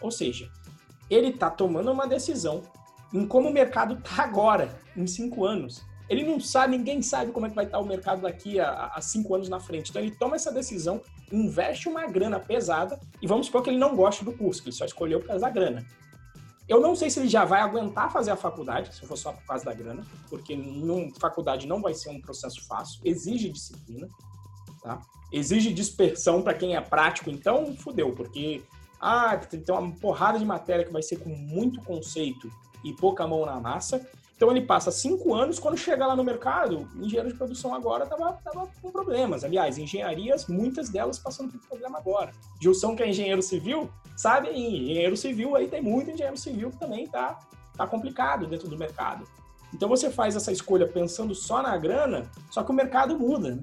Ou 0.00 0.10
seja, 0.10 0.50
ele 1.10 1.32
tá 1.32 1.50
tomando 1.50 1.92
uma 1.92 2.06
decisão 2.06 2.62
em 3.12 3.26
como 3.26 3.48
o 3.48 3.52
mercado 3.52 3.94
está 3.94 4.22
agora, 4.22 4.78
em 4.96 5.06
cinco 5.06 5.44
anos. 5.44 5.82
Ele 6.08 6.24
não 6.24 6.40
sabe, 6.40 6.76
ninguém 6.76 7.02
sabe 7.02 7.32
como 7.32 7.46
é 7.46 7.50
que 7.50 7.54
vai 7.54 7.66
estar 7.66 7.78
tá 7.78 7.84
o 7.84 7.86
mercado 7.86 8.22
daqui 8.22 8.58
a, 8.58 8.86
a, 8.94 9.00
cinco 9.00 9.34
anos 9.34 9.48
na 9.48 9.60
frente. 9.60 9.90
Então 9.90 10.00
ele 10.00 10.10
toma 10.10 10.36
essa 10.36 10.50
decisão, 10.50 11.02
investe 11.30 11.88
uma 11.88 12.06
grana 12.06 12.40
pesada 12.40 12.98
e 13.20 13.26
vamos 13.26 13.46
supor 13.46 13.62
que 13.62 13.70
ele 13.70 13.78
não 13.78 13.94
goste 13.94 14.24
do 14.24 14.32
curso, 14.32 14.62
que 14.62 14.70
ele 14.70 14.76
só 14.76 14.86
escolheu 14.86 15.20
por 15.20 15.28
causa 15.28 15.42
da 15.42 15.50
grana. 15.50 15.84
Eu 16.66 16.80
não 16.80 16.94
sei 16.94 17.10
se 17.10 17.18
ele 17.18 17.28
já 17.28 17.44
vai 17.44 17.60
aguentar 17.60 18.12
fazer 18.12 18.30
a 18.30 18.36
faculdade, 18.36 18.94
se 18.94 19.06
for 19.06 19.16
só 19.16 19.32
por 19.32 19.44
causa 19.44 19.64
da 19.64 19.72
grana, 19.72 20.04
porque 20.28 20.54
num, 20.54 21.10
faculdade 21.18 21.66
não 21.66 21.80
vai 21.80 21.94
ser 21.94 22.10
um 22.10 22.20
processo 22.20 22.66
fácil, 22.66 23.00
exige 23.04 23.48
disciplina, 23.48 24.08
tá? 24.82 25.00
Exige 25.32 25.72
dispersão 25.72 26.42
para 26.42 26.54
quem 26.54 26.76
é 26.76 26.80
prático, 26.80 27.30
então 27.30 27.74
fudeu, 27.76 28.12
porque 28.12 28.62
ah, 29.00 29.36
tem 29.36 29.62
uma 29.68 29.92
porrada 29.92 30.38
de 30.38 30.44
matéria 30.44 30.84
que 30.84 30.92
vai 30.92 31.02
ser 31.02 31.18
com 31.18 31.30
muito 31.30 31.80
conceito 31.82 32.50
e 32.84 32.92
pouca 32.92 33.26
mão 33.26 33.44
na 33.44 33.60
massa. 33.60 34.06
Então 34.38 34.52
ele 34.52 34.60
passa 34.62 34.92
cinco 34.92 35.34
anos, 35.34 35.58
quando 35.58 35.76
chega 35.76 36.06
lá 36.06 36.14
no 36.14 36.22
mercado, 36.22 36.88
engenheiro 36.94 37.28
de 37.28 37.34
produção 37.34 37.74
agora 37.74 38.04
estava 38.04 38.34
tava 38.34 38.68
com 38.80 38.90
problemas. 38.92 39.42
Aliás, 39.42 39.78
engenharias, 39.78 40.46
muitas 40.46 40.88
delas 40.88 41.18
passando 41.18 41.50
por 41.50 41.60
problema 41.66 41.98
agora. 41.98 42.30
Gilson, 42.62 42.94
que 42.94 43.02
é 43.02 43.08
engenheiro 43.08 43.42
civil, 43.42 43.90
sabe 44.16 44.48
aí, 44.48 44.90
engenheiro 44.90 45.16
civil 45.16 45.56
aí 45.56 45.66
tem 45.66 45.82
muito 45.82 46.12
engenheiro 46.12 46.36
civil 46.36 46.70
que 46.70 46.78
também 46.78 47.04
está 47.04 47.40
tá 47.76 47.84
complicado 47.84 48.46
dentro 48.46 48.68
do 48.68 48.78
mercado. 48.78 49.26
Então 49.74 49.88
você 49.88 50.08
faz 50.08 50.36
essa 50.36 50.52
escolha 50.52 50.86
pensando 50.86 51.34
só 51.34 51.60
na 51.60 51.76
grana, 51.76 52.30
só 52.48 52.62
que 52.62 52.70
o 52.70 52.74
mercado 52.74 53.18
muda. 53.18 53.56
Né? 53.56 53.62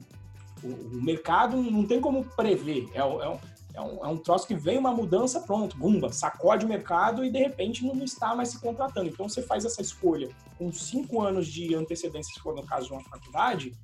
O, 0.61 0.97
o 0.97 1.01
mercado 1.01 1.55
não 1.55 1.85
tem 1.85 2.01
como 2.01 2.23
prever. 2.23 2.89
É, 2.93 2.99
é, 2.99 3.39
é 3.75 3.81
um, 3.81 4.05
é 4.05 4.07
um 4.07 4.17
troço 4.17 4.47
que 4.47 4.55
vem 4.55 4.77
uma 4.77 4.91
mudança, 4.91 5.41
pronto, 5.41 5.77
bumba, 5.77 6.11
sacode 6.11 6.65
o 6.65 6.69
mercado 6.69 7.25
e 7.25 7.29
de 7.29 7.39
repente 7.39 7.85
não 7.85 8.03
está 8.03 8.33
mais 8.33 8.49
se 8.49 8.59
contratando. 8.59 9.09
Então 9.09 9.27
você 9.27 9.41
faz 9.41 9.65
essa 9.65 9.81
escolha 9.81 10.29
com 10.57 10.71
cinco 10.71 11.21
anos 11.21 11.47
de 11.47 11.75
antecedência, 11.75 12.33
se 12.33 12.39
for 12.39 12.55
no 12.55 12.65
caso 12.65 12.87
de 12.87 12.93
uma 12.93 13.03
faculdade, 13.03 13.75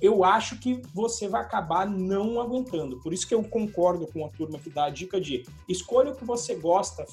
eu 0.00 0.24
acho 0.24 0.58
que 0.58 0.80
você 0.94 1.28
vai 1.28 1.40
acabar 1.40 1.86
não 1.86 2.40
aguentando. 2.40 3.00
Por 3.00 3.12
isso 3.12 3.26
que 3.26 3.34
eu 3.34 3.42
concordo 3.42 4.06
com 4.06 4.24
a 4.24 4.28
turma 4.28 4.58
que 4.58 4.70
dá 4.70 4.84
a 4.86 4.90
dica 4.90 5.20
de 5.20 5.44
escolha 5.68 6.12
o 6.12 6.16
que 6.16 6.24
você 6.24 6.54
gosta, 6.54 7.04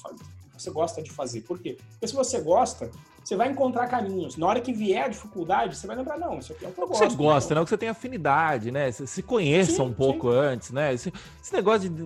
você 0.56 0.70
gosta 0.70 1.02
de 1.02 1.10
fazer. 1.10 1.42
Por 1.42 1.58
quê? 1.58 1.78
Porque 1.92 2.08
se 2.08 2.14
você 2.14 2.40
gosta, 2.40 2.90
você 3.24 3.36
vai 3.36 3.50
encontrar 3.50 3.86
caminhos. 3.88 4.36
Na 4.36 4.46
hora 4.46 4.60
que 4.60 4.72
vier 4.72 5.04
a 5.04 5.08
dificuldade, 5.08 5.76
você 5.76 5.86
vai 5.86 5.96
lembrar, 5.96 6.18
não, 6.18 6.38
isso 6.38 6.52
aqui 6.52 6.64
é 6.64 6.68
o 6.68 6.72
que 6.72 6.80
eu 6.80 6.88
gosto. 6.88 7.10
Você 7.10 7.16
gosta, 7.16 7.54
né? 7.54 7.60
O 7.60 7.64
que 7.64 7.70
você 7.70 7.78
tem 7.78 7.88
afinidade, 7.88 8.70
né? 8.70 8.90
Você 8.90 9.06
se 9.06 9.22
conheça 9.22 9.72
sim, 9.72 9.82
um 9.82 9.92
pouco 9.92 10.30
sim. 10.30 10.38
antes, 10.38 10.70
né? 10.70 10.92
Esse, 10.92 11.12
esse 11.42 11.52
negócio 11.52 11.88
de 11.88 12.04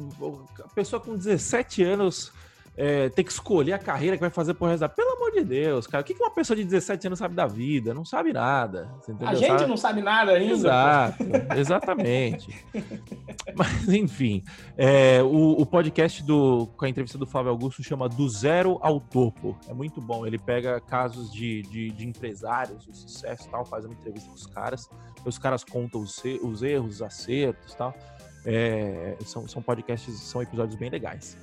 a 0.62 0.68
pessoa 0.68 1.00
com 1.00 1.16
17 1.16 1.82
anos 1.82 2.32
é, 2.76 3.08
ter 3.08 3.24
que 3.24 3.32
escolher 3.32 3.72
a 3.72 3.78
carreira 3.78 4.16
que 4.16 4.20
vai 4.20 4.30
fazer 4.30 4.54
por 4.54 4.68
resto. 4.68 4.86
Pelo 4.90 5.16
amor 5.16 5.32
de 5.32 5.42
Deus, 5.42 5.86
cara. 5.86 6.02
O 6.02 6.04
que 6.04 6.12
uma 6.14 6.30
pessoa 6.30 6.56
de 6.56 6.64
17 6.64 7.06
anos 7.06 7.18
sabe 7.18 7.34
da 7.34 7.46
vida? 7.46 7.94
Não 7.94 8.04
sabe 8.04 8.32
nada. 8.32 8.90
A 9.20 9.34
gente 9.34 9.48
sabe? 9.48 9.66
não 9.66 9.76
sabe 9.76 10.02
nada 10.02 10.32
ainda. 10.32 10.52
Exato, 10.52 11.24
exatamente. 11.56 12.64
Mas, 13.56 13.88
enfim, 13.88 14.44
é, 14.76 15.22
o, 15.22 15.52
o, 15.52 15.64
podcast 15.64 16.22
do, 16.22 16.66
com 16.76 16.84
a 16.84 16.88
entrevista 16.88 17.16
do 17.16 17.26
Flávio 17.26 17.50
Augusto 17.50 17.82
chama 17.82 18.08
Do 18.08 18.28
Zero 18.28 18.78
ao 18.82 19.00
Topo. 19.00 19.56
É 19.68 19.72
muito 19.72 20.00
bom. 20.00 20.26
Ele 20.26 20.38
pega 20.38 20.78
casos 20.80 21.32
de, 21.32 21.62
de, 21.62 21.90
de 21.90 22.06
empresários, 22.06 22.84
de 22.84 22.94
sucesso 22.96 23.48
e 23.48 23.50
tal, 23.50 23.64
faz 23.64 23.84
uma 23.86 23.94
entrevista 23.94 24.28
com 24.28 24.34
os 24.34 24.46
caras. 24.46 24.90
Os 25.24 25.38
caras 25.38 25.64
contam 25.64 26.00
os, 26.00 26.22
os 26.42 26.62
erros, 26.62 26.96
os 26.96 27.02
acertos 27.02 27.72
e 27.72 27.76
tal. 27.76 27.94
É, 28.44 29.16
são, 29.24 29.48
são 29.48 29.62
podcasts, 29.62 30.14
são 30.20 30.42
episódios 30.42 30.76
bem 30.76 30.90
legais. 30.90 31.36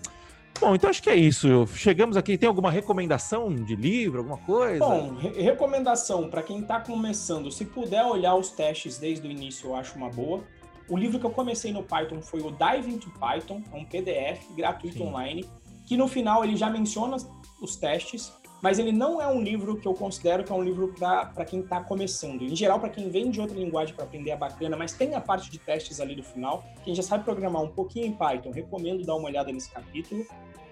Bom, 0.60 0.76
então 0.76 0.89
acho 0.89 1.01
que 1.01 1.10
é 1.10 1.16
isso. 1.16 1.68
Chegamos 1.76 2.16
aqui. 2.16 2.38
Tem 2.38 2.47
alguma 2.47 2.72
recomendação 2.72 3.54
de 3.54 3.76
livro, 3.76 4.20
alguma 4.20 4.38
coisa? 4.38 4.80
Bom, 4.80 5.16
re 5.16 5.30
recomendação 5.41 6.30
para 6.30 6.41
quem 6.41 6.60
está 6.60 6.80
começando, 6.80 7.51
se 7.51 7.66
puder 7.66 8.06
olhar 8.06 8.36
os 8.36 8.49
testes 8.49 8.97
desde 8.97 9.28
o 9.28 9.32
início, 9.32 9.70
eu 9.70 9.76
acho 9.76 9.97
uma 9.97 10.10
boa. 10.10 10.43
O 10.89 10.97
livro 10.97 11.20
que 11.20 11.26
eu 11.26 11.32
comecei 11.32 11.72
no 11.72 11.84
Python 11.84 12.22
foi 12.22 12.41
o 12.41 12.51
Dive 12.51 12.93
into 12.93 13.10
Python, 13.12 13.62
é 13.72 13.76
um 13.76 13.86
PDF 13.86 14.49
gratuito 14.56 14.97
Sim. 14.97 15.08
online, 15.08 15.49
que 15.86 15.97
no 15.97 16.08
final 16.08 16.43
ele 16.43 16.56
já 16.56 16.70
menciona 16.70 17.18
os 17.62 17.76
testes 17.76 18.32
mas 18.64 18.80
ele 18.80 18.93
não 18.93 19.22
é 19.22 19.28
um 19.28 19.41
livro 19.41 19.76
que 19.76 19.86
eu 19.86 19.93
considero 19.93 20.41
que 20.41 20.49
é 20.49 20.55
um 20.55 20.64
livro 20.64 20.88
para 20.97 21.43
quem 21.43 21.59
está 21.59 21.84
começando. 21.84 22.43
Em 22.43 22.55
geral, 22.55 22.80
para 22.80 22.88
quem 22.88 23.09
vem 23.09 23.30
de 23.30 23.41
outra 23.41 23.59
linguagem 23.59 23.93
para 23.93 24.05
aprender 24.05 24.30
é 24.30 24.38
bacana, 24.38 24.78
mas 24.78 24.93
tem 24.93 25.16
a 25.16 25.20
parte 25.20 25.51
de 25.51 25.59
testes 25.59 25.99
ali 25.99 26.16
do 26.16 26.24
final. 26.24 26.64
Quem 26.82 26.95
já 26.95 27.03
sabe 27.03 27.26
programar 27.26 27.61
um 27.61 27.68
pouquinho 27.68 28.05
em 28.05 28.14
Python, 28.14 28.51
recomendo 28.51 29.05
dar 29.05 29.16
uma 29.16 29.28
olhada 29.28 29.51
nesse 29.51 29.70
capítulo. 29.70 30.26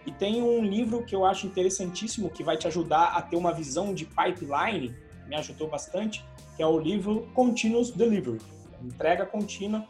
E 0.06 0.12
tem 0.14 0.42
um 0.42 0.64
livro 0.64 1.04
que 1.04 1.14
eu 1.14 1.26
acho 1.26 1.46
interessantíssimo, 1.46 2.30
que 2.30 2.46
vai 2.46 2.56
te 2.56 2.66
ajudar 2.66 3.08
a 3.08 3.22
ter 3.22 3.36
uma 3.36 3.52
visão 3.52 3.94
de 3.94 4.06
pipeline, 4.06 4.96
me 5.28 5.36
ajudou 5.36 5.68
bastante, 5.68 6.24
que 6.56 6.64
é 6.64 6.66
o 6.66 6.80
livro 6.80 7.28
Continuous 7.34 7.92
Delivery, 7.92 8.40
entrega 8.82 9.26
contínua, 9.26 9.86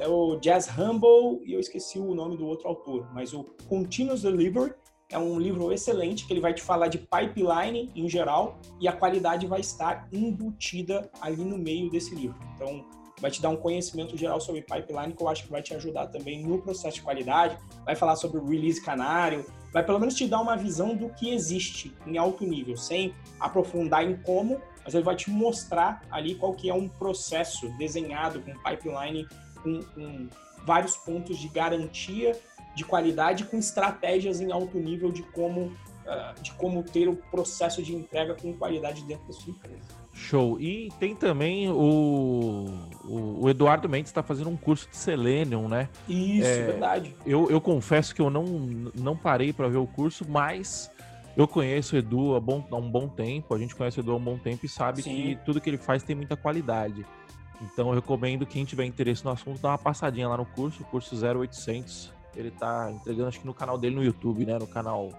é 0.00 0.08
o 0.08 0.40
Jazz 0.40 0.68
Humble, 0.76 1.40
e 1.46 1.52
eu 1.52 1.60
esqueci 1.60 2.00
o 2.00 2.14
nome 2.16 2.36
do 2.36 2.46
outro 2.46 2.66
autor, 2.66 3.08
mas 3.14 3.32
o 3.32 3.44
Continuous 3.68 4.22
Delivery 4.22 4.74
é 5.14 5.18
um 5.18 5.38
livro 5.38 5.72
excelente 5.72 6.26
que 6.26 6.32
ele 6.32 6.40
vai 6.40 6.52
te 6.52 6.60
falar 6.60 6.88
de 6.88 6.98
pipeline 6.98 7.90
em 7.94 8.08
geral 8.08 8.58
e 8.80 8.88
a 8.88 8.92
qualidade 8.92 9.46
vai 9.46 9.60
estar 9.60 10.08
embutida 10.12 11.08
ali 11.20 11.44
no 11.44 11.56
meio 11.56 11.88
desse 11.88 12.12
livro. 12.16 12.36
Então, 12.56 12.84
vai 13.20 13.30
te 13.30 13.40
dar 13.40 13.50
um 13.50 13.56
conhecimento 13.56 14.16
geral 14.16 14.40
sobre 14.40 14.62
pipeline 14.62 15.12
que 15.12 15.22
eu 15.22 15.28
acho 15.28 15.44
que 15.44 15.50
vai 15.52 15.62
te 15.62 15.72
ajudar 15.72 16.08
também 16.08 16.44
no 16.44 16.60
processo 16.60 16.96
de 16.96 17.02
qualidade, 17.02 17.56
vai 17.84 17.94
falar 17.94 18.16
sobre 18.16 18.40
release 18.40 18.82
canário, 18.82 19.46
vai 19.72 19.84
pelo 19.84 20.00
menos 20.00 20.16
te 20.16 20.26
dar 20.26 20.40
uma 20.40 20.56
visão 20.56 20.96
do 20.96 21.08
que 21.10 21.32
existe 21.32 21.96
em 22.04 22.18
alto 22.18 22.44
nível, 22.44 22.76
sem 22.76 23.14
aprofundar 23.38 24.04
em 24.04 24.16
como, 24.16 24.60
mas 24.84 24.94
ele 24.94 25.04
vai 25.04 25.14
te 25.14 25.30
mostrar 25.30 26.02
ali 26.10 26.34
qual 26.34 26.54
que 26.54 26.68
é 26.68 26.74
um 26.74 26.88
processo 26.88 27.68
desenhado 27.78 28.40
com 28.40 28.52
pipeline 28.68 29.28
com, 29.62 29.80
com 29.94 30.28
vários 30.66 30.96
pontos 30.96 31.38
de 31.38 31.48
garantia 31.48 32.36
de 32.74 32.84
qualidade 32.84 33.44
com 33.44 33.58
estratégias 33.58 34.40
em 34.40 34.50
alto 34.50 34.78
nível 34.78 35.12
de 35.12 35.22
como, 35.22 35.66
uh, 36.06 36.42
de 36.42 36.52
como 36.52 36.82
ter 36.82 37.08
o 37.08 37.16
processo 37.16 37.82
de 37.82 37.94
entrega 37.94 38.34
com 38.34 38.52
qualidade 38.52 39.02
dentro 39.04 39.26
da 39.26 39.32
sua 39.32 39.50
empresa. 39.50 40.04
Show. 40.14 40.60
E 40.60 40.92
tem 41.00 41.14
também 41.14 41.68
o, 41.68 42.66
o, 43.04 43.38
o 43.42 43.50
Eduardo 43.50 43.88
Mendes 43.88 44.10
está 44.10 44.22
fazendo 44.22 44.48
um 44.48 44.56
curso 44.56 44.88
de 44.88 44.96
Selenium, 44.96 45.68
né? 45.68 45.88
Isso, 46.08 46.46
é, 46.46 46.62
verdade. 46.62 47.16
Eu, 47.26 47.50
eu 47.50 47.60
confesso 47.60 48.14
que 48.14 48.22
eu 48.22 48.30
não, 48.30 48.44
não 48.94 49.16
parei 49.16 49.52
para 49.52 49.66
ver 49.66 49.78
o 49.78 49.86
curso, 49.88 50.24
mas 50.28 50.88
eu 51.36 51.48
conheço 51.48 51.96
o 51.96 51.98
Edu 51.98 52.36
há, 52.36 52.40
bom, 52.40 52.64
há 52.70 52.76
um 52.76 52.88
bom 52.88 53.08
tempo, 53.08 53.54
a 53.54 53.58
gente 53.58 53.74
conhece 53.74 53.98
o 53.98 54.02
Edu 54.02 54.12
há 54.12 54.16
um 54.16 54.22
bom 54.22 54.38
tempo 54.38 54.64
e 54.64 54.68
sabe 54.68 55.02
Sim. 55.02 55.10
que 55.10 55.38
tudo 55.44 55.60
que 55.60 55.68
ele 55.68 55.78
faz 55.78 56.04
tem 56.04 56.14
muita 56.14 56.36
qualidade. 56.36 57.04
Então 57.60 57.88
eu 57.88 57.94
recomendo 57.94 58.46
quem 58.46 58.64
tiver 58.64 58.84
interesse 58.84 59.24
no 59.24 59.32
assunto 59.32 59.60
dar 59.60 59.70
uma 59.70 59.78
passadinha 59.78 60.28
lá 60.28 60.36
no 60.36 60.46
curso, 60.46 60.82
o 60.82 60.86
curso 60.86 61.16
0800. 61.16 62.13
Ele 62.36 62.50
tá 62.50 62.90
entregando 62.90 63.28
acho 63.28 63.40
que 63.40 63.46
no 63.46 63.54
canal 63.54 63.78
dele 63.78 63.94
no 63.94 64.04
YouTube, 64.04 64.44
né, 64.44 64.58
no 64.58 64.66
canal 64.66 65.10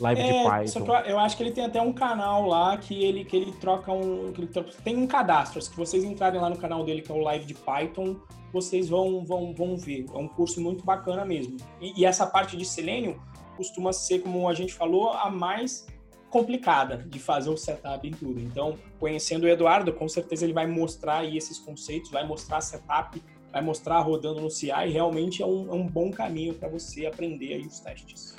Live 0.00 0.20
é, 0.20 0.24
de 0.24 0.48
Python. 0.48 0.86
eu 1.06 1.18
acho 1.18 1.36
que 1.36 1.42
ele 1.42 1.52
tem 1.52 1.64
até 1.64 1.80
um 1.80 1.92
canal 1.92 2.46
lá 2.46 2.76
que 2.76 3.04
ele, 3.04 3.24
que 3.24 3.36
ele 3.36 3.52
troca 3.52 3.92
um. 3.92 4.32
Ele 4.36 4.48
troca, 4.48 4.70
tem 4.82 4.96
um 4.96 5.06
cadastro. 5.06 5.62
Se 5.62 5.74
vocês 5.76 6.02
entrarem 6.02 6.40
lá 6.40 6.50
no 6.50 6.56
canal 6.56 6.84
dele, 6.84 7.02
que 7.02 7.12
é 7.12 7.14
o 7.14 7.18
Live 7.18 7.44
de 7.44 7.54
Python, 7.54 8.16
vocês 8.52 8.88
vão, 8.88 9.24
vão, 9.24 9.54
vão 9.54 9.76
ver. 9.76 10.06
É 10.12 10.18
um 10.18 10.26
curso 10.26 10.60
muito 10.60 10.84
bacana 10.84 11.24
mesmo. 11.24 11.56
E, 11.80 12.00
e 12.00 12.04
essa 12.04 12.26
parte 12.26 12.56
de 12.56 12.64
Selenium 12.64 13.16
costuma 13.56 13.92
ser, 13.92 14.20
como 14.22 14.48
a 14.48 14.54
gente 14.54 14.74
falou, 14.74 15.10
a 15.12 15.30
mais 15.30 15.86
complicada 16.30 16.96
de 16.96 17.18
fazer 17.18 17.50
o 17.50 17.56
setup 17.56 18.08
em 18.08 18.10
tudo. 18.10 18.40
Então, 18.40 18.78
conhecendo 18.98 19.44
o 19.44 19.48
Eduardo, 19.48 19.92
com 19.92 20.08
certeza 20.08 20.44
ele 20.44 20.54
vai 20.54 20.66
mostrar 20.66 21.18
aí 21.18 21.36
esses 21.36 21.58
conceitos, 21.58 22.10
vai 22.10 22.26
mostrar 22.26 22.60
setup, 22.62 23.22
vai 23.52 23.60
mostrar 23.60 24.00
rodando 24.00 24.40
no 24.40 24.50
CI, 24.50 24.70
e 24.70 24.90
realmente 24.90 25.42
é 25.42 25.46
um, 25.46 25.68
é 25.70 25.74
um 25.74 25.86
bom 25.86 26.10
caminho 26.10 26.54
para 26.54 26.68
você 26.68 27.06
aprender 27.06 27.54
aí 27.54 27.66
os 27.66 27.78
testes. 27.78 28.34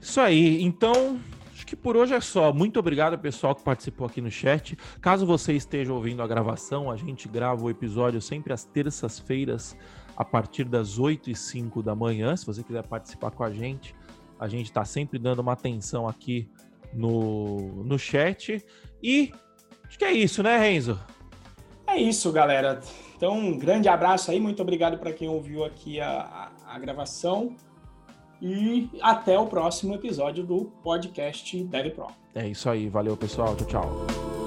Isso 0.00 0.20
aí. 0.20 0.62
Então, 0.62 1.20
acho 1.52 1.66
que 1.66 1.76
por 1.76 1.96
hoje 1.96 2.14
é 2.14 2.20
só. 2.20 2.52
Muito 2.52 2.78
obrigado, 2.80 3.18
pessoal, 3.18 3.54
que 3.54 3.62
participou 3.62 4.06
aqui 4.06 4.20
no 4.20 4.30
chat. 4.30 4.76
Caso 5.00 5.26
você 5.26 5.52
esteja 5.52 5.92
ouvindo 5.92 6.22
a 6.22 6.26
gravação, 6.26 6.90
a 6.90 6.96
gente 6.96 7.28
grava 7.28 7.62
o 7.62 7.68
episódio 7.68 8.20
sempre 8.22 8.52
às 8.52 8.64
terças-feiras, 8.64 9.76
a 10.16 10.24
partir 10.24 10.64
das 10.64 10.98
8 10.98 11.30
e 11.30 11.36
5 11.36 11.82
da 11.82 11.94
manhã. 11.94 12.34
Se 12.34 12.46
você 12.46 12.62
quiser 12.62 12.86
participar 12.86 13.30
com 13.32 13.44
a 13.44 13.50
gente, 13.50 13.94
a 14.40 14.48
gente 14.48 14.66
está 14.66 14.84
sempre 14.84 15.18
dando 15.18 15.40
uma 15.40 15.52
atenção 15.52 16.08
aqui 16.08 16.48
no, 16.92 17.84
no 17.84 17.98
chat. 17.98 18.64
E 19.02 19.32
acho 19.86 19.98
que 19.98 20.04
é 20.04 20.12
isso, 20.12 20.42
né, 20.42 20.56
Renzo? 20.56 20.98
É 21.88 21.96
isso, 21.96 22.30
galera. 22.30 22.80
Então, 23.16 23.36
um 23.36 23.58
grande 23.58 23.88
abraço 23.88 24.30
aí. 24.30 24.38
Muito 24.38 24.62
obrigado 24.62 24.98
para 24.98 25.12
quem 25.12 25.28
ouviu 25.28 25.64
aqui 25.64 26.00
a, 26.00 26.50
a, 26.66 26.74
a, 26.74 26.78
gravação. 26.78 27.56
E 28.40 28.88
até 29.00 29.36
o 29.38 29.46
próximo 29.46 29.94
episódio 29.94 30.44
do 30.44 30.66
podcast 30.84 31.64
Dev 31.64 31.94
Pro. 31.94 32.06
É 32.34 32.46
isso 32.46 32.68
aí. 32.68 32.88
Valeu, 32.88 33.16
pessoal. 33.16 33.56
Tchau, 33.56 33.66
tchau. 33.66 34.37